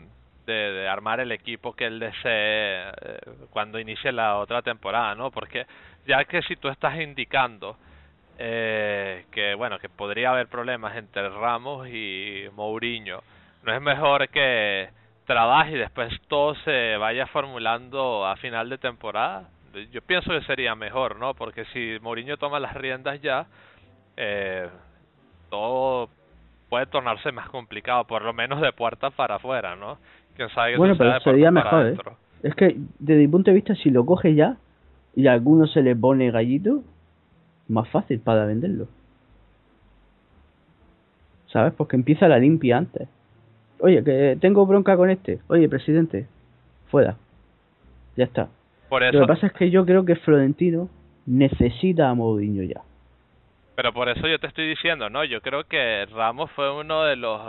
de, 0.47 0.89
armar 0.89 1.21
el 1.21 1.33
equipo 1.33 1.73
que 1.75 1.87
él 1.87 1.99
desee 1.99 2.89
eh, 2.89 3.19
cuando 3.51 3.79
inicie 3.79 4.13
la 4.13 4.37
otra 4.39 4.63
temporada, 4.63 5.15
¿no? 5.15 5.31
Porque 5.31 5.67
ya 6.07 6.25
que 6.25 6.43
si 6.43 6.57
tú 6.57 6.69
estás 6.69 6.99
indicando 7.01 7.77
eh, 8.43 9.27
que, 9.31 9.55
bueno, 9.55 9.79
que 9.79 9.91
podría 9.91 10.31
haber 10.31 10.47
problemas 10.47 10.97
entre 10.97 11.29
Ramos 11.29 11.87
y 11.89 12.45
Mourinho, 12.57 13.21
¿no 13.65 13.75
es 13.75 13.83
mejor 13.83 14.31
que 14.31 14.89
trabaje 15.27 15.73
y 15.73 15.79
después 15.79 16.11
todo 16.27 16.55
se 16.65 16.97
vaya 16.97 17.27
formulando 17.27 18.27
a 18.27 18.37
final 18.37 18.71
de 18.71 18.79
temporada? 18.79 19.51
Yo 19.93 20.01
pienso 20.01 20.31
que 20.31 20.41
sería 20.47 20.75
mejor, 20.75 21.17
¿no? 21.17 21.35
Porque 21.35 21.67
si 21.67 21.99
Mourinho 22.01 22.39
toma 22.39 22.59
las 22.59 22.73
riendas 22.73 23.21
ya, 23.21 23.45
eh, 24.17 24.67
todo 25.51 26.09
puede 26.71 26.87
tornarse 26.87 27.33
más 27.33 27.51
complicado, 27.51 28.05
por 28.05 28.23
lo 28.23 28.33
menos 28.33 28.63
de 28.63 28.73
puertas 28.73 29.13
para 29.13 29.35
afuera, 29.35 29.77
¿no? 29.77 29.99
bueno, 30.79 30.95
pero 30.97 31.21
sería 31.21 31.51
mejor, 31.51 31.89
¿eh? 31.89 31.97
Es 32.43 32.55
que, 32.55 32.75
desde 32.99 33.21
mi 33.21 33.29
punto 33.29 33.51
de 33.51 33.57
vista, 33.57 33.75
si 33.75 33.91
lo 33.91 34.07
coge 34.07 34.35
ya 34.35 34.57
y 35.15 35.27
a 35.27 35.35
alguno 35.35 35.67
se 35.67 35.83
le 35.83 35.95
pone 35.95 36.31
gallito, 36.31 36.83
más 37.71 37.89
fácil 37.89 38.21
para 38.21 38.45
venderlo. 38.45 38.87
¿Sabes? 41.47 41.73
Porque 41.75 41.97
empieza 41.97 42.29
la 42.29 42.39
limpia 42.39 42.77
antes. 42.79 43.09
Oye, 43.81 44.05
que 44.05 44.37
tengo 44.41 44.67
bronca 44.67 44.97
con 44.97 45.11
este. 45.11 45.41
Oye, 45.49 45.69
presidente, 45.69 46.27
fuera. 46.91 47.17
Ya 48.17 48.25
está. 48.25 48.49
Lo 48.91 49.21
que 49.21 49.27
pasa 49.27 49.47
es 49.47 49.53
que 49.53 49.71
yo 49.71 49.87
creo 49.87 50.05
que 50.05 50.17
Florentino 50.17 50.89
necesita 51.27 52.11
a 52.11 52.15
Mourinho 52.15 52.63
ya. 52.65 52.83
Pero 53.77 53.93
por 53.93 54.09
eso 54.09 54.27
yo 54.27 54.39
te 54.39 54.49
estoy 54.49 54.69
diciendo, 54.69 55.09
¿no? 55.09 55.25
Yo 55.25 55.41
creo 55.41 55.65
que 55.65 56.07
Ramos 56.07 56.51
fue 56.51 56.71
uno 56.79 57.05
de 57.05 57.17
los 57.17 57.41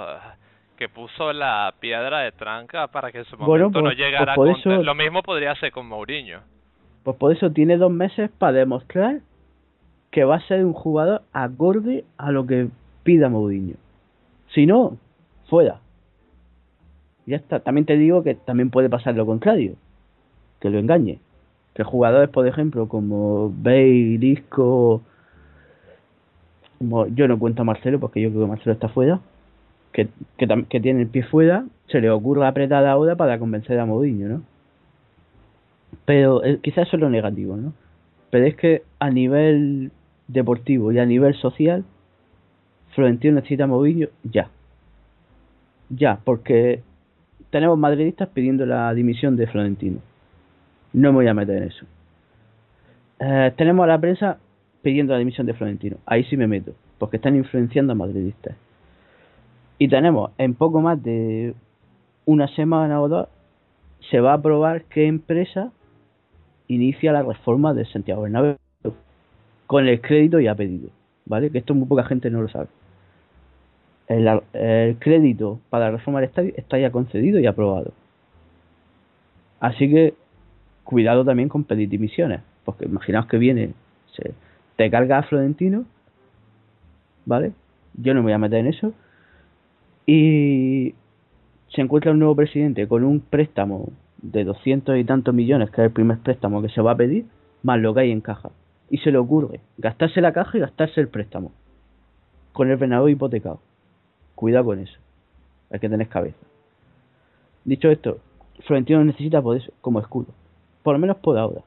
que 0.78 0.88
puso 0.88 1.34
la 1.34 1.74
piedra 1.80 2.19
de 2.19 2.32
tranca 2.32 2.88
para 2.88 3.11
que 3.11 3.19
en 3.19 3.26
su 3.26 3.38
momento 3.38 3.82
no 3.82 3.89
pues, 3.89 3.97
llegara 3.97 4.36
pues 4.36 4.65
Lo 4.65 4.95
mismo 4.95 5.22
podría 5.24 5.53
ser 5.55 5.72
con 5.72 5.88
Mourinho. 5.88 6.39
Pues 7.03 7.17
por 7.17 7.32
eso 7.32 7.51
tiene 7.51 7.78
dos 7.78 7.91
meses 7.91 8.30
para 8.38 8.53
demostrar 8.53 9.19
que 10.12 10.24
va 10.24 10.36
a 10.36 10.47
ser 10.47 10.66
un 10.66 10.74
jugador 10.74 11.24
acorde 11.34 12.03
a 12.18 12.32
lo 12.32 12.45
que 12.45 12.68
pida 13.03 13.30
Mourinho. 13.30 13.76
Si 14.53 14.66
no, 14.66 14.97
fuera. 15.49 15.80
Ya 17.26 17.38
está. 17.38 17.62
También 17.62 17.86
te 17.86 17.97
digo 17.97 18.24
que 18.24 18.36
también 18.36 18.70
puede 18.70 18.89
pasar 18.89 19.16
lo 19.16 19.26
contrario. 19.26 19.76
Que 20.59 20.70
lo 20.70 20.80
engañe. 20.80 21.20
Que 21.74 21.84
jugadores, 21.84 22.30
por 22.30 22.45
ejemplo, 22.47 22.88
como 22.88 23.51
Bale, 23.55 24.18
Disco... 24.18 25.01
Como 26.78 27.07
yo 27.07 27.28
no 27.28 27.39
cuento 27.39 27.62
a 27.62 27.66
Marcelo 27.66 27.99
porque 27.99 28.22
yo 28.22 28.30
creo 28.30 28.41
que 28.41 28.49
Marcelo 28.49 28.74
está 28.74 28.89
fuera 28.89 29.22
que, 29.91 30.07
que, 30.38 30.80
tiene 30.80 31.01
el 31.01 31.07
pie 31.07 31.24
fuera, 31.24 31.66
se 31.88 31.99
le 32.01 32.09
ocurre 32.09 32.47
apretar 32.47 32.86
ahora 32.86 33.16
para 33.16 33.39
convencer 33.39 33.80
a 33.80 33.86
Mourinho, 33.86 34.30
¿no? 34.30 34.41
Pero 36.05 36.43
eh, 36.43 36.59
quizás 36.62 36.88
eso 36.88 36.97
es 36.97 37.01
lo 37.01 37.09
negativo, 37.09 37.57
¿no? 37.57 37.74
Pero 38.30 38.45
es 38.45 38.55
que 38.55 38.84
a 38.99 39.09
nivel 39.09 39.91
deportivo 40.32 40.91
y 40.91 40.99
a 40.99 41.05
nivel 41.05 41.36
social, 41.36 41.84
Florentino 42.93 43.36
necesita 43.36 43.67
Mourinho 43.67 44.07
ya. 44.23 44.49
Ya, 45.89 46.19
porque 46.23 46.82
tenemos 47.49 47.77
madridistas 47.77 48.29
pidiendo 48.29 48.65
la 48.65 48.93
dimisión 48.93 49.36
de 49.36 49.47
Florentino. 49.47 49.99
No 50.93 51.09
me 51.09 51.15
voy 51.15 51.27
a 51.27 51.34
meter 51.34 51.57
en 51.57 51.63
eso. 51.63 51.86
Eh, 53.19 53.53
tenemos 53.57 53.84
a 53.84 53.88
la 53.88 53.99
prensa 53.99 54.38
pidiendo 54.82 55.13
la 55.13 55.19
dimisión 55.19 55.47
de 55.47 55.53
Florentino. 55.53 55.97
Ahí 56.05 56.23
sí 56.25 56.38
me 56.38 56.47
meto, 56.47 56.73
porque 56.97 57.17
están 57.17 57.36
influenciando 57.36 57.93
a 57.93 57.95
madridistas. 57.95 58.55
Y 59.77 59.88
tenemos 59.88 60.32
en 60.38 60.53
poco 60.53 60.82
más 60.82 61.01
de 61.01 61.53
una 62.25 62.47
semana 62.55 63.01
o 63.01 63.09
dos, 63.09 63.27
se 64.09 64.19
va 64.19 64.34
a 64.34 64.41
probar 64.41 64.84
qué 64.86 65.07
empresa 65.07 65.71
inicia 66.67 67.11
la 67.11 67.23
reforma 67.23 67.73
de 67.73 67.86
Santiago 67.86 68.21
Bernabéu 68.23 68.61
con 69.72 69.88
el 69.88 70.01
crédito 70.01 70.38
ya 70.41 70.53
pedido, 70.53 70.89
¿vale? 71.26 71.49
Que 71.49 71.59
esto 71.59 71.74
muy 71.74 71.88
poca 71.88 72.03
gente 72.03 72.30
no 72.30 72.41
lo 72.41 72.49
sabe. 72.49 72.67
El, 74.09 74.41
crédito 74.99 75.61
para 75.69 75.86
la 75.86 75.91
reforma 75.91 76.19
del 76.19 76.28
estadio 76.28 76.51
está 76.57 76.78
ya 76.78 76.91
concedido 76.91 77.39
y 77.39 77.45
aprobado. 77.45 77.93
Así 79.61 79.89
que 79.89 80.13
cuidado 80.84 81.24
también 81.24 81.47
con 81.47 81.63
pedir 81.63 81.88
dimisiones, 81.88 82.41
porque 82.65 82.84
imaginaos 82.84 83.28
que 83.28 83.38
viene, 83.38 83.72
se, 84.11 84.34
te 84.76 84.91
carga 84.91 85.19
a 85.19 85.24
Florentino, 85.24 85.86
¿vale? 87.26 87.53
Yo 87.93 88.13
no 88.13 88.19
me 88.19 88.26
voy 88.26 88.34
a 88.34 88.39
meter 88.39 88.59
en 88.59 88.67
eso, 88.67 88.91
y 90.05 90.95
se 91.69 91.80
encuentra 91.80 92.11
un 92.11 92.19
nuevo 92.19 92.36
presidente 92.36 92.89
con 92.89 93.05
un 93.05 93.22
préstamo 93.22 93.88
de 94.22 94.43
doscientos 94.43 94.97
y 94.97 95.05
tantos 95.05 95.34
millones, 95.34 95.69
que 95.69 95.80
es 95.80 95.86
el 95.86 95.93
primer 95.93 96.17
préstamo 96.17 96.61
que 96.61 96.67
se 96.67 96.82
va 96.82 96.91
a 96.91 96.97
pedir, 96.97 97.24
más 97.63 97.80
lo 97.80 97.93
que 97.93 98.01
hay 98.01 98.11
en 98.11 98.19
caja. 98.19 98.49
Y 98.91 98.99
se 98.99 99.11
le 99.11 99.17
ocurre 99.17 99.61
gastarse 99.79 100.21
la 100.21 100.33
caja 100.33 100.55
y 100.57 100.61
gastarse 100.61 101.01
el 101.01 101.07
préstamo. 101.07 101.51
Con 102.53 102.69
el 102.69 102.77
venado 102.77 103.09
hipotecado. 103.09 103.59
Cuidado 104.35 104.65
con 104.65 104.79
eso. 104.79 104.99
Hay 105.71 105.79
que 105.79 105.89
tener 105.89 106.07
cabeza. 106.07 106.37
Dicho 107.65 107.89
esto, 107.89 108.19
Florentino 108.67 109.03
necesita 109.03 109.41
por 109.41 109.57
eso, 109.57 109.71
como 109.81 109.99
escudo. 109.99 110.27
Por 110.83 110.93
lo 110.93 110.99
menos 110.99 111.17
por 111.17 111.39
ahora. 111.39 111.61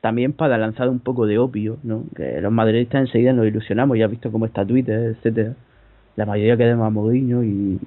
También 0.00 0.32
para 0.32 0.58
lanzar 0.58 0.88
un 0.88 0.98
poco 0.98 1.26
de 1.26 1.38
opio, 1.38 1.76
¿no? 1.84 2.04
Que 2.16 2.40
los 2.40 2.50
madridistas 2.50 3.02
enseguida 3.02 3.32
nos 3.32 3.46
ilusionamos, 3.46 3.96
ya 3.96 4.06
has 4.06 4.10
visto 4.10 4.32
cómo 4.32 4.46
está 4.46 4.66
Twitter, 4.66 5.14
etcétera 5.16 5.54
la 6.16 6.26
mayoría 6.26 6.56
queremos 6.56 6.86
a 6.86 6.90
Mourinho 6.90 7.42
y 7.42 7.78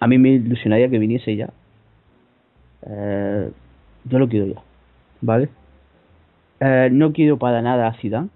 a 0.00 0.06
mí 0.06 0.18
me 0.18 0.30
ilusionaría 0.30 0.88
que 0.88 0.98
viniese 0.98 1.36
ya. 1.36 1.50
Eh, 2.86 3.50
yo 4.04 4.18
lo 4.18 4.28
quiero 4.28 4.46
ya, 4.46 4.62
¿vale? 5.20 5.48
Eh, 6.60 6.88
no 6.90 7.12
quiero 7.12 7.38
para 7.38 7.62
nada 7.62 7.88
a 7.88 7.94
Zidane. 7.94 8.28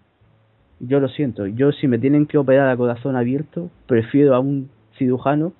Yo 0.80 1.00
lo 1.00 1.08
siento. 1.08 1.46
Yo 1.46 1.72
si 1.72 1.88
me 1.88 1.98
tienen 1.98 2.26
que 2.26 2.38
operar 2.38 2.68
a 2.68 2.76
corazón 2.76 3.16
abierto, 3.16 3.70
prefiero 3.86 4.34
a 4.34 4.40
un 4.40 4.70
cirujano 4.96 5.52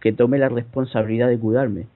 que 0.00 0.12
tome 0.12 0.38
la 0.38 0.48
responsabilidad 0.48 1.28
de 1.28 1.38
cuidarme. 1.38 1.86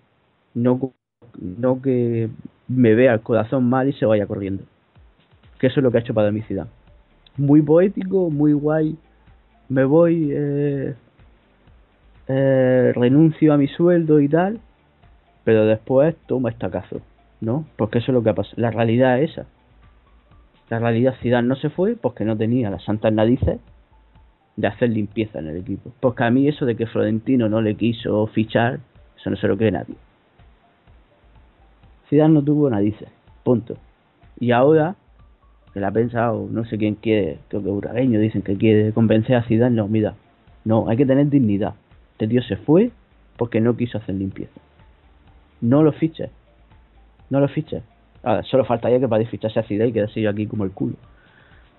No, 0.54 0.92
no 1.40 1.82
que 1.82 2.28
me 2.68 2.94
vea 2.94 3.14
el 3.14 3.20
corazón 3.20 3.68
mal 3.68 3.88
y 3.88 3.92
se 3.92 4.06
vaya 4.06 4.26
corriendo. 4.26 4.64
Que 5.58 5.66
eso 5.68 5.80
es 5.80 5.84
lo 5.84 5.90
que 5.90 5.98
ha 5.98 6.00
hecho 6.00 6.14
para 6.14 6.30
mi 6.30 6.42
Zidane. 6.42 6.70
Muy 7.36 7.62
poético, 7.62 8.30
muy 8.30 8.52
guay, 8.52 8.96
me 9.68 9.84
voy, 9.84 10.30
eh, 10.32 10.94
eh, 12.28 12.92
renuncio 12.94 13.52
a 13.52 13.56
mi 13.56 13.68
sueldo 13.68 14.20
y 14.20 14.28
tal, 14.28 14.60
pero 15.44 15.64
después 15.66 16.14
toma 16.26 16.50
estacazo, 16.50 17.00
¿no? 17.40 17.64
Porque 17.76 17.98
eso 17.98 18.12
es 18.12 18.14
lo 18.14 18.22
que 18.22 18.30
ha 18.30 18.34
pasado. 18.34 18.56
La 18.60 18.70
realidad 18.70 19.20
es 19.20 19.32
esa. 19.32 19.46
La 20.70 20.78
realidad 20.78 21.14
Zidane 21.22 21.48
no 21.48 21.56
se 21.56 21.70
fue 21.70 21.96
porque 21.96 22.24
no 22.24 22.36
tenía 22.36 22.70
las 22.70 22.84
santas 22.84 23.12
narices 23.12 23.58
de 24.56 24.66
hacer 24.66 24.90
limpieza 24.90 25.38
en 25.38 25.48
el 25.48 25.56
equipo. 25.56 25.92
Porque 26.00 26.24
a 26.24 26.30
mí 26.30 26.48
eso 26.48 26.66
de 26.66 26.76
que 26.76 26.86
Florentino 26.86 27.48
no 27.48 27.62
le 27.62 27.74
quiso 27.74 28.26
fichar, 28.26 28.80
eso 29.16 29.30
no 29.30 29.36
se 29.36 29.48
lo 29.48 29.56
cree 29.56 29.70
nadie. 29.70 29.94
Zidane 32.10 32.34
no 32.34 32.42
tuvo 32.42 32.68
narices, 32.68 33.08
punto. 33.44 33.76
Y 34.38 34.50
ahora 34.50 34.96
que 35.72 35.80
la 35.80 35.88
ha 35.88 35.92
pensado, 35.92 36.48
no 36.50 36.64
sé 36.64 36.78
quién 36.78 36.96
quiere, 36.96 37.38
creo 37.48 37.62
que 37.62 37.68
Uragueño 37.68 38.20
dicen 38.20 38.42
que 38.42 38.56
quiere 38.56 38.92
convencer 38.92 39.36
a 39.36 39.42
Zidane, 39.44 39.76
no, 39.76 39.88
mira, 39.88 40.14
no, 40.64 40.88
hay 40.88 40.96
que 40.96 41.06
tener 41.06 41.28
dignidad. 41.28 41.74
Este 42.12 42.28
tío 42.28 42.42
se 42.42 42.56
fue 42.56 42.90
porque 43.36 43.60
no 43.60 43.76
quiso 43.76 43.98
hacer 43.98 44.16
limpieza. 44.16 44.60
No 45.60 45.82
lo 45.82 45.92
fiches, 45.92 46.30
no 47.30 47.40
lo. 47.40 47.48
Ahora, 48.22 48.42
solo 48.42 48.64
faltaría 48.64 48.98
que 48.98 49.08
para 49.08 49.24
ficharse 49.26 49.60
a 49.60 49.62
Zidane 49.62 49.90
y 49.90 49.92
quedarse 49.92 50.20
yo 50.20 50.30
aquí 50.30 50.46
como 50.46 50.64
el 50.64 50.72
culo. 50.72 50.96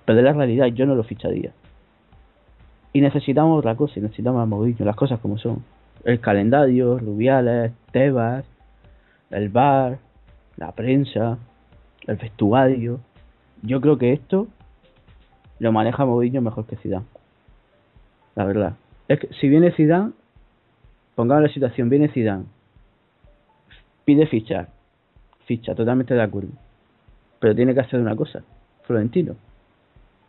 Pero 0.05 0.15
de 0.17 0.23
la 0.23 0.33
realidad, 0.33 0.67
yo 0.67 0.85
no 0.85 0.95
lo 0.95 1.03
ficharía. 1.03 1.51
Y 2.93 3.01
necesitamos 3.01 3.59
otra 3.59 3.75
cosa, 3.75 3.99
necesitamos 3.99 4.41
a 4.41 4.45
Mourinho, 4.45 4.85
las 4.85 4.95
cosas 4.95 5.19
como 5.19 5.37
son. 5.37 5.63
El 6.03 6.19
calendario, 6.19 6.97
Rubiales, 6.97 7.71
Tebas, 7.91 8.45
el 9.29 9.49
bar, 9.49 9.99
la 10.57 10.71
prensa, 10.71 11.37
el 12.07 12.15
vestuario, 12.15 12.99
yo 13.61 13.81
creo 13.81 13.97
que 13.97 14.13
esto 14.13 14.47
lo 15.59 15.71
maneja 15.71 16.05
Mourinho 16.05 16.41
mejor 16.41 16.65
que 16.65 16.77
Zidane. 16.77 17.05
La 18.35 18.45
verdad. 18.45 18.73
Es 19.07 19.19
que 19.19 19.27
si 19.39 19.49
viene 19.49 19.71
Zidane, 19.71 20.13
pongamos 21.15 21.43
la 21.43 21.53
situación, 21.53 21.89
viene 21.89 22.07
Zidane, 22.07 22.45
pide 24.05 24.25
fichar, 24.25 24.69
ficha, 25.49 25.73
totalmente 25.73 26.13
de 26.13 26.21
acuerdo. 26.21 26.51
Pero 27.39 27.55
tiene 27.55 27.73
que 27.73 27.79
hacer 27.79 27.99
una 27.99 28.15
cosa, 28.15 28.43
Florentino, 28.83 29.35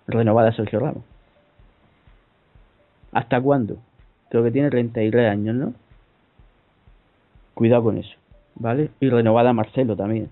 renovar 0.06 0.46
a 0.46 0.52
Sergio 0.52 0.80
Ramos. 0.80 1.04
¿Hasta 3.12 3.38
cuándo? 3.38 3.76
Creo 4.30 4.42
que 4.42 4.50
tiene 4.50 4.70
33 4.70 5.30
años, 5.30 5.54
¿no? 5.54 5.74
Cuidado 7.52 7.84
con 7.84 7.98
eso, 7.98 8.16
¿vale? 8.54 8.88
Y 8.98 9.10
renovar 9.10 9.46
a 9.46 9.52
Marcelo 9.52 9.94
también 9.94 10.30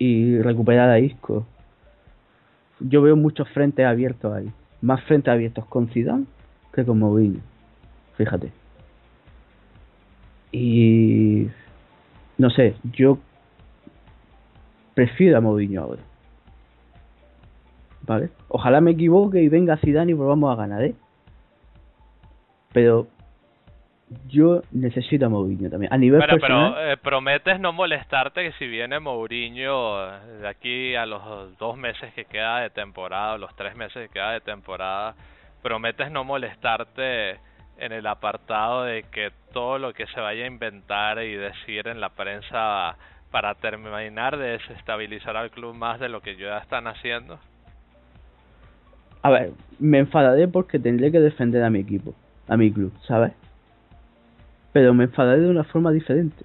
y 0.00 0.40
recuperar 0.40 0.88
a 0.88 0.98
Isco. 0.98 1.46
Yo 2.80 3.02
veo 3.02 3.16
muchos 3.16 3.46
frentes 3.50 3.84
abiertos 3.84 4.32
ahí. 4.32 4.50
Más 4.80 5.04
frentes 5.04 5.30
abiertos 5.30 5.66
con 5.66 5.88
Zidane 5.88 6.24
que 6.72 6.86
con 6.86 6.98
Mourinho. 6.98 7.40
Fíjate. 8.16 8.50
Y 10.52 11.48
no 12.40 12.48
sé, 12.48 12.74
yo 12.84 13.18
prefiero 14.94 15.36
a 15.36 15.40
Mourinho 15.42 15.82
ahora. 15.82 16.02
¿Vale? 18.06 18.30
Ojalá 18.48 18.80
me 18.80 18.92
equivoque 18.92 19.42
y 19.42 19.48
venga 19.48 19.76
Zidane 19.76 20.12
y 20.12 20.14
volvamos 20.14 20.50
a 20.50 20.56
ganar, 20.56 20.82
¿eh? 20.82 20.94
Pero 22.72 23.08
yo 24.26 24.62
necesito 24.72 25.26
a 25.26 25.28
Mourinho 25.28 25.68
también. 25.68 25.92
A 25.92 25.98
nivel 25.98 26.18
pero, 26.18 26.38
personal, 26.38 26.74
pero 26.74 26.92
eh, 26.92 26.96
prometes 26.96 27.60
no 27.60 27.74
molestarte 27.74 28.42
que 28.42 28.52
si 28.52 28.66
viene 28.66 29.00
Mourinho 29.00 30.06
de 30.40 30.48
aquí 30.48 30.94
a 30.94 31.04
los 31.04 31.58
dos 31.58 31.76
meses 31.76 32.10
que 32.14 32.24
queda 32.24 32.60
de 32.60 32.70
temporada, 32.70 33.36
los 33.36 33.54
tres 33.54 33.76
meses 33.76 34.08
que 34.08 34.14
queda 34.14 34.32
de 34.32 34.40
temporada, 34.40 35.14
prometes 35.62 36.10
no 36.10 36.24
molestarte 36.24 37.38
en 37.80 37.92
el 37.92 38.06
apartado 38.06 38.84
de 38.84 39.04
que 39.04 39.32
todo 39.52 39.78
lo 39.78 39.92
que 39.94 40.06
se 40.06 40.20
vaya 40.20 40.44
a 40.44 40.46
inventar 40.46 41.22
y 41.22 41.34
decir 41.34 41.88
en 41.88 42.00
la 42.00 42.10
prensa 42.10 42.96
para 43.30 43.54
terminar 43.54 44.36
de 44.36 44.58
desestabilizar 44.58 45.36
al 45.36 45.50
club 45.50 45.74
más 45.74 45.98
de 45.98 46.08
lo 46.08 46.20
que 46.20 46.36
ya 46.36 46.58
están 46.58 46.86
haciendo? 46.86 47.38
A 49.22 49.30
ver, 49.30 49.52
me 49.78 49.98
enfadaré 49.98 50.46
porque 50.46 50.78
tendré 50.78 51.10
que 51.10 51.20
defender 51.20 51.62
a 51.62 51.70
mi 51.70 51.80
equipo, 51.80 52.14
a 52.48 52.56
mi 52.56 52.70
club, 52.70 52.92
¿sabes? 53.06 53.32
Pero 54.72 54.94
me 54.94 55.04
enfadaré 55.04 55.40
de 55.40 55.50
una 55.50 55.64
forma 55.64 55.90
diferente. 55.90 56.44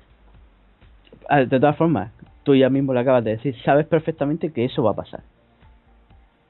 De 1.29 1.59
todas 1.59 1.75
formas, 1.77 2.11
tú 2.43 2.55
ya 2.55 2.69
mismo 2.69 2.93
lo 2.93 2.99
acabas 2.99 3.23
de 3.23 3.31
decir, 3.31 3.55
sabes 3.63 3.87
perfectamente 3.87 4.51
que 4.51 4.65
eso 4.65 4.83
va 4.83 4.91
a 4.91 4.95
pasar. 4.95 5.21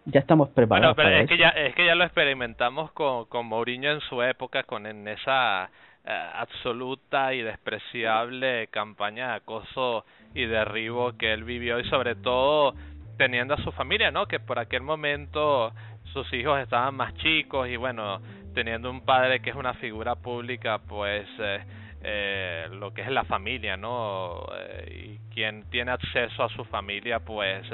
Ya 0.05 0.19
estamos 0.19 0.49
preparados. 0.49 0.95
Bueno, 0.95 1.09
pero 1.09 1.23
es, 1.23 1.29
Que 1.29 1.37
ya, 1.37 1.49
es 1.49 1.73
que 1.75 1.85
ya 1.85 1.95
lo 1.95 2.03
experimentamos 2.03 2.91
con, 2.91 3.25
con 3.25 3.45
Mourinho 3.47 3.91
en 3.91 4.01
su 4.01 4.21
época, 4.21 4.63
con 4.63 4.85
en 4.85 5.07
esa 5.07 5.69
eh, 6.05 6.29
absoluta 6.35 7.33
y 7.33 7.41
despreciable 7.41 8.67
campaña 8.67 9.29
de 9.29 9.33
acoso 9.37 10.05
y 10.35 10.45
derribo 10.45 11.17
que 11.17 11.33
él 11.33 11.43
vivió 11.43 11.79
y 11.79 11.89
sobre 11.89 12.15
todo 12.15 12.75
teniendo 13.17 13.55
a 13.55 13.57
su 13.57 13.71
familia, 13.71 14.11
¿no? 14.11 14.27
Que 14.27 14.39
por 14.39 14.59
aquel 14.59 14.81
momento 14.81 15.71
sus 16.13 16.31
hijos 16.33 16.59
estaban 16.59 16.95
más 16.95 17.15
chicos 17.15 17.67
y 17.67 17.75
bueno, 17.75 18.21
teniendo 18.53 18.91
un 18.91 19.01
padre 19.01 19.41
que 19.41 19.49
es 19.49 19.55
una 19.55 19.73
figura 19.75 20.15
pública, 20.15 20.79
pues 20.87 21.27
eh, 21.39 21.59
eh, 22.07 22.67
lo 22.71 22.93
que 22.93 23.01
es 23.01 23.09
la 23.09 23.23
familia, 23.23 23.77
¿no? 23.77 24.45
y 24.91 25.17
quien 25.33 25.63
tiene 25.71 25.91
acceso 25.91 26.43
a 26.43 26.49
su 26.49 26.63
familia, 26.65 27.19
pues 27.19 27.65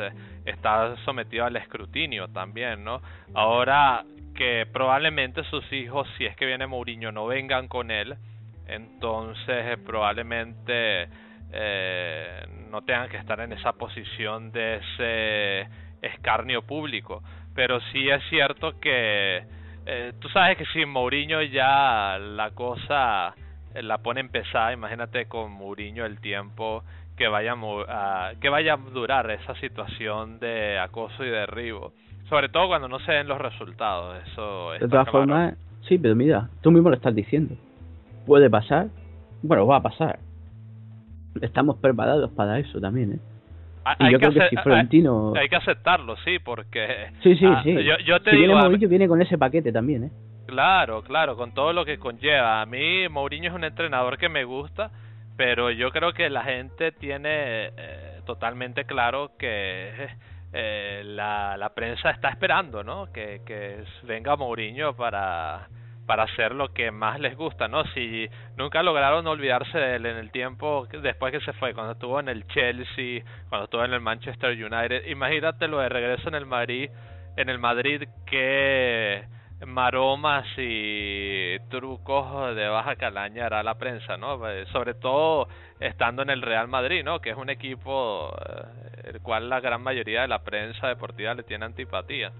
está 0.45 0.95
sometido 1.03 1.45
al 1.45 1.57
escrutinio 1.57 2.29
también, 2.29 2.83
¿no? 2.83 3.01
Ahora 3.33 4.05
que 4.33 4.65
probablemente 4.71 5.43
sus 5.45 5.71
hijos, 5.73 6.07
si 6.17 6.25
es 6.25 6.35
que 6.35 6.45
viene 6.45 6.65
Mourinho, 6.65 7.11
no 7.11 7.27
vengan 7.27 7.67
con 7.67 7.91
él, 7.91 8.15
entonces 8.67 9.65
eh, 9.65 9.77
probablemente 9.85 11.07
eh, 11.51 12.45
no 12.69 12.81
tengan 12.83 13.09
que 13.09 13.17
estar 13.17 13.39
en 13.41 13.51
esa 13.53 13.73
posición 13.73 14.51
de 14.51 14.77
ese 14.77 15.69
escarnio 16.01 16.61
público. 16.61 17.21
Pero 17.53 17.79
sí 17.91 18.09
es 18.09 18.23
cierto 18.29 18.79
que 18.79 19.43
eh, 19.85 20.13
tú 20.19 20.29
sabes 20.29 20.57
que 20.57 20.65
si 20.67 20.85
Mourinho 20.85 21.41
ya 21.41 22.17
la 22.17 22.51
cosa 22.51 23.35
la 23.75 23.99
pone 23.99 24.21
empezada, 24.21 24.73
imagínate 24.73 25.27
con 25.27 25.51
Mourinho 25.51 26.05
el 26.05 26.19
tiempo 26.19 26.83
que 27.17 27.27
vaya 27.27 27.53
a, 27.55 28.31
que 28.39 28.49
vaya 28.49 28.73
a 28.73 28.77
durar 28.77 29.29
esa 29.31 29.55
situación 29.55 30.39
de 30.39 30.79
acoso 30.79 31.23
y 31.23 31.29
derribo 31.29 31.93
sobre 32.31 32.47
todo 32.47 32.69
cuando 32.69 32.87
no 32.87 32.97
se 32.99 33.11
den 33.11 33.27
los 33.27 33.37
resultados. 33.37 34.15
Eso 34.25 34.71
de 34.71 34.87
todas 34.87 35.09
formas, 35.09 35.53
sí, 35.87 35.97
pero 35.97 36.15
mira, 36.15 36.49
tú 36.61 36.71
mismo 36.71 36.89
lo 36.89 36.95
estás 36.95 37.13
diciendo. 37.13 37.55
Puede 38.25 38.49
pasar, 38.49 38.87
bueno, 39.43 39.67
va 39.67 39.77
a 39.77 39.83
pasar. 39.83 40.19
Estamos 41.41 41.77
preparados 41.77 42.31
para 42.31 42.57
eso 42.57 42.79
también, 42.79 43.13
¿eh? 43.13 43.19
hay 43.83 44.13
yo 44.13 44.19
que 44.19 44.27
creo 44.29 44.43
que 44.43 44.49
si 44.49 44.55
Florentino... 44.63 45.33
Hay, 45.35 45.49
que 45.49 45.55
aceptarlo, 45.57 46.15
sí, 46.23 46.39
porque... 46.39 47.09
Sí, 47.21 47.35
sí, 47.35 47.45
ah, 47.45 47.61
sí. 47.63 47.75
Yo, 48.05 48.21
te 48.21 48.31
si 48.31 48.37
digo, 48.37 48.53
viene 48.53 48.61
Mourinho, 48.61 48.87
viene 48.87 49.07
con 49.07 49.21
ese 49.21 49.37
paquete 49.37 49.71
también, 49.73 50.05
¿eh? 50.05 50.11
Claro, 50.47 51.01
claro, 51.03 51.35
con 51.37 51.53
todo 51.53 51.71
lo 51.73 51.85
que 51.85 51.97
conlleva. 51.97 52.61
A 52.61 52.65
mí 52.65 53.07
Mourinho 53.09 53.49
es 53.49 53.55
un 53.55 53.63
entrenador 53.63 54.17
que 54.17 54.27
me 54.29 54.43
gusta, 54.43 54.91
pero 55.37 55.71
yo 55.71 55.91
creo 55.91 56.13
que 56.13 56.29
la 56.29 56.43
gente 56.43 56.91
tiene 56.91 57.71
eh, 57.77 58.21
totalmente 58.25 58.85
claro 58.85 59.31
que 59.37 60.09
eh, 60.53 61.01
la, 61.05 61.55
la 61.57 61.73
prensa 61.73 62.09
está 62.09 62.29
esperando, 62.29 62.83
¿no? 62.83 63.11
Que, 63.13 63.41
que 63.45 63.83
venga 64.03 64.35
Mourinho 64.35 64.93
para, 64.95 65.69
para 66.05 66.23
hacer 66.23 66.53
lo 66.53 66.73
que 66.73 66.91
más 66.91 67.19
les 67.21 67.37
gusta, 67.37 67.69
¿no? 67.69 67.85
Si 67.93 68.27
nunca 68.57 68.83
lograron 68.83 69.25
olvidarse 69.27 69.77
de 69.77 69.95
él 69.95 70.05
en 70.05 70.17
el 70.17 70.31
tiempo 70.31 70.85
después 71.01 71.31
que 71.31 71.39
se 71.41 71.53
fue, 71.53 71.73
cuando 71.73 71.93
estuvo 71.93 72.19
en 72.19 72.27
el 72.27 72.45
Chelsea, 72.47 73.23
cuando 73.47 73.65
estuvo 73.65 73.85
en 73.85 73.93
el 73.93 74.01
Manchester 74.01 74.51
United, 74.51 75.05
imagínate 75.07 75.69
lo 75.69 75.79
de 75.79 75.87
regreso 75.87 76.27
en 76.27 76.35
el 76.35 76.45
Madrid, 76.45 76.89
en 77.37 77.47
el 77.49 77.59
Madrid 77.59 78.03
que 78.25 79.23
maromas 79.65 80.45
y 80.57 81.59
trucos 81.69 82.55
de 82.55 82.67
baja 82.67 82.95
calaña 82.95 83.45
hará 83.45 83.63
la 83.63 83.75
prensa, 83.75 84.17
¿no? 84.17 84.47
Eh, 84.49 84.65
sobre 84.71 84.93
todo 84.93 85.47
estando 85.79 86.21
en 86.21 86.29
el 86.29 86.41
Real 86.41 86.67
Madrid, 86.67 87.03
¿no? 87.03 87.19
Que 87.19 87.31
es 87.31 87.37
un 87.37 87.49
equipo 87.49 88.29
eh, 88.29 89.11
el 89.13 89.21
cual 89.21 89.49
la 89.49 89.59
gran 89.59 89.81
mayoría 89.81 90.21
de 90.21 90.27
la 90.27 90.39
prensa 90.39 90.87
deportiva 90.87 91.33
le 91.33 91.43
tiene 91.43 91.65
antipatía. 91.65 92.31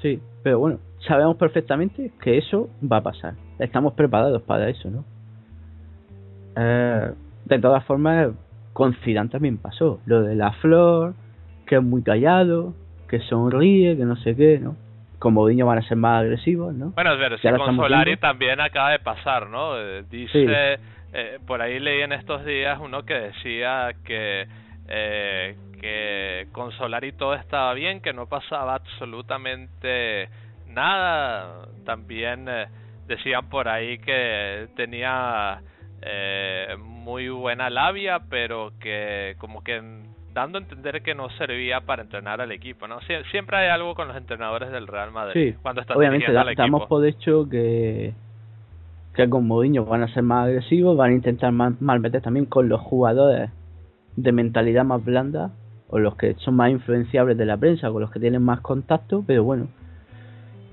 Sí, 0.00 0.20
pero 0.42 0.58
bueno, 0.58 0.78
sabemos 1.06 1.36
perfectamente 1.36 2.12
que 2.20 2.38
eso 2.38 2.68
va 2.90 2.98
a 2.98 3.02
pasar. 3.02 3.34
Estamos 3.58 3.94
preparados 3.94 4.42
para 4.42 4.68
eso, 4.68 4.90
¿no? 4.90 5.04
Eh, 6.56 7.12
de 7.44 7.58
todas 7.58 7.84
formas, 7.84 8.30
con 8.72 8.94
Zidane 9.04 9.30
también 9.30 9.58
pasó. 9.58 10.00
Lo 10.06 10.22
de 10.22 10.34
la 10.34 10.52
flor, 10.54 11.14
que 11.66 11.76
es 11.76 11.82
muy 11.82 12.02
callado, 12.02 12.74
que 13.08 13.20
sonríe, 13.20 13.96
que 13.96 14.04
no 14.04 14.16
sé 14.16 14.34
qué, 14.34 14.58
¿no? 14.58 14.76
Con 15.22 15.34
Mourinho 15.34 15.66
van 15.66 15.78
a 15.78 15.82
ser 15.82 15.96
más 15.96 16.22
agresivos, 16.22 16.74
¿no? 16.74 16.90
Bueno, 16.90 17.12
es 17.12 17.18
ver, 17.20 17.38
si 17.38 17.48
con 17.48 17.76
Solari 17.76 18.16
también 18.16 18.60
acaba 18.60 18.90
de 18.90 18.98
pasar, 18.98 19.48
¿no? 19.48 19.78
Eh, 19.78 20.02
dice, 20.10 20.80
eh, 21.12 21.38
por 21.46 21.62
ahí 21.62 21.78
leí 21.78 22.02
en 22.02 22.12
estos 22.12 22.44
días 22.44 22.80
uno 22.82 23.04
que 23.04 23.14
decía 23.14 23.92
que 24.04 24.48
eh, 24.88 25.56
que 25.80 26.48
con 26.50 26.72
Solari 26.72 27.12
todo 27.12 27.34
estaba 27.34 27.72
bien, 27.74 28.00
que 28.00 28.12
no 28.12 28.26
pasaba 28.26 28.74
absolutamente 28.74 30.28
nada. 30.66 31.68
También 31.84 32.48
eh, 32.48 32.66
decían 33.06 33.48
por 33.48 33.68
ahí 33.68 33.98
que 33.98 34.66
tenía 34.74 35.62
eh, 36.02 36.74
muy 36.80 37.28
buena 37.28 37.70
labia, 37.70 38.22
pero 38.28 38.72
que 38.80 39.36
como 39.38 39.62
que 39.62 39.80
dando 40.32 40.58
a 40.58 40.62
entender 40.62 41.02
que 41.02 41.14
no 41.14 41.28
servía 41.30 41.80
para 41.80 42.02
entrenar 42.02 42.40
al 42.40 42.52
equipo, 42.52 42.88
¿no? 42.88 42.98
siempre 43.30 43.56
hay 43.56 43.68
algo 43.68 43.94
con 43.94 44.08
los 44.08 44.16
entrenadores 44.16 44.70
del 44.70 44.86
Real 44.86 45.12
Madrid 45.12 45.52
sí, 45.52 45.58
cuando 45.62 45.80
están 45.82 45.96
obviamente 45.96 46.32
damos 46.32 46.86
por 46.86 47.06
hecho 47.06 47.48
que 47.48 48.14
que 49.14 49.28
con 49.28 49.46
Mourinho 49.46 49.84
van 49.84 50.02
a 50.02 50.08
ser 50.08 50.22
más 50.22 50.46
agresivos, 50.46 50.96
van 50.96 51.10
a 51.10 51.14
intentar 51.14 51.52
mal, 51.52 52.00
meter 52.00 52.22
también 52.22 52.46
con 52.46 52.68
los 52.68 52.80
jugadores 52.80 53.50
de 54.16 54.32
mentalidad 54.32 54.84
más 54.84 55.04
blanda 55.04 55.50
o 55.88 55.98
los 55.98 56.16
que 56.16 56.34
son 56.36 56.56
más 56.56 56.70
influenciables 56.70 57.36
de 57.36 57.44
la 57.44 57.56
prensa, 57.56 57.90
con 57.90 58.00
los 58.00 58.10
que 58.10 58.20
tienen 58.20 58.42
más 58.42 58.60
contacto, 58.60 59.22
pero 59.26 59.44
bueno, 59.44 59.68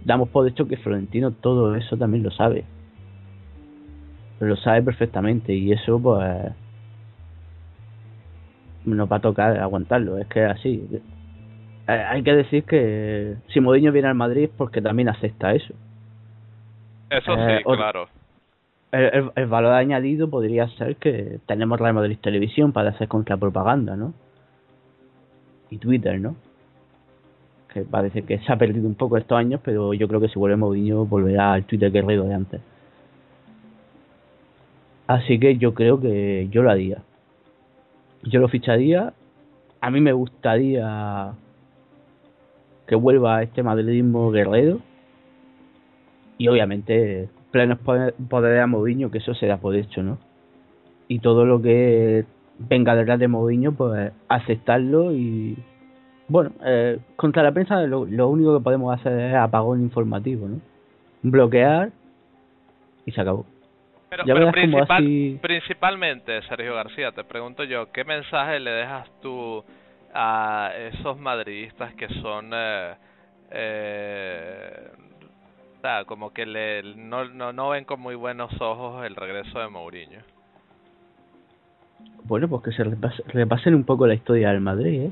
damos 0.06 0.30
por 0.30 0.48
hecho 0.48 0.68
que 0.68 0.78
Florentino 0.78 1.32
todo 1.32 1.76
eso 1.76 1.98
también 1.98 2.24
lo 2.24 2.32
sabe. 2.32 2.64
Lo 4.40 4.56
sabe 4.56 4.82
perfectamente 4.84 5.54
y 5.54 5.74
eso 5.74 6.00
pues 6.00 6.54
nos 8.86 9.12
va 9.12 9.18
a 9.18 9.22
tocar 9.22 9.58
aguantarlo, 9.60 10.18
es 10.18 10.28
que 10.28 10.44
así. 10.44 10.88
Eh, 11.88 11.92
hay 11.92 12.24
que 12.24 12.34
decir 12.34 12.64
que 12.64 13.36
si 13.48 13.60
Mourinho 13.60 13.92
viene 13.92 14.08
al 14.08 14.16
Madrid 14.16 14.50
porque 14.56 14.82
también 14.82 15.10
acepta 15.10 15.54
eso. 15.54 15.74
Eso 17.10 17.36
sí, 17.36 17.42
eh, 17.42 17.62
claro. 17.64 18.08
El, 18.92 19.46
valor 19.46 19.74
añadido 19.74 20.30
podría 20.30 20.68
ser 20.70 20.96
que 20.96 21.40
tenemos 21.46 21.80
Real 21.80 21.94
Madrid 21.94 22.18
Televisión 22.22 22.72
para 22.72 22.90
hacer 22.90 23.08
contrapropaganda, 23.08 23.96
¿no? 23.96 24.14
Y 25.70 25.78
Twitter, 25.78 26.20
¿no? 26.20 26.36
Que 27.72 27.82
parece 27.82 28.24
que 28.24 28.40
se 28.40 28.52
ha 28.52 28.58
perdido 28.58 28.88
un 28.88 28.96
poco 28.96 29.18
estos 29.18 29.38
años, 29.38 29.62
pero 29.64 29.94
yo 29.94 30.08
creo 30.08 30.20
que 30.20 30.30
si 30.30 30.40
vuelve 30.40 30.58
Mourinho 30.58 31.06
volverá 31.06 31.54
al 31.54 31.66
Twitter 31.66 31.92
guerrero 31.92 32.24
de 32.24 32.34
antes. 32.34 32.62
Así 35.06 35.40
que 35.40 35.58
yo 35.58 35.74
creo 35.74 36.00
que 36.00 36.48
yo 36.52 36.64
lo 36.64 36.72
haría. 36.72 37.04
Yo 38.24 38.40
lo 38.40 38.48
ficharía. 38.48 39.14
A 39.82 39.92
mí 39.92 40.02
me 40.02 40.14
gustaría 40.14 41.34
que 42.88 42.96
vuelva 42.96 43.44
este 43.44 43.64
madridismo 43.64 44.32
guerrero. 44.32 44.80
Y 46.38 46.48
obviamente 46.48 47.30
plenos 47.52 47.80
poderes 47.80 48.62
a 48.62 48.68
Mourinho, 48.68 49.12
que 49.12 49.20
eso 49.20 49.34
se 49.34 49.56
por 49.58 49.76
hecho, 49.76 50.04
¿no? 50.04 50.18
Y 51.08 51.20
todo 51.20 51.46
lo 51.46 51.62
que 51.62 52.26
venga 52.58 52.96
detrás 52.96 53.20
de 53.20 53.28
Mourinho, 53.28 53.74
pues 53.74 54.12
aceptarlo 54.28 55.14
y... 55.14 55.58
Bueno, 56.28 56.52
eh, 56.64 57.00
contra 57.16 57.42
la 57.42 57.52
prensa 57.52 57.82
lo, 57.82 58.02
único 58.30 58.58
que 58.58 58.64
podemos 58.64 58.94
hacer 58.94 59.20
es 59.20 59.36
apagón 59.36 59.82
informativo, 59.82 60.48
¿no? 60.48 60.60
Bloquear 61.24 61.92
y 63.06 63.12
se 63.12 63.22
acabó. 63.22 63.46
Pero, 64.10 64.24
pero 64.26 64.52
principalmente, 65.42 66.42
Sergio 66.44 66.74
García, 66.76 67.12
te 67.12 67.24
pregunto 67.24 67.64
yo, 67.64 67.92
¿qué 67.92 68.04
mensaje 68.04 68.60
le 68.60 68.72
dejas 68.72 69.08
tú 69.22 69.64
a 70.14 70.72
esos 70.92 71.18
madridistas 71.18 71.94
que 71.94 72.08
son... 72.22 72.52
Eh, 72.54 72.94
eh, 73.52 74.90
como 76.08 76.34
que 76.34 76.46
le, 76.46 76.84
no, 76.96 77.26
no, 77.26 77.54
no 77.54 77.70
ven 77.70 77.86
con 77.86 78.00
muy 78.00 78.16
buenos 78.16 78.52
ojos 78.60 79.06
el 79.06 79.16
regreso 79.16 79.60
de 79.60 79.70
Mourinho. 79.70 80.20
Bueno, 82.26 82.48
pues 82.48 82.64
que 82.64 82.72
se 82.72 82.84
repasen 82.84 83.76
un 83.76 83.86
poco 83.86 84.06
la 84.06 84.14
historia 84.14 84.50
del 84.50 84.62
Madrid, 84.62 85.04
¿eh? 85.04 85.12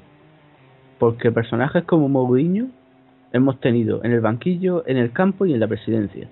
Porque 0.99 1.31
personajes 1.31 1.83
como 1.85 2.09
Mourinho 2.09 2.67
hemos 3.31 3.59
tenido 3.59 4.03
en 4.03 4.11
el 4.11 4.19
banquillo, 4.19 4.83
en 4.87 4.97
el 4.97 5.11
campo 5.11 5.45
y 5.45 5.53
en 5.53 5.59
la 5.59 5.67
presidencia. 5.67 6.27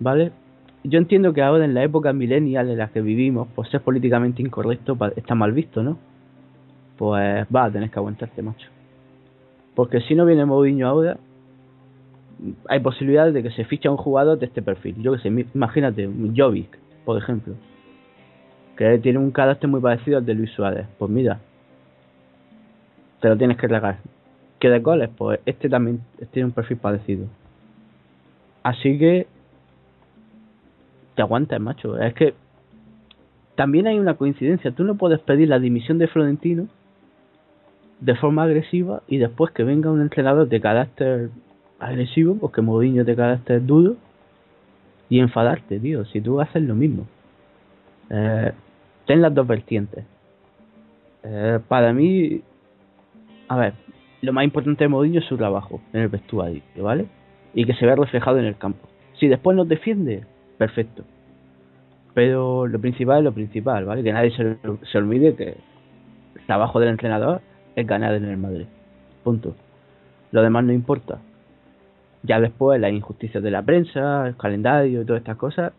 ¿Vale? 0.00 0.32
Yo 0.84 0.98
entiendo 0.98 1.32
que 1.32 1.42
ahora 1.42 1.64
en 1.64 1.74
la 1.74 1.84
época 1.84 2.12
millennial 2.12 2.68
en 2.68 2.78
la 2.78 2.88
que 2.88 3.00
vivimos, 3.00 3.48
pues 3.54 3.68
ser 3.70 3.82
políticamente 3.82 4.42
incorrecto 4.42 4.98
está 5.14 5.34
mal 5.34 5.52
visto, 5.52 5.82
¿no? 5.82 5.98
Pues 6.96 7.46
va 7.54 7.64
a 7.64 7.70
tener 7.70 7.90
que 7.90 7.98
aguantarte, 7.98 8.42
macho. 8.42 8.68
Porque 9.74 10.00
si 10.00 10.14
no 10.14 10.26
viene 10.26 10.44
Mourinho 10.44 10.88
ahora, 10.88 11.18
hay 12.68 12.80
posibilidades 12.80 13.32
de 13.32 13.42
que 13.42 13.50
se 13.50 13.64
fiche 13.64 13.88
a 13.88 13.92
un 13.92 13.96
jugador 13.96 14.38
de 14.38 14.46
este 14.46 14.62
perfil. 14.62 14.96
Yo 15.00 15.12
que 15.12 15.20
sé, 15.20 15.28
imagínate, 15.54 16.10
Jovic, 16.36 16.78
por 17.04 17.16
ejemplo, 17.16 17.54
que 18.76 18.98
tiene 18.98 19.18
un 19.18 19.30
carácter 19.30 19.70
muy 19.70 19.80
parecido 19.80 20.18
al 20.18 20.26
de 20.26 20.34
Luis 20.34 20.50
Suárez. 20.50 20.86
Pues 20.98 21.10
mira, 21.10 21.40
te 23.20 23.28
lo 23.28 23.36
tienes 23.36 23.56
que 23.56 23.68
regar. 23.68 23.98
Que 24.58 24.68
de 24.68 24.80
goles, 24.80 25.10
pues 25.16 25.40
este 25.46 25.68
también 25.68 26.00
tiene 26.32 26.46
un 26.46 26.52
perfil 26.52 26.78
parecido. 26.78 27.26
Así 28.62 28.98
que 28.98 29.26
te 31.14 31.22
aguantas, 31.22 31.60
macho. 31.60 31.98
Es 31.98 32.14
que 32.14 32.34
también 33.54 33.86
hay 33.86 33.98
una 33.98 34.14
coincidencia. 34.14 34.72
Tú 34.72 34.84
no 34.84 34.96
puedes 34.96 35.20
pedir 35.20 35.48
la 35.48 35.58
dimisión 35.58 35.98
de 35.98 36.08
Florentino 36.08 36.66
de 38.00 38.16
forma 38.16 38.42
agresiva 38.42 39.02
y 39.06 39.18
después 39.18 39.52
que 39.52 39.62
venga 39.62 39.90
un 39.90 40.00
entrenador 40.00 40.48
de 40.48 40.60
carácter 40.60 41.30
agresivo, 41.78 42.36
porque 42.36 42.60
Mourinho 42.60 43.04
de 43.04 43.14
carácter 43.14 43.64
duro, 43.64 43.96
y 45.08 45.20
enfadarte, 45.20 45.78
tío, 45.78 46.04
si 46.06 46.20
tú 46.20 46.40
haces 46.40 46.62
lo 46.62 46.74
mismo. 46.74 47.06
Eh, 48.08 48.52
ten 49.06 49.20
las 49.20 49.34
dos 49.34 49.46
vertientes. 49.46 50.04
Eh, 51.22 51.60
para 51.68 51.92
mí, 51.92 52.40
a 53.46 53.56
ver, 53.56 53.74
lo 54.22 54.32
más 54.32 54.44
importante 54.44 54.84
de 54.84 54.88
Mourinho 54.88 55.20
es 55.20 55.26
su 55.26 55.36
trabajo 55.36 55.80
en 55.92 56.00
el 56.00 56.08
vestuario, 56.08 56.62
¿vale? 56.78 57.06
Y 57.54 57.66
que 57.66 57.74
se 57.74 57.84
vea 57.84 57.94
reflejado 57.94 58.38
en 58.38 58.46
el 58.46 58.56
campo. 58.56 58.88
Si 59.20 59.28
después 59.28 59.56
nos 59.56 59.68
defiende, 59.68 60.24
perfecto. 60.58 61.04
Pero 62.14 62.66
lo 62.66 62.78
principal 62.78 63.18
es 63.18 63.24
lo 63.24 63.32
principal, 63.32 63.84
¿vale? 63.84 64.02
Que 64.02 64.12
nadie 64.12 64.30
se, 64.32 64.56
se 64.90 64.98
olvide 64.98 65.34
que 65.34 65.56
el 66.34 66.46
trabajo 66.46 66.78
del 66.80 66.90
entrenador 66.90 67.40
es 67.74 67.86
ganar 67.86 68.14
en 68.14 68.24
el 68.24 68.36
Madrid. 68.36 68.66
Punto. 69.24 69.54
Lo 70.30 70.42
demás 70.42 70.64
no 70.64 70.72
importa. 70.72 71.18
Ya 72.22 72.40
después 72.40 72.80
las 72.80 72.92
injusticias 72.92 73.42
de 73.42 73.50
la 73.50 73.62
prensa, 73.62 74.26
el 74.28 74.36
calendario 74.36 75.02
y 75.02 75.04
todas 75.04 75.20
estas 75.20 75.36
cosas, 75.36 75.72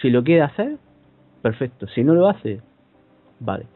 si 0.00 0.10
lo 0.10 0.24
quiere 0.24 0.42
hacer, 0.42 0.76
perfecto. 1.42 1.86
Si 1.88 2.02
no 2.02 2.14
lo 2.14 2.28
hace, 2.28 2.60
vale. 3.38 3.66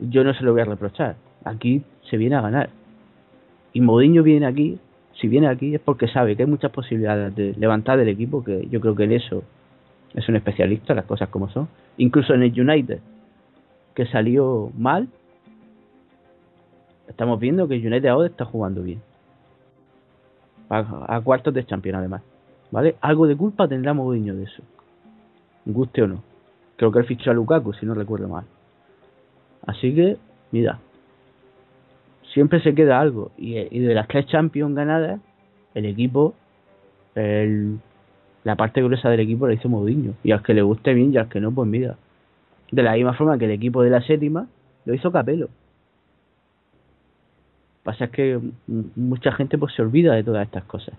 Yo 0.00 0.24
no 0.24 0.34
se 0.34 0.42
lo 0.42 0.52
voy 0.52 0.62
a 0.62 0.66
reprochar. 0.66 1.16
Aquí 1.44 1.82
se 2.10 2.16
viene 2.16 2.36
a 2.36 2.40
ganar. 2.40 2.70
Y 3.72 3.80
Mourinho 3.80 4.22
viene 4.22 4.46
aquí, 4.46 4.78
si 5.20 5.28
viene 5.28 5.48
aquí 5.48 5.74
es 5.74 5.80
porque 5.80 6.08
sabe 6.08 6.36
que 6.36 6.42
hay 6.42 6.48
muchas 6.48 6.70
posibilidades 6.70 7.34
de 7.34 7.54
levantar 7.56 7.98
el 8.00 8.08
equipo, 8.08 8.42
que 8.42 8.66
yo 8.68 8.80
creo 8.80 8.94
que 8.94 9.04
en 9.04 9.12
eso 9.12 9.42
es 10.14 10.28
un 10.28 10.36
especialista, 10.36 10.94
las 10.94 11.04
cosas 11.04 11.28
como 11.28 11.48
son. 11.50 11.68
Incluso 11.96 12.34
en 12.34 12.42
el 12.42 12.60
United, 12.60 13.00
que 13.94 14.06
salió 14.06 14.70
mal, 14.76 15.08
estamos 17.08 17.38
viendo 17.38 17.68
que 17.68 17.74
United 17.74 18.06
ahora 18.06 18.28
está 18.28 18.44
jugando 18.44 18.82
bien. 18.82 19.00
A, 20.68 21.20
cuartos 21.20 21.54
de 21.54 21.64
Champions 21.64 21.98
además. 21.98 22.22
¿Vale? 22.70 22.96
Algo 23.00 23.26
de 23.26 23.36
culpa 23.36 23.68
tendrá 23.68 23.94
Mourinho 23.94 24.34
de 24.34 24.44
eso. 24.44 24.62
Guste 25.66 26.02
o 26.02 26.08
no. 26.08 26.22
Creo 26.76 26.90
que 26.90 26.98
él 26.98 27.04
fichó 27.04 27.30
a 27.30 27.34
Lukaku, 27.34 27.72
si 27.74 27.86
no 27.86 27.94
recuerdo 27.94 28.28
mal. 28.28 28.44
Así 29.66 29.94
que, 29.94 30.16
mira. 30.50 30.78
Siempre 32.34 32.60
se 32.60 32.74
queda 32.74 33.00
algo. 33.00 33.30
Y, 33.38 33.78
de 33.78 33.94
las 33.94 34.08
tres 34.08 34.26
Champions 34.26 34.74
ganadas, 34.74 35.20
el 35.74 35.86
equipo, 35.86 36.34
el, 37.14 37.78
la 38.42 38.56
parte 38.56 38.82
gruesa 38.82 39.08
del 39.08 39.20
equipo 39.20 39.46
la 39.46 39.54
hizo 39.54 39.68
Mourinho. 39.68 40.14
Y 40.24 40.32
al 40.32 40.42
que 40.42 40.52
le 40.52 40.62
guste 40.62 40.92
bien 40.94 41.14
y 41.14 41.16
al 41.16 41.28
que 41.28 41.40
no, 41.40 41.52
pues 41.52 41.68
mira. 41.68 41.96
De 42.72 42.82
la 42.82 42.94
misma 42.94 43.14
forma 43.14 43.38
que 43.38 43.44
el 43.44 43.52
equipo 43.52 43.82
de 43.82 43.90
la 43.90 44.02
séptima 44.02 44.48
lo 44.84 44.94
hizo 44.94 45.12
Capelo. 45.12 45.48
Pasa 47.84 48.06
es 48.06 48.10
que 48.10 48.40
mucha 48.96 49.30
gente 49.32 49.56
pues 49.56 49.72
se 49.74 49.82
olvida 49.82 50.14
de 50.14 50.24
todas 50.24 50.44
estas 50.44 50.64
cosas. 50.64 50.94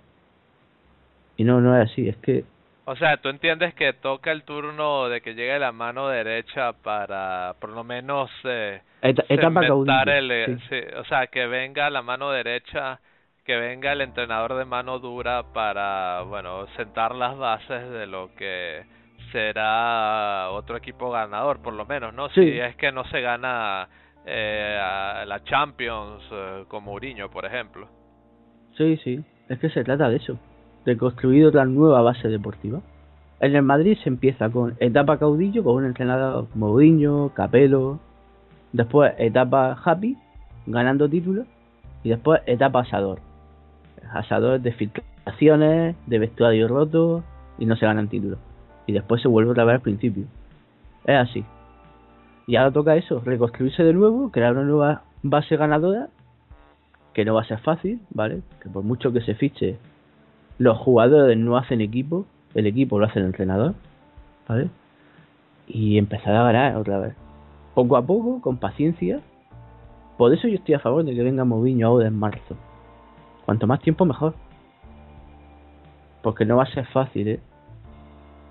Y 1.36 1.44
no, 1.44 1.60
no 1.60 1.78
es 1.78 1.92
así, 1.92 2.08
es 2.08 2.16
que... 2.18 2.46
O 2.88 2.96
sea, 2.96 3.18
tú 3.18 3.30
entiendes 3.30 3.74
que 3.74 3.94
toca 3.94 4.32
el 4.32 4.44
turno 4.44 5.10
de 5.10 5.22
que 5.22 5.34
llegue 5.34 5.58
la 5.58 5.72
mano 5.72 6.08
derecha 6.08 6.74
para 6.74 7.56
por 7.60 7.72
lo 7.72 7.84
menos 7.84 8.30
eh, 8.44 8.82
el, 9.02 10.32
eh, 10.32 10.94
o 10.98 11.04
sea, 11.06 11.28
que 11.28 11.48
venga 11.48 11.90
la 11.90 12.04
mano 12.04 12.30
derecha, 12.32 13.00
que 13.44 13.56
venga 13.56 13.92
el 13.92 14.02
entrenador 14.02 14.56
de 14.56 14.66
mano 14.66 15.00
dura 15.00 15.44
para, 15.52 16.22
bueno, 16.24 16.68
sentar 16.76 17.16
las 17.16 17.36
bases 17.38 17.90
de 17.90 18.06
lo 18.06 18.34
que 18.36 18.84
será 19.32 20.50
otro 20.52 20.78
equipo 20.78 21.10
ganador, 21.12 21.62
por 21.62 21.74
lo 21.74 21.86
menos, 21.86 22.14
¿no? 22.14 22.30
Si 22.30 22.60
es 22.60 22.76
que 22.76 22.92
no 22.92 23.04
se 23.06 23.20
gana 23.22 23.88
eh, 24.26 24.80
a 24.82 25.26
la 25.26 25.44
Champions 25.44 26.24
eh, 26.32 26.64
como 26.68 26.92
Mourinho, 26.92 27.30
por 27.30 27.46
ejemplo. 27.46 27.88
Sí, 28.78 28.98
sí, 29.04 29.24
es 29.50 29.60
que 29.60 29.70
se 29.70 29.84
trata 29.84 30.10
de 30.10 30.18
eso, 30.18 30.40
de 30.86 30.98
construir 30.98 31.46
otra 31.46 31.66
nueva 31.66 32.02
base 32.02 32.28
deportiva. 32.28 32.82
En 33.40 33.56
el 33.56 33.64
Madrid 33.64 33.98
se 34.04 34.10
empieza 34.10 34.50
con 34.50 34.76
etapa 34.80 35.18
caudillo, 35.18 35.64
con 35.64 35.76
un 35.76 35.86
entrenador 35.86 36.48
Mourinho, 36.56 37.32
Capello, 37.34 38.00
después 38.72 39.14
etapa 39.18 39.78
happy, 39.84 40.18
ganando 40.66 41.10
títulos, 41.10 41.46
y 42.04 42.10
después 42.10 42.42
etapa 42.46 42.82
asador. 42.82 43.20
Asador 44.14 44.62
de 44.62 44.72
filtraciones, 44.72 45.96
de 46.06 46.20
vestuario 46.20 46.68
roto, 46.68 47.24
y 47.58 47.66
no 47.66 47.76
se 47.76 47.86
ganan 47.86 48.08
títulos. 48.08 48.40
Y 48.88 48.94
después 48.94 49.22
se 49.22 49.28
vuelve 49.28 49.52
otra 49.52 49.66
vez 49.66 49.76
al 49.76 49.82
principio. 49.82 50.26
Es 51.06 51.18
así. 51.18 51.44
Y 52.48 52.56
ahora 52.56 52.72
toca 52.72 52.96
eso, 52.96 53.22
reconstruirse 53.26 53.84
de 53.84 53.94
nuevo, 53.94 54.32
crear 54.32 54.54
una 54.54 54.64
nueva 54.64 55.02
base 55.24 55.58
ganadora, 55.58 56.10
que 57.14 57.26
no 57.26 57.34
va 57.34 57.42
a 57.42 57.46
ser 57.46 57.60
fácil, 57.60 58.02
¿vale? 58.12 58.42
Que 58.62 58.70
por 58.70 58.84
mucho 58.84 59.12
que 59.12 59.22
se 59.22 59.34
fiche, 59.36 59.78
los 60.58 60.78
jugadores 60.78 61.38
no 61.38 61.58
hacen 61.58 61.82
equipo, 61.82 62.26
el 62.54 62.68
equipo 62.68 63.00
lo 63.00 63.06
hace 63.06 63.20
el 63.20 63.26
entrenador, 63.26 63.74
¿vale? 64.48 64.70
Y 65.68 65.98
empezar 65.98 66.36
a 66.36 66.44
ganar 66.44 66.78
otra 66.78 67.00
vez. 67.00 67.16
Poco 67.74 67.98
a 67.98 68.06
poco, 68.06 68.42
con 68.42 68.58
paciencia. 68.58 69.20
Por 70.18 70.34
eso 70.34 70.48
yo 70.48 70.56
estoy 70.56 70.76
a 70.76 70.80
favor 70.80 71.04
de 71.04 71.14
que 71.14 71.24
venga 71.24 71.44
Moviño 71.44 71.88
ahora 71.88 72.08
en 72.08 72.18
marzo. 72.18 72.56
Cuanto 73.46 73.68
más 73.68 73.82
tiempo 73.82 74.06
mejor. 74.06 74.34
Porque 76.22 76.46
no 76.46 76.58
va 76.58 76.64
a 76.64 76.74
ser 76.74 76.86
fácil, 76.88 77.28
¿eh? 77.28 77.40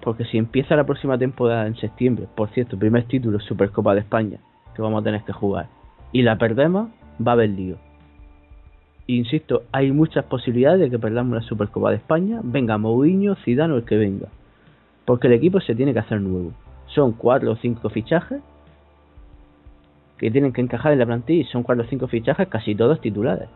Porque 0.03 0.27
si 0.27 0.37
empieza 0.37 0.77
la 0.77 0.85
próxima 0.85 1.17
temporada 1.17 1.67
en 1.67 1.77
septiembre, 1.77 2.29
por 2.35 2.51
cierto, 2.51 2.79
primer 2.79 3.05
título 3.05 3.41
Supercopa 3.41 3.95
de 3.95 4.01
España, 4.01 4.39
que 4.75 4.83
vamos 4.83 5.01
a 5.01 5.05
tener 5.05 5.23
que 5.25 5.33
jugar, 5.33 5.69
y 6.13 6.23
la 6.23 6.37
perdemos, 6.37 6.91
va 7.27 7.33
a 7.33 7.35
haber 7.35 7.49
lío. 7.49 7.79
Insisto, 9.07 9.65
hay 9.71 9.93
muchas 9.93 10.25
posibilidades 10.25 10.81
de 10.81 10.91
que 10.91 10.99
perdamos 10.99 11.35
la 11.35 11.43
Supercopa 11.43 11.91
de 11.91 11.97
España, 11.97 12.41
venga 12.43 12.79
Mourinho, 12.79 13.35
Zidane 13.37 13.75
o 13.75 13.77
el 13.77 13.85
que 13.85 13.97
venga. 13.97 14.29
Porque 15.05 15.27
el 15.27 15.35
equipo 15.35 15.61
se 15.61 15.75
tiene 15.75 15.93
que 15.93 15.99
hacer 15.99 16.21
nuevo. 16.21 16.53
Son 16.87 17.13
cuatro 17.13 17.53
o 17.53 17.57
cinco 17.57 17.91
fichajes 17.91 18.41
que 20.17 20.31
tienen 20.31 20.53
que 20.53 20.63
encajar 20.63 20.93
en 20.93 21.01
la 21.01 21.07
plantilla 21.07 21.43
y 21.43 21.45
son 21.45 21.63
cuatro 21.63 21.85
o 21.85 21.87
cinco 21.87 22.07
fichajes 22.09 22.49
casi 22.49 22.75
todos 22.75 23.01
titulares. 23.01 23.49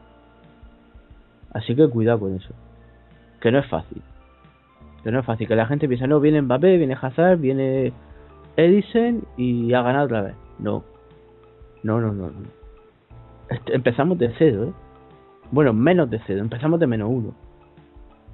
Así 1.53 1.75
que 1.75 1.89
cuidado 1.89 2.21
con 2.21 2.35
eso. 2.35 2.53
Que 3.41 3.51
no 3.51 3.59
es 3.59 3.67
fácil. 3.67 4.03
Que 5.03 5.11
no 5.11 5.21
es 5.21 5.25
fácil, 5.25 5.49
que 5.49 5.57
la 5.57 5.67
gente 5.67 5.89
piensa, 5.89 6.07
no, 6.07 6.21
viene 6.21 6.43
Mbappé, 6.43 6.77
viene 6.77 6.97
Hazard, 7.01 7.39
viene 7.39 7.93
Edison 8.57 9.25
y 9.39 9.73
ha 9.73 9.81
ganado 9.81 10.07
otra 10.07 10.23
vez. 10.23 10.35
No. 10.59 10.85
No, 11.83 12.01
no, 12.01 12.13
no. 12.13 12.31
Este, 13.49 13.75
empezamos 13.75 14.19
de 14.19 14.35
cero, 14.37 14.65
¿eh? 14.65 14.88
Bueno, 15.51 15.73
menos 15.73 16.11
de 16.11 16.21
cero, 16.27 16.41
empezamos 16.41 16.79
de 16.81 16.87
menos 16.87 17.09
uno. 17.11 17.35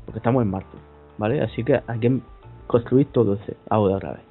Porque 0.05 0.19
estamos 0.19 0.43
en 0.43 0.51
marzo, 0.51 0.77
¿vale? 1.19 1.41
Así 1.43 1.65
que 1.65 1.81
hay 1.87 1.99
que 1.99 2.21
construir 2.67 3.07
todo 3.13 3.35
ese 3.35 3.57
ahora 3.71 3.97
otra 3.97 4.13
vez. 4.13 4.23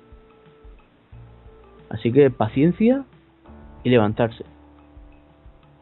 Así 1.90 2.12
que 2.12 2.30
paciencia 2.30 3.06
y 3.84 3.90
levantarse. 3.90 4.44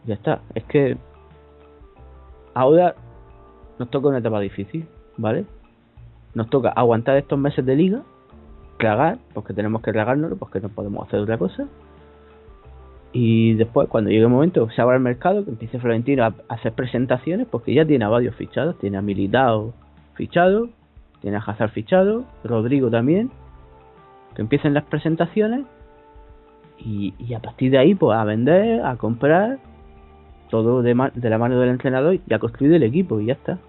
Ya 0.05 0.15
está. 0.15 0.41
Es 0.55 0.63
que 0.65 0.97
ahora 2.53 2.95
nos 3.79 3.89
toca 3.89 4.09
una 4.09 4.19
etapa 4.19 4.39
difícil, 4.39 4.87
¿vale? 5.17 5.45
Nos 6.33 6.49
toca 6.49 6.69
aguantar 6.69 7.17
estos 7.17 7.39
meses 7.39 7.65
de 7.65 7.75
liga 7.75 8.01
tragar, 8.81 9.19
porque 9.33 9.53
tenemos 9.53 9.81
que 9.83 9.91
tragárnoslo, 9.91 10.37
porque 10.37 10.59
no 10.59 10.69
podemos 10.69 11.07
hacer 11.07 11.19
otra 11.19 11.37
cosa. 11.37 11.67
Y 13.14 13.55
después, 13.55 13.89
cuando 13.89 14.09
llegue 14.09 14.24
el 14.24 14.30
momento, 14.30 14.70
se 14.70 14.82
abra 14.82 14.95
el 14.95 15.01
mercado, 15.01 15.43
que 15.43 15.51
empiece 15.51 15.80
Florentino 15.80 16.24
a 16.24 16.34
hacer 16.47 16.74
presentaciones, 16.74 17.47
porque 17.47 17.74
ya 17.74 17.86
tiene 17.86 18.05
a 18.05 18.09
varios 18.09 18.36
fichados, 18.36 18.80
tiene 18.80 18.97
a 18.97 19.01
Militao 19.01 19.74
fichado, 20.14 20.70
tiene 21.22 21.38
a 21.38 21.39
Hazard 21.39 21.72
fichado, 21.72 22.26
Rodrigo 22.43 22.89
también, 22.89 23.30
que 24.36 24.41
empiecen 24.41 24.74
las 24.74 24.86
presentaciones 24.86 25.66
y, 26.80 27.34
a 27.34 27.39
partir 27.39 27.72
de 27.72 27.78
ahí, 27.78 27.95
pues 27.95 28.18
a 28.18 28.24
vender, 28.24 28.84
a 28.84 28.95
comprar, 28.95 29.59
todo 30.49 30.82
de, 30.82 31.12
de 31.14 31.30
la 31.30 31.38
mano 31.38 31.59
del 31.59 31.70
entrenador 31.70 32.20
y 32.28 32.34
a 32.34 32.39
construir 32.39 32.74
el 32.74 32.84
equipo 32.84 33.20
y 33.20 33.28
ya 33.28 33.34
está. 33.34 33.59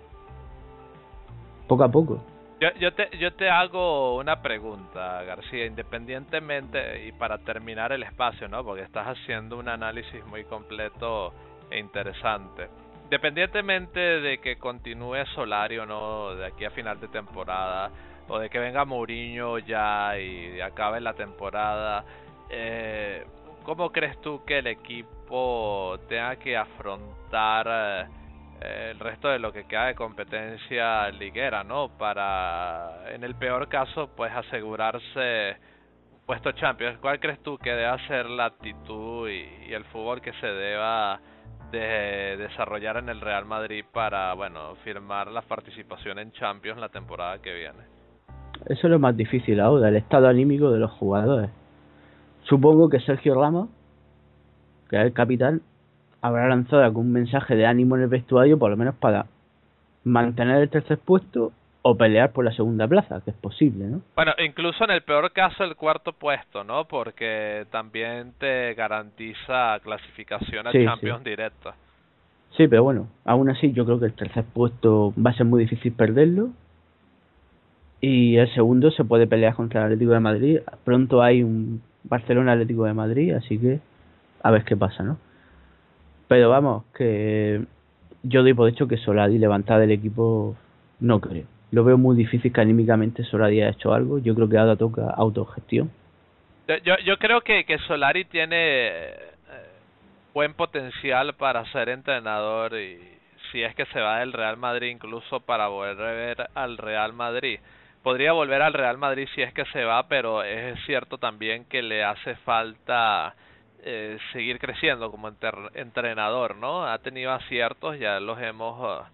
Poco 1.69 1.85
a 1.85 1.91
poco. 1.91 2.21
Yo, 2.63 2.69
yo, 2.75 2.95
te, 2.95 3.09
yo 3.19 3.33
te 3.33 3.51
hago 3.51 4.15
una 4.15 4.41
pregunta, 4.41 5.21
García, 5.25 5.67
independientemente 5.67 7.09
y 7.09 7.11
para 7.11 7.39
terminar 7.39 7.91
el 7.91 8.05
espacio, 8.05 8.47
¿no? 8.47 8.63
Porque 8.63 8.83
estás 8.83 9.19
haciendo 9.19 9.59
un 9.59 9.69
análisis 9.69 10.25
muy 10.27 10.45
completo 10.45 11.35
e 11.69 11.81
interesante. 11.81 12.69
Independientemente 13.03 13.99
de 13.99 14.39
que 14.39 14.59
continúe 14.59 15.27
Solari 15.35 15.77
o 15.79 15.87
no 15.87 16.37
de 16.37 16.47
aquí 16.47 16.65
a 16.65 16.71
final 16.71 17.01
de 17.01 17.09
temporada, 17.09 17.91
o 18.29 18.39
de 18.39 18.49
que 18.49 18.61
venga 18.61 18.85
Mourinho 18.85 19.59
ya 19.59 20.17
y 20.17 20.61
acabe 20.61 21.01
la 21.01 21.15
temporada, 21.15 22.05
eh, 22.49 23.27
¿cómo 23.65 23.91
crees 23.91 24.21
tú 24.21 24.45
que 24.45 24.59
el 24.59 24.69
equipo 24.69 25.99
tenga 26.09 26.37
que 26.37 26.57
afrontar... 26.57 27.67
Eh, 27.69 28.22
el 28.91 28.99
resto 28.99 29.29
de 29.29 29.39
lo 29.39 29.53
que 29.53 29.65
queda 29.65 29.87
de 29.87 29.95
competencia 29.95 31.11
liguera, 31.11 31.65
¿no? 31.65 31.89
Para, 31.99 33.13
en 33.13 33.25
el 33.25 33.35
peor 33.35 33.69
caso, 33.69 34.11
pues 34.17 34.33
asegurarse 34.33 35.57
puesto 36.27 36.53
Champions. 36.53 36.99
¿Cuál 37.01 37.21
crees 37.21 37.41
tú 37.43 37.59
que 37.59 37.71
debe 37.71 37.97
ser 38.07 38.27
la 38.31 38.47
actitud 38.47 39.29
y, 39.29 39.73
el 39.73 39.85
fútbol 39.87 40.21
que 40.21 40.33
se 40.35 40.47
deba 40.47 41.21
de 41.71 42.37
desarrollar 42.37 42.99
en 42.99 43.09
el 43.09 43.21
Real 43.21 43.47
Madrid 43.47 43.85
para, 43.93 44.35
bueno, 44.35 44.75
firmar 44.85 45.29
la 45.29 45.43
participación 45.43 46.19
en 46.19 46.31
Champions 46.33 46.79
la 46.79 46.91
temporada 46.91 47.39
que 47.39 47.53
viene? 47.53 47.81
Eso 48.67 48.87
es 48.87 48.91
lo 48.91 48.99
más 48.99 49.17
difícil 49.17 49.59
ahora, 49.61 49.89
el 49.89 49.97
estado 49.97 50.29
anímico 50.29 50.71
de 50.71 50.79
los 50.79 50.91
jugadores. 50.93 51.51
Supongo 52.45 52.89
que 52.89 53.01
Sergio 53.01 53.35
Ramos, 53.35 53.71
que 54.89 54.97
es 54.97 55.03
el 55.03 55.13
capitán, 55.13 55.63
habrá 56.23 56.49
lanzado 56.49 56.83
algún 56.83 57.13
mensaje 57.13 57.57
de 57.57 57.67
ánimo 57.67 57.97
en 57.97 58.03
el 58.03 58.09
vestuario, 58.09 58.59
por 58.59 58.71
lo 58.71 58.77
menos 58.77 58.95
para 58.95 59.27
mantener 60.05 60.63
el 60.63 60.71
tercer 60.71 60.99
puesto 60.99 61.53
o 61.83 61.97
pelear 61.97 62.31
por 62.31 62.45
la 62.45 62.53
segunda 62.53 62.87
plaza, 62.87 63.21
que 63.25 63.33
es 63.33 63.37
posible, 63.37 63.87
¿no? 63.87 64.03
Bueno, 64.15 64.33
incluso 64.39 64.85
en 64.85 64.93
el 64.93 65.03
peor 65.03 65.33
caso 65.33 65.65
el 65.65 65.75
cuarto 65.75 66.13
puesto, 66.13 66.63
¿no? 66.63 66.85
Porque 66.85 67.67
también 67.71 68.35
te 68.39 68.73
garantiza 68.75 69.81
clasificación 69.83 70.69
a 70.69 70.73
Champions 70.73 71.25
directa. 71.25 71.75
Sí, 72.57 72.69
pero 72.69 72.85
bueno, 72.85 73.09
aún 73.25 73.51
así 73.51 73.73
yo 73.73 73.85
creo 73.85 73.99
que 73.99 74.07
el 74.07 74.13
tercer 74.13 74.45
puesto 74.45 75.13
va 75.15 75.31
a 75.31 75.35
ser 75.35 75.47
muy 75.47 75.61
difícil 75.63 75.93
perderlo. 75.93 76.51
Y 78.01 78.37
el 78.37 78.53
segundo 78.55 78.91
se 78.93 79.05
puede 79.05 79.27
pelear 79.27 79.55
contra 79.55 79.81
el 79.81 79.87
Atlético 79.87 80.13
de 80.13 80.21
Madrid. 80.21 80.59
Pronto 80.85 81.23
hay 81.23 81.43
un 81.43 81.83
Barcelona 82.05 82.53
Atlético 82.53 82.85
de 82.85 82.95
Madrid, 82.95 83.33
así 83.33 83.59
que 83.59 83.81
a 84.43 84.51
ver 84.51 84.65
qué 84.65 84.77
pasa, 84.77 85.03
¿no? 85.03 85.19
Pero 86.33 86.49
vamos, 86.49 86.85
que 86.97 87.61
yo 88.23 88.43
doy 88.43 88.55
por 88.55 88.67
hecho 88.67 88.89
que 88.89 88.97
Solari 88.97 89.39
levantar 89.39 89.79
del 89.79 89.91
equipo 89.91 90.57
no 90.99 91.21
creo. 91.21 91.45
Lo 91.73 91.85
veo 91.85 91.99
muy 91.99 92.17
difícil 92.17 92.51
que 92.51 92.63
anímicamente 92.63 93.23
Solari 93.23 93.61
haya 93.61 93.73
hecho 93.73 93.93
algo. 93.93 94.19
Yo 94.19 94.35
creo 94.35 94.49
que 94.49 94.57
ahora 94.57 94.75
toca 94.77 95.11
autogestión. 95.11 95.91
Yo, 96.85 96.97
yo 97.05 97.19
creo 97.19 97.43
que, 97.43 97.67
que 97.67 97.77
Solari 97.81 98.25
tiene 98.25 98.55
eh, 98.57 99.15
buen 100.33 100.55
potencial 100.55 101.35
para 101.35 101.67
ser 101.67 101.91
entrenador 101.91 102.79
y 102.79 102.99
si 103.51 103.63
es 103.63 103.75
que 103.75 103.85
se 103.85 104.01
va 104.01 104.21
del 104.21 104.33
Real 104.33 104.57
Madrid 104.57 104.89
incluso 104.89 105.41
para 105.41 105.69
volver 105.69 106.49
al 106.55 106.79
Real 106.79 107.13
Madrid. 107.13 107.61
Podría 108.03 108.33
volver 108.33 108.63
al 108.63 108.73
Real 108.73 108.97
Madrid 108.97 109.29
si 109.35 109.43
es 109.43 109.53
que 109.53 109.67
se 109.67 109.85
va, 109.85 110.09
pero 110.09 110.43
es 110.43 110.83
cierto 110.87 111.19
también 111.19 111.67
que 111.67 111.83
le 111.83 112.03
hace 112.03 112.37
falta 112.37 113.35
eh, 113.85 114.19
seguir 114.33 114.59
creciendo 114.59 115.11
como 115.11 115.31
entrenador, 115.75 116.57
¿no? 116.57 116.87
Ha 116.87 116.99
tenido 116.99 117.33
aciertos, 117.33 117.99
ya 117.99 118.21
los 118.21 118.41
hemos 118.41 119.05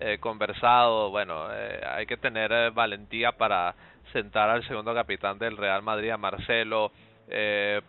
eh, 0.00 0.18
conversado, 0.20 1.10
bueno, 1.10 1.46
eh, 1.52 1.80
hay 1.84 2.06
que 2.06 2.16
tener 2.16 2.52
eh, 2.52 2.70
valentía 2.70 3.32
para 3.32 3.74
sentar 4.12 4.48
al 4.48 4.62
segundo 4.68 4.94
capitán 4.94 5.40
del 5.40 5.56
Real 5.56 5.82
Madrid, 5.82 6.10
a 6.10 6.16
Marcelo, 6.16 6.92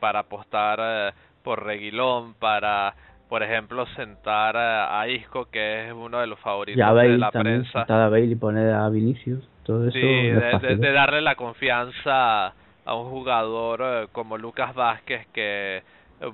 para 0.01 0.19
apostar 0.19 1.13
por 1.43 1.63
Reguilón, 1.63 2.33
para, 2.33 2.93
por 3.29 3.41
ejemplo, 3.41 3.85
sentar 3.95 4.57
a 4.57 5.07
Isco, 5.07 5.45
que 5.49 5.87
es 5.87 5.93
uno 5.93 6.19
de 6.19 6.27
los 6.27 6.37
favoritos 6.39 6.95
de 6.95 7.17
la 7.17 7.31
prensa. 7.31 7.71
Sentar 7.71 8.01
a 8.01 8.09
Bale 8.09 8.25
y 8.25 8.35
poner 8.35 8.73
a 8.73 8.89
Vinicius, 8.89 9.47
todo 9.63 9.87
eso. 9.87 9.97
Sí, 9.97 10.01
de 10.01 10.91
darle 10.91 11.21
la 11.21 11.35
confianza 11.35 12.47
a 12.83 12.95
un 12.95 13.09
jugador 13.09 14.09
como 14.11 14.37
Lucas 14.37 14.75
Vázquez 14.75 15.25
que 15.27 15.83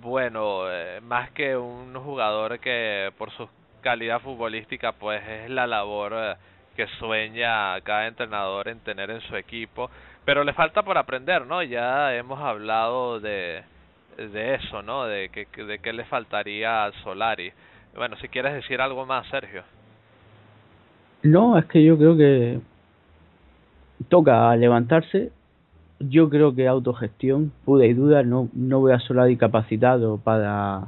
bueno, 0.01 0.69
eh, 0.69 0.99
más 1.01 1.31
que 1.31 1.55
un 1.55 1.93
jugador 1.95 2.59
que 2.59 3.11
por 3.17 3.31
su 3.31 3.47
calidad 3.81 4.21
futbolística, 4.21 4.93
pues 4.93 5.21
es 5.27 5.49
la 5.49 5.67
labor 5.67 6.13
eh, 6.15 6.33
que 6.75 6.87
sueña 6.99 7.79
cada 7.81 8.07
entrenador 8.07 8.67
en 8.67 8.79
tener 8.79 9.11
en 9.11 9.21
su 9.21 9.35
equipo, 9.35 9.89
pero 10.25 10.43
le 10.43 10.53
falta 10.53 10.83
por 10.83 10.97
aprender, 10.97 11.45
¿no? 11.45 11.61
Ya 11.61 12.15
hemos 12.15 12.39
hablado 12.39 13.19
de, 13.19 13.63
de 14.17 14.55
eso, 14.55 14.81
¿no? 14.81 15.05
De 15.05 15.29
que 15.29 15.63
de 15.63 15.79
qué 15.79 15.93
le 15.93 16.05
faltaría 16.05 16.85
a 16.85 16.91
Solari. 17.03 17.51
Bueno, 17.95 18.17
si 18.17 18.27
quieres 18.27 18.53
decir 18.53 18.81
algo 18.81 19.05
más, 19.05 19.27
Sergio. 19.27 19.63
No, 21.23 21.57
es 21.57 21.65
que 21.65 21.83
yo 21.83 21.97
creo 21.97 22.17
que 22.17 22.59
toca 24.09 24.55
levantarse 24.55 25.31
yo 26.09 26.29
creo 26.29 26.55
que 26.55 26.67
autogestión, 26.67 27.51
pude 27.65 27.87
y 27.87 27.93
duda, 27.93 28.23
no, 28.23 28.49
no 28.53 28.79
voy 28.79 28.93
a 28.93 28.99
solar 28.99 29.29
incapacitado 29.29 30.17
para 30.17 30.87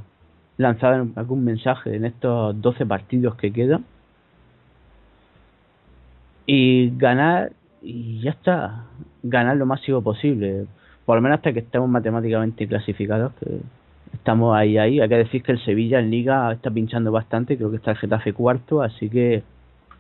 lanzar 0.58 1.06
algún 1.16 1.44
mensaje 1.44 1.96
en 1.96 2.06
estos 2.06 2.60
12 2.62 2.86
partidos 2.86 3.36
que 3.36 3.52
quedan. 3.52 3.86
Y 6.46 6.98
ganar, 6.98 7.52
y 7.82 8.22
ya 8.22 8.32
está, 8.32 8.86
ganar 9.24 9.58
lo 9.58 9.66
máximo 9.66 10.02
posible, 10.02 10.66
por 11.06 11.18
lo 11.18 11.22
menos 11.22 11.38
hasta 11.38 11.54
que 11.54 11.60
estemos 11.60 11.90
matemáticamente 11.90 12.68
clasificados, 12.68 13.34
que 13.34 13.60
estamos 14.14 14.56
ahí, 14.56 14.78
ahí. 14.78 15.00
Hay 15.00 15.10
que 15.10 15.18
decir 15.18 15.44
que 15.44 15.52
el 15.52 15.64
Sevilla 15.64 16.00
en 16.00 16.10
Liga 16.10 16.52
está 16.52 16.72
pinchando 16.72 17.12
bastante, 17.12 17.58
creo 17.58 17.70
que 17.70 17.78
está 17.78 17.92
el 17.92 17.98
Getafe 17.98 18.34
cuarto, 18.34 18.82
así 18.82 19.10
que 19.10 19.44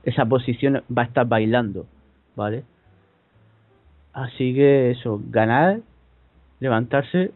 esa 0.04 0.26
posición 0.26 0.84
va 0.96 1.04
a 1.04 1.06
estar 1.06 1.28
bailando, 1.28 1.86
¿vale? 2.36 2.64
Así 4.18 4.56
que 4.56 4.90
eso, 4.90 5.22
ganar, 5.30 5.82
levantarse 6.60 7.30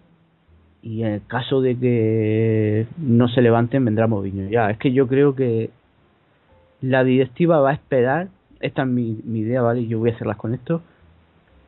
y 0.81 1.03
en 1.03 1.11
el 1.13 1.27
caso 1.27 1.61
de 1.61 1.77
que 1.77 2.87
no 2.97 3.27
se 3.27 3.43
levanten 3.43 3.85
vendrá 3.85 4.07
Moviño. 4.07 4.49
Ya, 4.49 4.71
es 4.71 4.79
que 4.79 4.91
yo 4.91 5.07
creo 5.07 5.35
que 5.35 5.69
la 6.81 7.03
directiva 7.03 7.59
va 7.59 7.69
a 7.69 7.73
esperar, 7.73 8.29
esta 8.61 8.81
es 8.81 8.87
mi, 8.87 9.19
mi 9.25 9.41
idea, 9.41 9.61
¿vale? 9.61 9.85
Yo 9.85 9.99
voy 9.99 10.09
a 10.09 10.15
hacerlas 10.15 10.37
con 10.37 10.55
esto. 10.55 10.81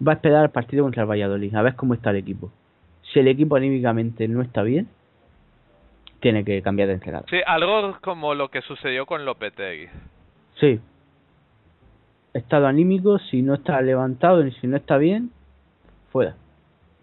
Va 0.05 0.14
a 0.14 0.16
esperar 0.16 0.45
el 0.45 0.49
partido 0.49 0.84
contra 0.84 1.03
el 1.03 1.09
Valladolid, 1.09 1.53
a 1.53 1.61
ver 1.61 1.76
cómo 1.76 1.93
está 1.93 2.09
el 2.09 2.16
equipo. 2.16 2.51
Si 3.14 3.20
el 3.20 3.28
equipo 3.28 3.55
anímicamente 3.55 4.28
no 4.28 4.41
está 4.41 4.64
bien, 4.64 4.88
tiene 6.22 6.43
que 6.43 6.59
cambiar 6.64 6.88
de 6.88 6.95
entrenador. 6.95 7.30
Sí, 7.30 7.38
algo 7.45 7.99
como 8.01 8.34
lo 8.34 8.49
que 8.49 8.64
sucedió 8.64 9.05
con 9.05 9.26
Lopetegui. 9.26 9.89
Sí, 10.59 10.80
estado 12.34 12.68
anímico, 12.68 13.20
si 13.20 13.42
no 13.42 13.56
está 13.56 13.82
levantado 13.82 14.44
ni 14.44 14.52
si 14.52 14.68
no 14.68 14.78
está 14.78 14.98
bien, 14.98 15.32
fuera. 16.12 16.36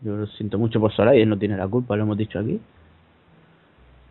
Yo 0.02 0.16
lo 0.16 0.26
siento 0.26 0.58
mucho 0.58 0.80
por 0.80 0.92
Solari, 0.92 1.20
él 1.20 1.28
no 1.28 1.38
tiene 1.38 1.56
la 1.56 1.68
culpa, 1.68 1.96
lo 1.96 2.04
hemos 2.04 2.16
dicho 2.16 2.38
aquí. 2.38 2.60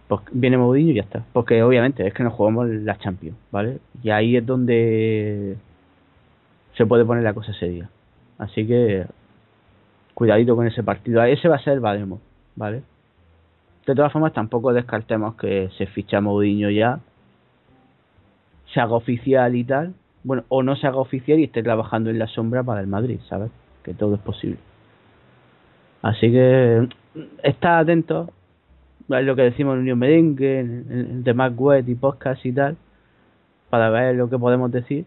Pues 0.07 0.22
viene 0.32 0.57
Mourinho 0.57 0.91
y 0.91 0.95
ya 0.95 1.03
está. 1.03 1.24
Porque 1.34 1.61
obviamente 1.63 2.05
es 2.05 2.13
que 2.13 2.24
nos 2.24 2.34
jugamos 2.34 2.67
la 2.70 2.97
Champions, 2.97 3.38
¿vale? 3.51 3.80
Y 4.01 4.09
ahí 4.09 4.38
es 4.38 4.45
donde 4.45 5.57
se 6.76 6.86
puede 6.86 7.05
poner 7.05 7.24
la 7.24 7.34
cosa 7.34 7.53
seria. 7.53 7.89
Así 8.38 8.65
que 8.65 9.05
cuidadito 10.13 10.55
con 10.55 10.67
ese 10.67 10.84
partido. 10.84 11.24
Ese 11.24 11.47
va 11.47 11.57
a 11.57 11.63
ser 11.63 11.74
el 11.74 11.80
Bademo, 11.80 12.20
¿vale? 12.55 12.84
De 13.86 13.95
todas 13.95 14.11
formas, 14.11 14.34
tampoco 14.34 14.74
descartemos 14.74 15.36
que 15.36 15.70
se 15.78 15.88
ficha 15.88 16.22
Mourinho 16.22 16.70
ya, 16.70 16.99
se 18.74 18.80
haga 18.80 18.93
oficial 18.93 19.55
y 19.55 19.63
tal, 19.63 19.93
bueno, 20.24 20.43
o 20.49 20.63
no 20.63 20.76
se 20.76 20.88
haga 20.88 20.97
oficial 20.97 21.39
y 21.39 21.45
esté 21.45 21.63
trabajando 21.63 22.09
en 22.09 22.20
la 22.20 22.28
sombra 22.28 22.63
para 22.63 22.82
el 22.82 22.88
Madrid, 22.88 23.20
¿sabes? 23.28 23.51
Que 23.84 23.93
todo 23.93 24.15
es 24.15 24.22
posible. 24.22 24.57
Así 26.01 26.32
que 26.32 26.88
está 27.43 27.80
atento 27.80 28.32
a 29.09 29.22
lo 29.22 29.36
que 29.36 29.43
decimos 29.43 29.76
en 29.76 29.82
Unión 29.82 29.99
Merengue, 29.99 30.59
en, 30.59 31.24
demás 31.24 31.55
web 31.55 31.88
y 31.88 31.95
podcast 31.95 32.45
y 32.45 32.53
tal, 32.53 32.78
para 33.70 33.89
ver 33.89 34.15
lo 34.15 34.30
que 34.30 34.38
podemos 34.38 34.72
decir, 34.72 35.05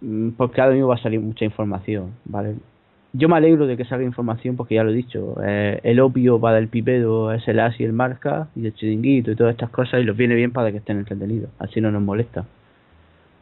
mm, 0.00 0.30
porque 0.30 0.60
ahora 0.60 0.74
mismo 0.74 0.88
va 0.88 0.96
a 0.96 1.02
salir 1.02 1.20
mucha 1.20 1.44
información, 1.44 2.12
¿vale? 2.24 2.56
yo 3.16 3.28
me 3.28 3.36
alegro 3.36 3.68
de 3.68 3.76
que 3.76 3.84
salga 3.84 4.04
información 4.04 4.56
porque 4.56 4.74
ya 4.74 4.82
lo 4.82 4.90
he 4.90 4.94
dicho, 4.94 5.36
eh, 5.44 5.78
el 5.84 6.00
opio 6.00 6.40
para 6.40 6.58
el 6.58 6.66
pipedo 6.66 7.32
es 7.32 7.46
el 7.46 7.60
as 7.60 7.78
y 7.78 7.84
el 7.84 7.92
marca 7.92 8.48
y 8.56 8.66
el 8.66 8.74
chiringuito 8.74 9.30
y 9.30 9.36
todas 9.36 9.52
estas 9.52 9.70
cosas 9.70 10.00
y 10.00 10.04
los 10.04 10.16
viene 10.16 10.34
bien 10.34 10.50
para 10.50 10.72
que 10.72 10.78
estén 10.78 10.98
entretenidos, 10.98 11.48
así 11.60 11.80
no 11.80 11.92
nos 11.92 12.02
molesta. 12.02 12.44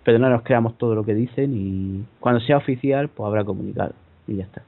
Pero 0.05 0.19
no 0.19 0.29
nos 0.31 0.43
creamos 0.43 0.77
todo 0.79 0.95
lo 0.95 1.05
que 1.05 1.15
dicen 1.15 1.53
y 1.55 2.05
cuando 2.21 2.41
sea 2.41 2.57
oficial 2.57 3.09
pues 3.09 3.27
habrá 3.27 3.45
comunicado 3.45 3.93
y 4.27 4.37
ya 4.37 4.45
está. 4.45 4.63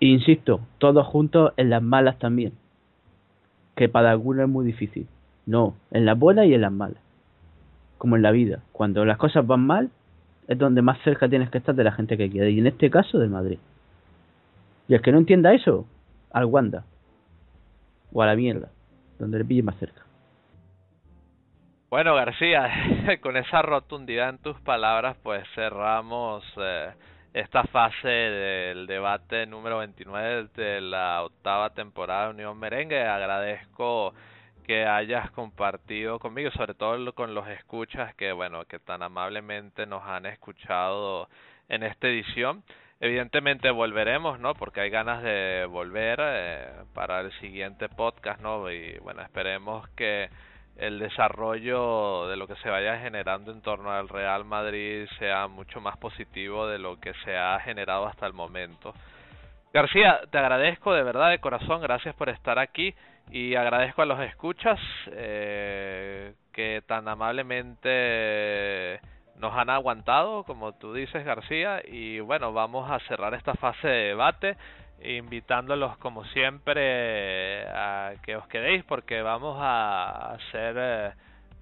insisto, 0.00 0.60
todos 0.78 1.06
juntos 1.06 1.52
en 1.56 1.70
las 1.70 1.82
malas 1.82 2.18
también, 2.18 2.52
que 3.76 3.88
para 3.88 4.10
algunos 4.10 4.44
es 4.44 4.48
muy 4.48 4.64
difícil. 4.64 5.06
No, 5.46 5.74
en 5.90 6.04
las 6.04 6.18
buenas 6.18 6.46
y 6.46 6.54
en 6.54 6.60
las 6.60 6.72
malas. 6.72 7.00
Como 7.96 8.16
en 8.16 8.22
la 8.22 8.30
vida, 8.30 8.60
cuando 8.72 9.04
las 9.04 9.16
cosas 9.16 9.46
van 9.46 9.66
mal, 9.66 9.90
es 10.48 10.58
donde 10.58 10.82
más 10.82 10.98
cerca 11.04 11.28
tienes 11.28 11.50
que 11.50 11.58
estar 11.58 11.74
de 11.74 11.84
la 11.84 11.92
gente 11.92 12.16
que 12.16 12.30
quieres. 12.30 12.54
Y 12.54 12.58
en 12.58 12.66
este 12.66 12.90
caso, 12.90 13.18
de 13.18 13.28
Madrid. 13.28 13.58
Y 14.88 14.94
el 14.94 15.02
que 15.02 15.12
no 15.12 15.18
entienda 15.18 15.52
eso, 15.52 15.86
al 16.32 16.46
Wanda. 16.46 16.84
O 18.12 18.22
a 18.22 18.26
la 18.26 18.34
mierda. 18.34 18.70
Donde 19.18 19.38
le 19.38 19.44
pille 19.44 19.62
más 19.62 19.76
cerca. 19.76 20.02
Bueno, 21.90 22.14
García, 22.14 22.70
con 23.22 23.38
esa 23.38 23.62
rotundidad 23.62 24.28
en 24.28 24.38
tus 24.38 24.60
palabras, 24.60 25.16
pues 25.22 25.42
cerramos 25.54 26.44
eh, 26.58 26.92
esta 27.32 27.62
fase 27.64 28.08
del 28.08 28.86
debate 28.86 29.46
número 29.46 29.78
29 29.78 30.48
de 30.54 30.82
la 30.82 31.22
octava 31.22 31.70
temporada 31.70 32.24
de 32.24 32.30
Unión 32.34 32.58
Merengue. 32.58 33.02
Agradezco 33.02 34.12
que 34.66 34.84
hayas 34.84 35.30
compartido 35.30 36.18
conmigo, 36.18 36.50
sobre 36.50 36.74
todo 36.74 37.14
con 37.14 37.34
los 37.34 37.48
escuchas 37.48 38.14
que, 38.16 38.32
bueno, 38.32 38.66
que 38.66 38.78
tan 38.78 39.02
amablemente 39.02 39.86
nos 39.86 40.04
han 40.04 40.26
escuchado 40.26 41.30
en 41.70 41.84
esta 41.84 42.08
edición. 42.08 42.64
Evidentemente 43.00 43.70
volveremos, 43.70 44.38
¿no? 44.40 44.52
Porque 44.54 44.82
hay 44.82 44.90
ganas 44.90 45.22
de 45.22 45.64
volver 45.66 46.18
eh, 46.20 46.68
para 46.92 47.20
el 47.20 47.32
siguiente 47.40 47.88
podcast, 47.88 48.42
¿no? 48.42 48.70
Y 48.70 48.98
bueno, 48.98 49.22
esperemos 49.22 49.88
que 49.96 50.28
el 50.78 50.98
desarrollo 51.00 52.28
de 52.28 52.36
lo 52.36 52.46
que 52.46 52.54
se 52.56 52.70
vaya 52.70 52.98
generando 53.00 53.50
en 53.50 53.60
torno 53.60 53.90
al 53.90 54.08
Real 54.08 54.44
Madrid 54.44 55.06
sea 55.18 55.48
mucho 55.48 55.80
más 55.80 55.96
positivo 55.96 56.68
de 56.68 56.78
lo 56.78 57.00
que 57.00 57.12
se 57.24 57.36
ha 57.36 57.58
generado 57.60 58.06
hasta 58.06 58.26
el 58.26 58.32
momento. 58.32 58.94
García, 59.72 60.20
te 60.30 60.38
agradezco 60.38 60.94
de 60.94 61.02
verdad 61.02 61.30
de 61.30 61.40
corazón, 61.40 61.82
gracias 61.82 62.14
por 62.14 62.28
estar 62.28 62.58
aquí 62.58 62.94
y 63.30 63.56
agradezco 63.56 64.02
a 64.02 64.06
los 64.06 64.20
escuchas 64.20 64.78
eh, 65.10 66.34
que 66.52 66.82
tan 66.86 67.08
amablemente 67.08 69.00
nos 69.36 69.54
han 69.54 69.70
aguantado, 69.70 70.44
como 70.44 70.72
tú 70.72 70.94
dices 70.94 71.24
García, 71.24 71.82
y 71.84 72.20
bueno, 72.20 72.52
vamos 72.52 72.90
a 72.90 72.98
cerrar 73.00 73.34
esta 73.34 73.54
fase 73.54 73.86
de 73.86 74.08
debate 74.08 74.56
invitándolos 75.02 75.96
como 75.98 76.24
siempre 76.26 77.66
a 77.68 78.14
que 78.22 78.36
os 78.36 78.46
quedéis 78.48 78.84
porque 78.84 79.22
vamos 79.22 79.56
a 79.60 80.32
hacer 80.32 80.76
eh, 80.78 81.12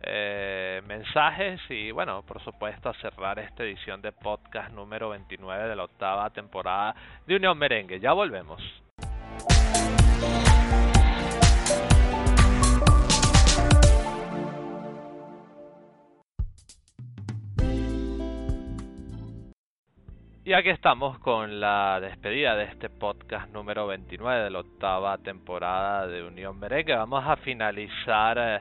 eh, 0.03 0.83
mensajes 0.87 1.61
y 1.69 1.91
bueno, 1.91 2.23
por 2.23 2.43
supuesto 2.43 2.89
a 2.89 2.95
cerrar 2.95 3.39
esta 3.39 3.65
edición 3.65 4.01
de 4.03 4.13
podcast 4.13 4.73
número 4.73 5.11
29 5.11 5.69
de 5.69 5.77
la 5.77 5.85
octava 5.85 6.31
temporada 6.31 6.95
de 7.27 7.37
Unión 7.37 7.59
Merengue. 7.59 8.01
Ya 8.01 8.13
volvemos. 8.13 8.86
Y 20.47 20.53
aquí 20.53 20.69
estamos 20.69 21.19
con 21.19 21.59
la 21.59 21.99
despedida 22.01 22.55
de 22.55 22.67
este 22.67 22.89
podcast 22.89 23.53
número 23.53 23.89
29 23.89 24.45
de 24.45 24.51
la 24.51 24.61
octava 24.61 25.19
temporada 25.19 26.07
de 26.07 26.23
Unión 26.23 26.57
Merengue. 26.61 26.95
Vamos 26.95 27.25
a 27.27 27.35
finalizar 27.39 28.39
eh, 28.39 28.61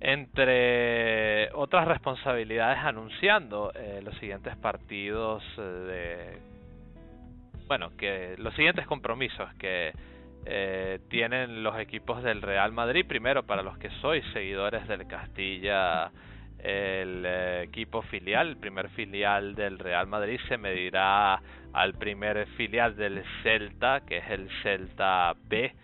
entre 0.00 1.52
otras 1.52 1.86
responsabilidades 1.86 2.78
anunciando 2.78 3.72
eh, 3.74 4.00
los 4.02 4.16
siguientes 4.20 4.56
partidos 4.56 5.44
eh, 5.58 5.60
de 5.60 6.38
bueno 7.66 7.94
que 7.98 8.34
los 8.38 8.54
siguientes 8.54 8.86
compromisos 8.86 9.52
que 9.56 9.92
tienen 11.10 11.62
los 11.62 11.78
equipos 11.78 12.22
del 12.22 12.40
Real 12.40 12.72
Madrid 12.72 13.04
primero 13.06 13.42
para 13.42 13.62
los 13.62 13.76
que 13.76 13.90
sois 14.00 14.24
seguidores 14.32 14.88
del 14.88 15.06
Castilla 15.06 16.10
el 16.62 17.24
eh, 17.26 17.62
equipo 17.64 18.02
filial, 18.02 18.48
el 18.48 18.56
primer 18.56 18.88
filial 18.90 19.54
del 19.54 19.78
Real 19.78 20.06
Madrid 20.06 20.38
se 20.48 20.56
medirá 20.56 21.40
al 21.72 21.94
primer 21.94 22.46
filial 22.56 22.94
del 22.96 23.22
Celta, 23.42 24.00
que 24.06 24.18
es 24.18 24.30
el 24.30 24.48
Celta 24.62 25.34
B. 25.48 25.74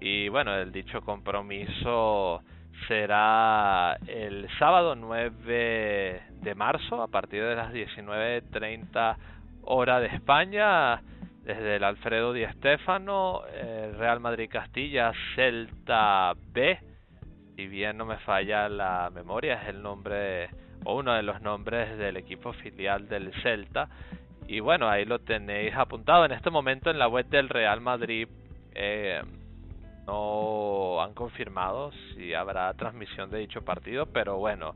Y 0.00 0.28
bueno, 0.28 0.54
el 0.54 0.70
dicho 0.72 1.00
compromiso 1.02 2.42
será 2.86 3.98
el 4.06 4.48
sábado 4.58 4.94
9 4.94 6.22
de 6.40 6.54
marzo 6.54 7.02
a 7.02 7.08
partir 7.08 7.42
de 7.44 7.56
las 7.56 7.72
19.30 7.72 9.16
hora 9.62 10.00
de 10.00 10.06
España 10.06 11.02
desde 11.42 11.76
el 11.76 11.84
Alfredo 11.84 12.32
Di 12.32 12.46
Stéfano, 12.46 13.42
Real 13.98 14.20
Madrid 14.20 14.48
Castilla, 14.50 15.12
Celta 15.34 16.34
B 16.52 16.89
si 17.60 17.66
bien 17.66 17.98
no 17.98 18.06
me 18.06 18.16
falla 18.20 18.70
la 18.70 19.10
memoria, 19.12 19.60
es 19.60 19.68
el 19.68 19.82
nombre 19.82 20.48
o 20.86 20.96
uno 20.96 21.12
de 21.12 21.22
los 21.22 21.42
nombres 21.42 21.98
del 21.98 22.16
equipo 22.16 22.54
filial 22.54 23.06
del 23.06 23.34
Celta. 23.42 23.86
Y 24.48 24.60
bueno, 24.60 24.88
ahí 24.88 25.04
lo 25.04 25.18
tenéis 25.18 25.74
apuntado. 25.76 26.24
En 26.24 26.32
este 26.32 26.48
momento 26.48 26.90
en 26.90 26.98
la 26.98 27.06
web 27.06 27.26
del 27.26 27.50
Real 27.50 27.82
Madrid 27.82 28.28
eh, 28.74 29.20
no 30.06 31.02
han 31.02 31.12
confirmado 31.12 31.92
si 32.14 32.32
habrá 32.32 32.72
transmisión 32.72 33.30
de 33.30 33.40
dicho 33.40 33.62
partido, 33.62 34.06
pero 34.06 34.38
bueno, 34.38 34.74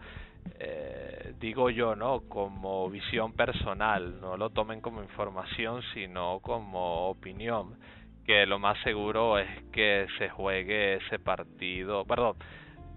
eh, 0.58 1.32
digo 1.40 1.70
yo, 1.70 1.96
¿no? 1.96 2.20
Como 2.28 2.90
visión 2.90 3.32
personal, 3.32 4.20
no 4.20 4.36
lo 4.36 4.50
tomen 4.50 4.82
como 4.82 5.02
información, 5.02 5.80
sino 5.94 6.40
como 6.40 7.08
opinión, 7.08 7.78
que 8.26 8.44
lo 8.44 8.58
más 8.58 8.76
seguro 8.82 9.38
es 9.38 9.48
que 9.72 10.06
se 10.18 10.28
juegue 10.28 10.96
ese 10.96 11.18
partido, 11.18 12.04
perdón, 12.04 12.36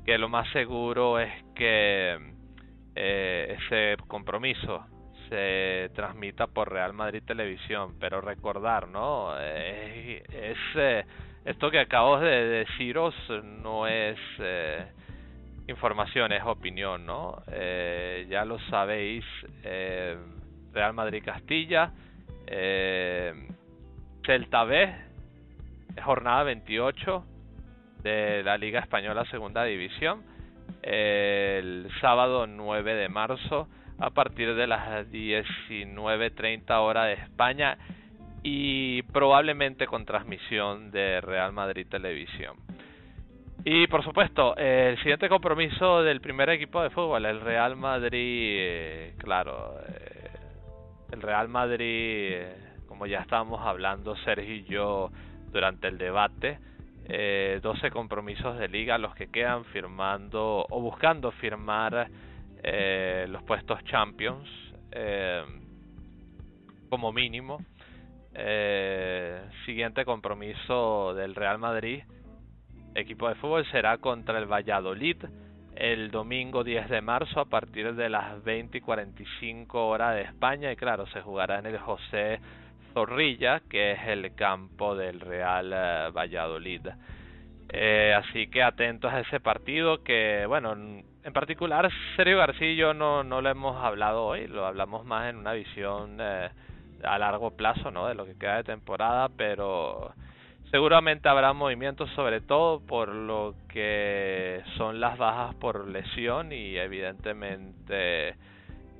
que 0.08 0.18
lo 0.18 0.30
más 0.30 0.50
seguro 0.54 1.20
es 1.20 1.30
que 1.54 2.18
eh, 2.96 3.58
ese 3.60 3.98
compromiso 4.08 4.86
se 5.28 5.92
transmita 5.96 6.48
por 6.48 6.72
Real 6.72 6.94
Madrid 6.94 7.22
Televisión, 7.28 7.98
pero 8.00 8.22
recordar, 8.22 8.88
¿no? 8.88 9.38
es, 9.38 10.58
eh, 10.76 11.04
esto 11.44 11.70
que 11.70 11.80
acabo 11.80 12.22
de 12.22 12.66
deciros 12.66 13.14
no 13.44 13.86
es 13.86 14.18
eh, 14.40 14.88
información, 15.68 16.32
es 16.32 16.44
opinión, 16.46 17.06
¿no? 17.06 17.44
ya 18.30 18.46
lo 18.46 18.60
sabéis, 18.70 19.26
Real 19.62 20.94
Madrid 20.94 21.22
Castilla, 21.26 21.92
Celta 24.26 24.64
B, 24.64 24.96
jornada 26.02 26.44
28 26.44 27.26
de 28.04 28.44
la 28.44 28.58
Liga 28.58 28.80
Española 28.80 29.26
Segunda 29.26 29.64
División 29.64 30.24
el 30.82 31.90
sábado 32.02 32.48
9 32.48 32.96
de 32.96 33.10
marzo 33.10 33.68
a 34.00 34.12
partir 34.12 34.56
de 34.56 34.68
las 34.68 35.08
19.30 35.12 36.72
hora 36.80 37.06
de 37.06 37.14
España 37.14 37.78
y 38.44 39.02
probablemente 39.04 39.88
con 39.88 40.06
transmisión 40.06 40.92
de 40.92 41.20
Real 41.22 41.52
Madrid 41.52 41.88
Televisión. 41.90 42.58
Y 43.66 43.88
por 43.88 44.04
supuesto, 44.04 44.56
el 44.56 44.98
siguiente 45.00 45.28
compromiso 45.28 46.04
del 46.04 46.22
primer 46.22 46.50
equipo 46.52 46.82
de 46.82 46.90
fútbol, 46.90 47.26
el 47.26 47.42
Real 47.42 47.76
Madrid, 47.76 48.58
eh, 48.62 49.14
claro, 49.18 49.76
eh, 49.90 50.30
el 51.12 51.22
Real 51.22 51.50
Madrid, 51.50 52.30
eh, 52.32 52.56
como 52.88 53.08
ya 53.08 53.20
estábamos 53.20 53.60
hablando 53.66 54.16
Sergio 54.18 54.54
y 54.54 54.64
yo 54.64 55.12
durante 55.52 55.88
el 55.88 55.98
debate, 55.98 56.60
eh, 57.08 57.60
12 57.62 57.90
compromisos 57.92 58.58
de 58.60 58.68
liga 58.68 58.98
los 58.98 59.16
que 59.16 59.28
quedan 59.28 59.66
firmando 59.66 60.66
o 60.70 60.82
buscando 60.82 61.32
firmar 61.32 62.10
eh, 62.64 63.26
los 63.30 63.44
puestos 63.44 63.84
champions 63.86 64.48
eh, 64.92 65.44
como 66.90 67.12
mínimo. 67.12 67.60
Eh, 68.34 69.42
siguiente 69.66 70.06
compromiso 70.06 71.16
del 71.16 71.34
Real 71.34 71.58
Madrid 71.58 72.04
equipo 73.00 73.30
de 73.30 73.36
fútbol 73.36 73.66
será 73.72 73.98
contra 73.98 74.40
el 74.40 74.46
Valladolid 74.46 75.18
el 75.76 76.10
domingo 76.10 76.64
10 76.64 76.90
de 76.90 77.02
marzo 77.02 77.40
a 77.40 77.46
partir 77.46 77.94
de 77.94 78.10
las 78.10 78.44
20 78.44 78.80
y 78.80 78.82
45 78.82 79.88
horas 79.88 80.16
de 80.16 80.24
España. 80.24 80.72
Y 80.72 80.76
claro 80.76 81.06
se 81.08 81.22
jugará 81.22 81.60
en 81.60 81.68
el 81.68 81.78
José 81.78 82.40
Zorrilla, 82.98 83.62
que 83.70 83.92
es 83.92 84.00
el 84.08 84.34
campo 84.34 84.96
del 84.96 85.20
Real 85.20 85.72
eh, 85.72 86.10
Valladolid. 86.12 86.82
Eh, 87.70 88.12
así 88.18 88.48
que 88.48 88.64
atentos 88.64 89.14
a 89.14 89.20
ese 89.20 89.40
partido 89.40 90.04
que, 90.04 90.46
bueno, 90.48 90.74
en 90.74 91.34
particular 91.34 91.88
Sergio 92.16 92.40
García 92.40 92.72
y 92.72 92.76
yo 92.76 92.96
no, 92.96 93.24
no 93.24 93.42
lo 93.42 93.50
hemos 93.50 93.76
hablado 93.84 94.26
hoy, 94.26 94.48
lo 94.48 94.66
hablamos 94.66 95.06
más 95.06 95.30
en 95.30 95.36
una 95.36 95.54
visión 95.54 96.18
eh, 96.20 96.50
a 97.04 97.20
largo 97.20 97.56
plazo, 97.56 97.92
¿no? 97.92 98.08
De 98.08 98.16
lo 98.16 98.26
que 98.26 98.36
queda 98.36 98.56
de 98.58 98.64
temporada, 98.64 99.30
pero 99.38 100.12
seguramente 100.72 101.30
habrá 101.30 101.54
movimientos 101.54 102.10
sobre 102.16 102.42
todo 102.42 102.80
por 102.80 103.10
lo 103.10 103.54
que 103.70 104.64
son 104.76 105.00
las 105.00 105.20
bajas 105.20 105.54
por 105.54 105.88
lesión 105.88 106.52
y 106.52 106.76
evidentemente 106.78 108.34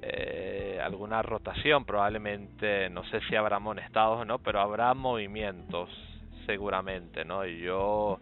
eh, 0.02 0.80
alguna 0.84 1.22
rotación, 1.22 1.86
probablemente, 1.86 2.90
no 2.90 3.04
sé 3.06 3.22
si 3.30 3.36
habrá 3.36 3.58
amonestados 3.58 4.22
o 4.22 4.26
no, 4.26 4.40
pero 4.40 4.60
habrá 4.60 4.94
movimientos 4.94 5.90
seguramente, 6.46 7.26
¿no? 7.26 7.46
Y 7.46 7.60
yo 7.60 8.20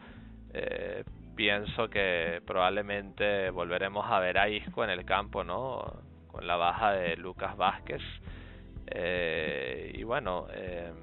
eh, 0.54 1.04
pienso 1.36 1.90
que 1.90 2.42
probablemente 2.46 3.50
volveremos 3.50 4.06
a 4.10 4.20
ver 4.20 4.38
a 4.38 4.50
Isco 4.50 4.84
en 4.84 4.90
el 4.90 5.06
campo, 5.06 5.44
¿no? 5.44 6.02
Con 6.28 6.48
la 6.48 6.56
baja 6.56 6.94
de 6.94 7.18
Lucas 7.18 7.56
Vázquez. 7.58 8.02
Eh, 8.88 9.92
y 9.96 10.04
bueno, 10.04 10.48
eh, 10.54 10.94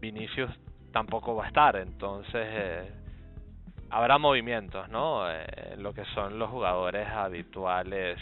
Vinicius 0.00 0.50
tampoco 0.92 1.34
va 1.34 1.44
a 1.44 1.48
estar, 1.48 1.76
entonces 1.76 2.46
eh, 2.48 2.90
habrá 3.90 4.18
movimientos, 4.18 4.88
¿no? 4.88 5.30
En 5.30 5.82
lo 5.82 5.92
que 5.92 6.04
son 6.14 6.38
los 6.38 6.50
jugadores 6.50 7.08
habituales 7.08 8.18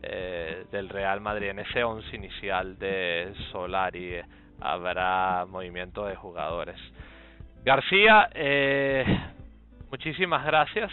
del 0.00 0.88
Real 0.88 1.20
Madrid. 1.20 1.48
En 1.48 1.58
ese 1.58 1.82
once 1.84 2.14
inicial 2.14 2.78
de 2.78 3.32
Solari 3.50 4.20
habrá 4.60 5.46
movimiento 5.46 6.04
de 6.06 6.16
jugadores. 6.16 6.76
García, 7.64 8.30
eh, 8.34 9.04
muchísimas 9.90 10.44
gracias. 10.44 10.90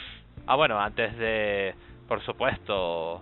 Ah, 0.48 0.56
bueno, 0.56 0.80
antes 0.80 1.18
de, 1.18 1.74
por 2.08 2.22
supuesto, 2.24 3.22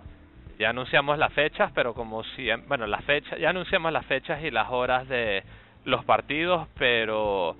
ya 0.58 0.70
anunciamos 0.70 1.18
las 1.18 1.32
fechas, 1.32 1.70
pero 1.74 1.94
como 1.94 2.24
si, 2.24 2.48
bueno, 2.66 2.86
las 2.86 3.04
fechas, 3.04 3.38
ya 3.38 3.50
anunciamos 3.50 3.92
las 3.92 4.06
fechas 4.06 4.42
y 4.42 4.50
las 4.50 4.70
horas 4.70 5.08
de 5.08 5.42
los 5.84 6.04
partidos, 6.04 6.68
pero 6.78 7.56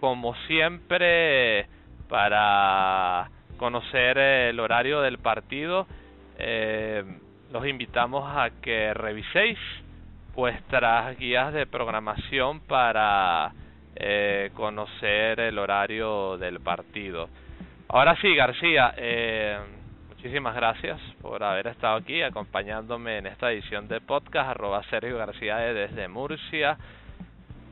como 0.00 0.34
siempre, 0.46 1.66
para 2.08 3.30
conocer 3.56 4.18
el 4.18 4.60
horario 4.60 5.00
del 5.00 5.18
partido, 5.18 5.86
eh, 6.38 7.04
los 7.52 7.66
invitamos 7.66 8.24
a 8.26 8.50
que 8.62 8.92
reviséis 8.94 9.58
vuestras 10.34 11.18
guías 11.18 11.52
de 11.52 11.66
programación 11.66 12.60
para 12.60 13.52
eh, 13.96 14.50
conocer 14.54 15.40
el 15.40 15.58
horario 15.58 16.38
del 16.38 16.60
partido. 16.60 17.28
Ahora 17.88 18.16
sí, 18.20 18.34
García, 18.34 18.94
eh, 18.96 19.58
muchísimas 20.10 20.54
gracias 20.54 21.00
por 21.22 21.42
haber 21.42 21.68
estado 21.68 21.96
aquí 21.96 22.22
acompañándome 22.22 23.18
en 23.18 23.26
esta 23.26 23.50
edición 23.50 23.88
de 23.88 24.00
podcast, 24.00 24.50
arroba 24.50 24.82
Sergio 24.90 25.16
García 25.16 25.56
desde 25.56 26.06
Murcia. 26.06 26.76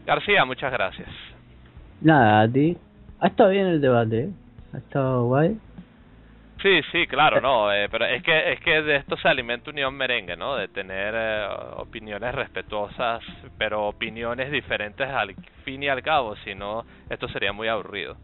García, 0.07 0.45
muchas 0.45 0.73
gracias. 0.73 1.09
Nada, 2.01 2.43
a 2.43 2.49
ti. 2.49 2.77
Ha 3.21 3.29
estado 3.29 3.51
bien 3.51 3.67
el 3.67 3.81
debate, 3.81 4.25
¿eh? 4.25 4.31
ha 4.73 4.79
estado 4.79 5.27
guay. 5.27 5.59
Sí, 6.63 6.81
sí, 6.91 7.07
claro, 7.07 7.41
no, 7.41 7.71
eh, 7.73 7.89
pero 7.91 8.07
es 8.07 8.23
que 8.23 8.53
es 8.53 8.61
que 8.61 8.83
de 8.83 8.97
esto 8.97 9.17
se 9.19 9.29
alimenta 9.29 9.71
Unión 9.71 9.95
Merengue, 9.95 10.37
¿no? 10.37 10.57
De 10.57 10.69
tener 10.69 11.15
eh, 11.15 11.47
opiniones 11.77 12.35
respetuosas, 12.35 13.23
pero 13.59 13.89
opiniones 13.89 14.51
diferentes 14.51 15.07
al 15.07 15.35
fin 15.65 15.83
y 15.83 15.89
al 15.89 16.03
cabo, 16.03 16.35
si 16.37 16.55
no, 16.55 16.85
esto 17.11 17.29
sería 17.29 17.53
muy 17.53 17.69
aburrido. 17.69 18.17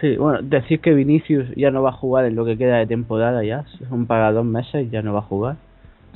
Sí, 0.00 0.16
bueno, 0.16 0.40
decir 0.42 0.80
que 0.80 0.92
Vinicius 0.92 1.48
ya 1.56 1.70
no 1.70 1.82
va 1.82 1.90
a 1.90 1.94
jugar 1.94 2.26
en 2.26 2.36
lo 2.36 2.44
que 2.44 2.58
queda 2.58 2.76
de 2.76 2.86
temporada 2.86 3.42
ya, 3.42 3.64
son 3.88 4.06
para 4.06 4.32
dos 4.32 4.44
meses, 4.44 4.90
ya 4.90 5.02
no 5.02 5.14
va 5.14 5.20
a 5.20 5.22
jugar. 5.22 5.56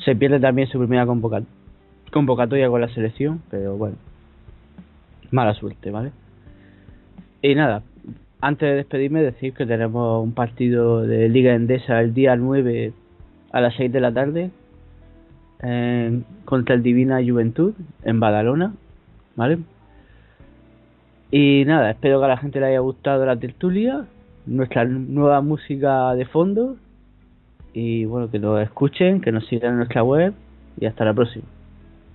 Se 0.05 0.15
pierde 0.15 0.39
también 0.39 0.69
su 0.69 0.79
primera 0.79 1.07
convocatoria 1.07 2.69
con 2.69 2.81
la 2.81 2.89
selección, 2.89 3.43
pero 3.51 3.77
bueno, 3.77 3.97
mala 5.31 5.55
suerte, 5.55 5.91
¿vale? 5.91 6.13
Y 7.43 7.55
nada, 7.55 7.83
antes 8.41 8.69
de 8.69 8.77
despedirme, 8.77 9.23
decir 9.23 9.55
que 9.55 9.67
tenemos 9.67 10.23
un 10.23 10.33
partido 10.33 11.03
de 11.03 11.29
Liga 11.29 11.55
Endesa 11.55 12.01
el 12.01 12.15
día 12.15 12.37
9 12.37 12.93
a 13.53 13.61
las 13.61 13.75
6 13.77 13.93
de 13.93 14.01
la 14.01 14.13
tarde 14.13 14.51
contra 16.45 16.75
el 16.75 16.83
Divina 16.83 17.19
Juventud 17.27 17.75
en 18.05 18.21
Badalona, 18.21 18.75
¿vale? 19.37 19.59
Y 21.31 21.65
nada, 21.67 21.91
espero 21.91 22.21
que 22.21 22.27
a 22.27 22.29
la 22.29 22.37
gente 22.37 22.61
le 22.61 22.67
haya 22.67 22.81
gustado 22.81 23.25
la 23.27 23.37
tertulia, 23.37 24.05
nuestra 24.45 24.85
nueva 24.85 25.41
música 25.41 26.15
de 26.15 26.27
fondo 26.27 26.77
y 27.73 28.05
bueno, 28.05 28.31
que 28.31 28.39
nos 28.39 28.63
escuchen, 28.63 29.21
que 29.21 29.33
nos 29.33 29.47
sigan 29.47 29.73
en 29.73 29.77
nuestra 29.79 30.03
web 30.03 30.35
y 30.79 30.87
hasta 30.87 31.05
la 31.05 31.15
próxima. 31.15 31.45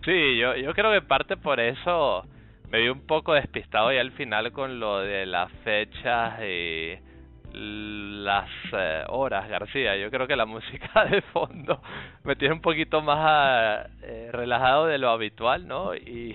Sí, 0.05 0.37
yo, 0.37 0.55
yo 0.55 0.73
creo 0.73 0.91
que 0.91 1.01
parte 1.01 1.35
por 1.37 1.59
eso 1.59 2.23
me 2.71 2.79
vi 2.79 2.87
un 2.87 3.05
poco 3.05 3.33
despistado 3.33 3.91
y 3.91 3.97
al 3.97 4.11
final 4.11 4.53
con 4.53 4.79
lo 4.79 4.99
de 4.99 5.25
las 5.25 5.51
fechas 5.63 6.39
y 6.41 6.95
las 7.53 8.49
eh, 8.71 9.03
horas, 9.09 9.49
García. 9.49 9.97
Yo 9.97 10.09
creo 10.09 10.25
que 10.25 10.37
la 10.37 10.45
música 10.47 11.03
de 11.03 11.21
fondo 11.21 11.81
me 12.23 12.37
tiene 12.37 12.53
un 12.53 12.61
poquito 12.61 13.01
más 13.01 13.87
eh, 14.03 14.29
relajado 14.31 14.85
de 14.85 14.97
lo 14.97 15.09
habitual, 15.09 15.67
¿no? 15.67 15.93
Y 15.93 16.33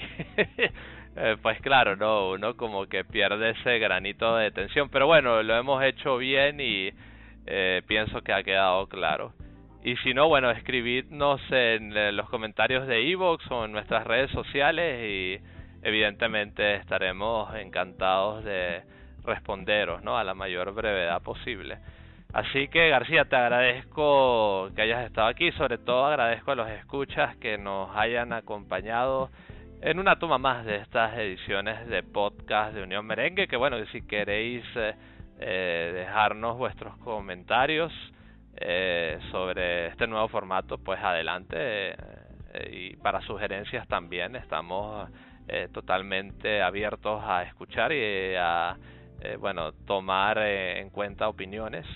eh, 1.16 1.36
pues 1.40 1.58
claro, 1.62 1.96
no, 1.96 2.32
uno 2.32 2.54
como 2.54 2.84
que 2.86 3.02
pierde 3.02 3.50
ese 3.50 3.78
granito 3.78 4.36
de 4.36 4.50
tensión. 4.50 4.90
Pero 4.90 5.06
bueno, 5.06 5.42
lo 5.42 5.56
hemos 5.56 5.82
hecho 5.82 6.18
bien 6.18 6.60
y 6.60 6.90
pienso 7.86 8.22
que 8.22 8.32
ha 8.32 8.42
quedado 8.42 8.88
claro. 8.88 9.32
Y 9.84 9.96
si 9.98 10.12
no, 10.12 10.28
bueno, 10.28 10.50
escribidnos 10.50 11.40
en 11.50 12.16
los 12.16 12.28
comentarios 12.28 12.88
de 12.88 13.08
Evox 13.08 13.48
o 13.52 13.64
en 13.64 13.72
nuestras 13.72 14.04
redes 14.04 14.32
sociales 14.32 15.00
y 15.00 15.55
evidentemente 15.86 16.74
estaremos 16.74 17.54
encantados 17.54 18.42
de 18.42 18.82
responderos 19.24 20.02
¿no? 20.02 20.18
a 20.18 20.24
la 20.24 20.34
mayor 20.34 20.74
brevedad 20.74 21.22
posible. 21.22 21.78
Así 22.32 22.66
que 22.66 22.88
García, 22.88 23.26
te 23.26 23.36
agradezco 23.36 24.68
que 24.74 24.82
hayas 24.82 25.06
estado 25.06 25.28
aquí, 25.28 25.52
sobre 25.52 25.78
todo 25.78 26.06
agradezco 26.06 26.50
a 26.50 26.54
los 26.56 26.68
escuchas 26.70 27.36
que 27.36 27.56
nos 27.56 27.96
hayan 27.96 28.32
acompañado 28.32 29.30
en 29.80 30.00
una 30.00 30.18
toma 30.18 30.38
más 30.38 30.66
de 30.66 30.74
estas 30.74 31.16
ediciones 31.18 31.86
de 31.86 32.02
podcast 32.02 32.74
de 32.74 32.82
Unión 32.82 33.06
Merengue, 33.06 33.46
que 33.46 33.56
bueno, 33.56 33.76
si 33.92 34.02
queréis 34.02 34.64
eh, 34.74 34.94
eh, 35.38 35.92
dejarnos 35.94 36.58
vuestros 36.58 36.96
comentarios 36.98 37.92
eh, 38.56 39.20
sobre 39.30 39.86
este 39.86 40.08
nuevo 40.08 40.26
formato, 40.26 40.78
pues 40.78 40.98
adelante 41.00 41.94
y 42.72 42.96
para 42.96 43.20
sugerencias 43.20 43.86
también 43.86 44.34
estamos 44.34 45.08
eh, 45.48 45.68
totalmente 45.72 46.60
abiertos 46.60 47.22
a 47.24 47.44
escuchar 47.44 47.92
y 47.92 48.34
a 48.34 48.76
eh, 49.20 49.36
bueno 49.38 49.70
tomar 49.86 50.38
eh, 50.38 50.80
en 50.80 50.90
cuenta 50.90 51.28
opiniones 51.28 51.86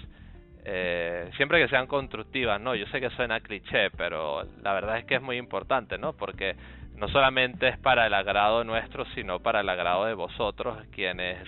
siempre 1.37 1.61
que 1.61 1.69
sean 1.69 1.89
constructivas 1.89 2.61
no 2.61 2.77
yo 2.77 2.87
sé 2.87 3.01
que 3.01 3.11
suena 3.11 3.41
cliché 3.41 3.91
pero 3.91 4.45
la 4.63 4.73
verdad 4.73 4.99
es 4.99 5.05
que 5.05 5.17
es 5.17 5.23
muy 5.23 5.37
importante 5.37 5.99
no 5.99 6.13
porque 6.13 6.55
no 6.95 7.09
solamente 7.09 7.67
es 7.67 7.79
para 7.79 8.07
el 8.07 8.15
agrado 8.15 8.63
nuestro 8.63 9.05
sino 9.17 9.41
para 9.41 9.63
el 9.63 9.69
agrado 9.69 10.05
de 10.05 10.15
vosotros 10.15 10.87
quienes 10.93 11.39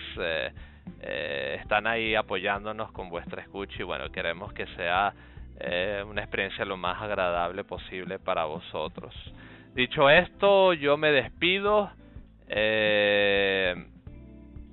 están 0.99 1.87
ahí 1.87 2.15
apoyándonos 2.15 2.91
con 2.91 3.09
vuestra 3.09 3.41
escucha 3.43 3.75
y 3.79 3.83
bueno 3.83 4.11
queremos 4.11 4.51
que 4.51 4.65
sea 4.75 5.13
una 6.05 6.21
experiencia 6.21 6.65
lo 6.65 6.75
más 6.75 7.01
agradable 7.01 7.63
posible 7.63 8.19
para 8.19 8.43
vosotros 8.43 9.13
Dicho 9.75 10.07
esto, 10.07 10.73
yo 10.73 10.97
me 10.97 11.11
despido. 11.11 11.89
Eh, 12.47 13.73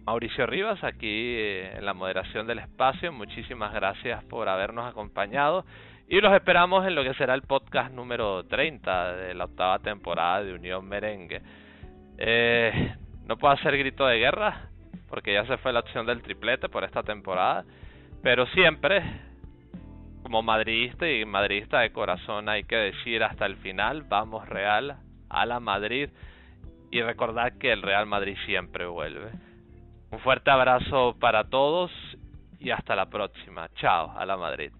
Mauricio 0.04 0.44
Rivas, 0.44 0.84
aquí 0.84 1.36
eh, 1.38 1.78
en 1.78 1.86
la 1.86 1.94
moderación 1.94 2.46
del 2.46 2.58
espacio. 2.58 3.10
Muchísimas 3.10 3.72
gracias 3.72 4.22
por 4.24 4.50
habernos 4.50 4.86
acompañado. 4.86 5.64
Y 6.06 6.20
los 6.20 6.34
esperamos 6.34 6.86
en 6.86 6.94
lo 6.94 7.02
que 7.02 7.14
será 7.14 7.32
el 7.32 7.42
podcast 7.42 7.94
número 7.94 8.44
30 8.44 9.16
de 9.16 9.34
la 9.34 9.44
octava 9.44 9.78
temporada 9.78 10.44
de 10.44 10.52
Unión 10.52 10.86
Merengue. 10.86 11.40
Eh, 12.18 12.94
no 13.24 13.38
puedo 13.38 13.54
hacer 13.54 13.78
grito 13.78 14.06
de 14.06 14.18
guerra, 14.18 14.68
porque 15.08 15.32
ya 15.32 15.46
se 15.46 15.56
fue 15.58 15.72
la 15.72 15.80
opción 15.80 16.04
del 16.04 16.20
triplete 16.20 16.68
por 16.68 16.84
esta 16.84 17.02
temporada. 17.02 17.64
Pero 18.22 18.44
siempre 18.48 19.02
como 20.30 20.44
madridista 20.44 21.10
y 21.10 21.24
madridista 21.24 21.80
de 21.80 21.90
corazón 21.90 22.48
hay 22.48 22.62
que 22.62 22.76
decir 22.76 23.24
hasta 23.24 23.46
el 23.46 23.56
final, 23.56 24.04
vamos 24.04 24.48
Real 24.48 24.96
a 25.28 25.44
la 25.44 25.58
Madrid 25.58 26.08
y 26.92 27.02
recordar 27.02 27.58
que 27.58 27.72
el 27.72 27.82
Real 27.82 28.06
Madrid 28.06 28.36
siempre 28.46 28.86
vuelve. 28.86 29.32
Un 30.12 30.20
fuerte 30.20 30.52
abrazo 30.52 31.16
para 31.18 31.50
todos 31.50 31.90
y 32.60 32.70
hasta 32.70 32.94
la 32.94 33.06
próxima. 33.06 33.70
Chao 33.74 34.16
a 34.16 34.24
la 34.24 34.36
Madrid. 34.36 34.70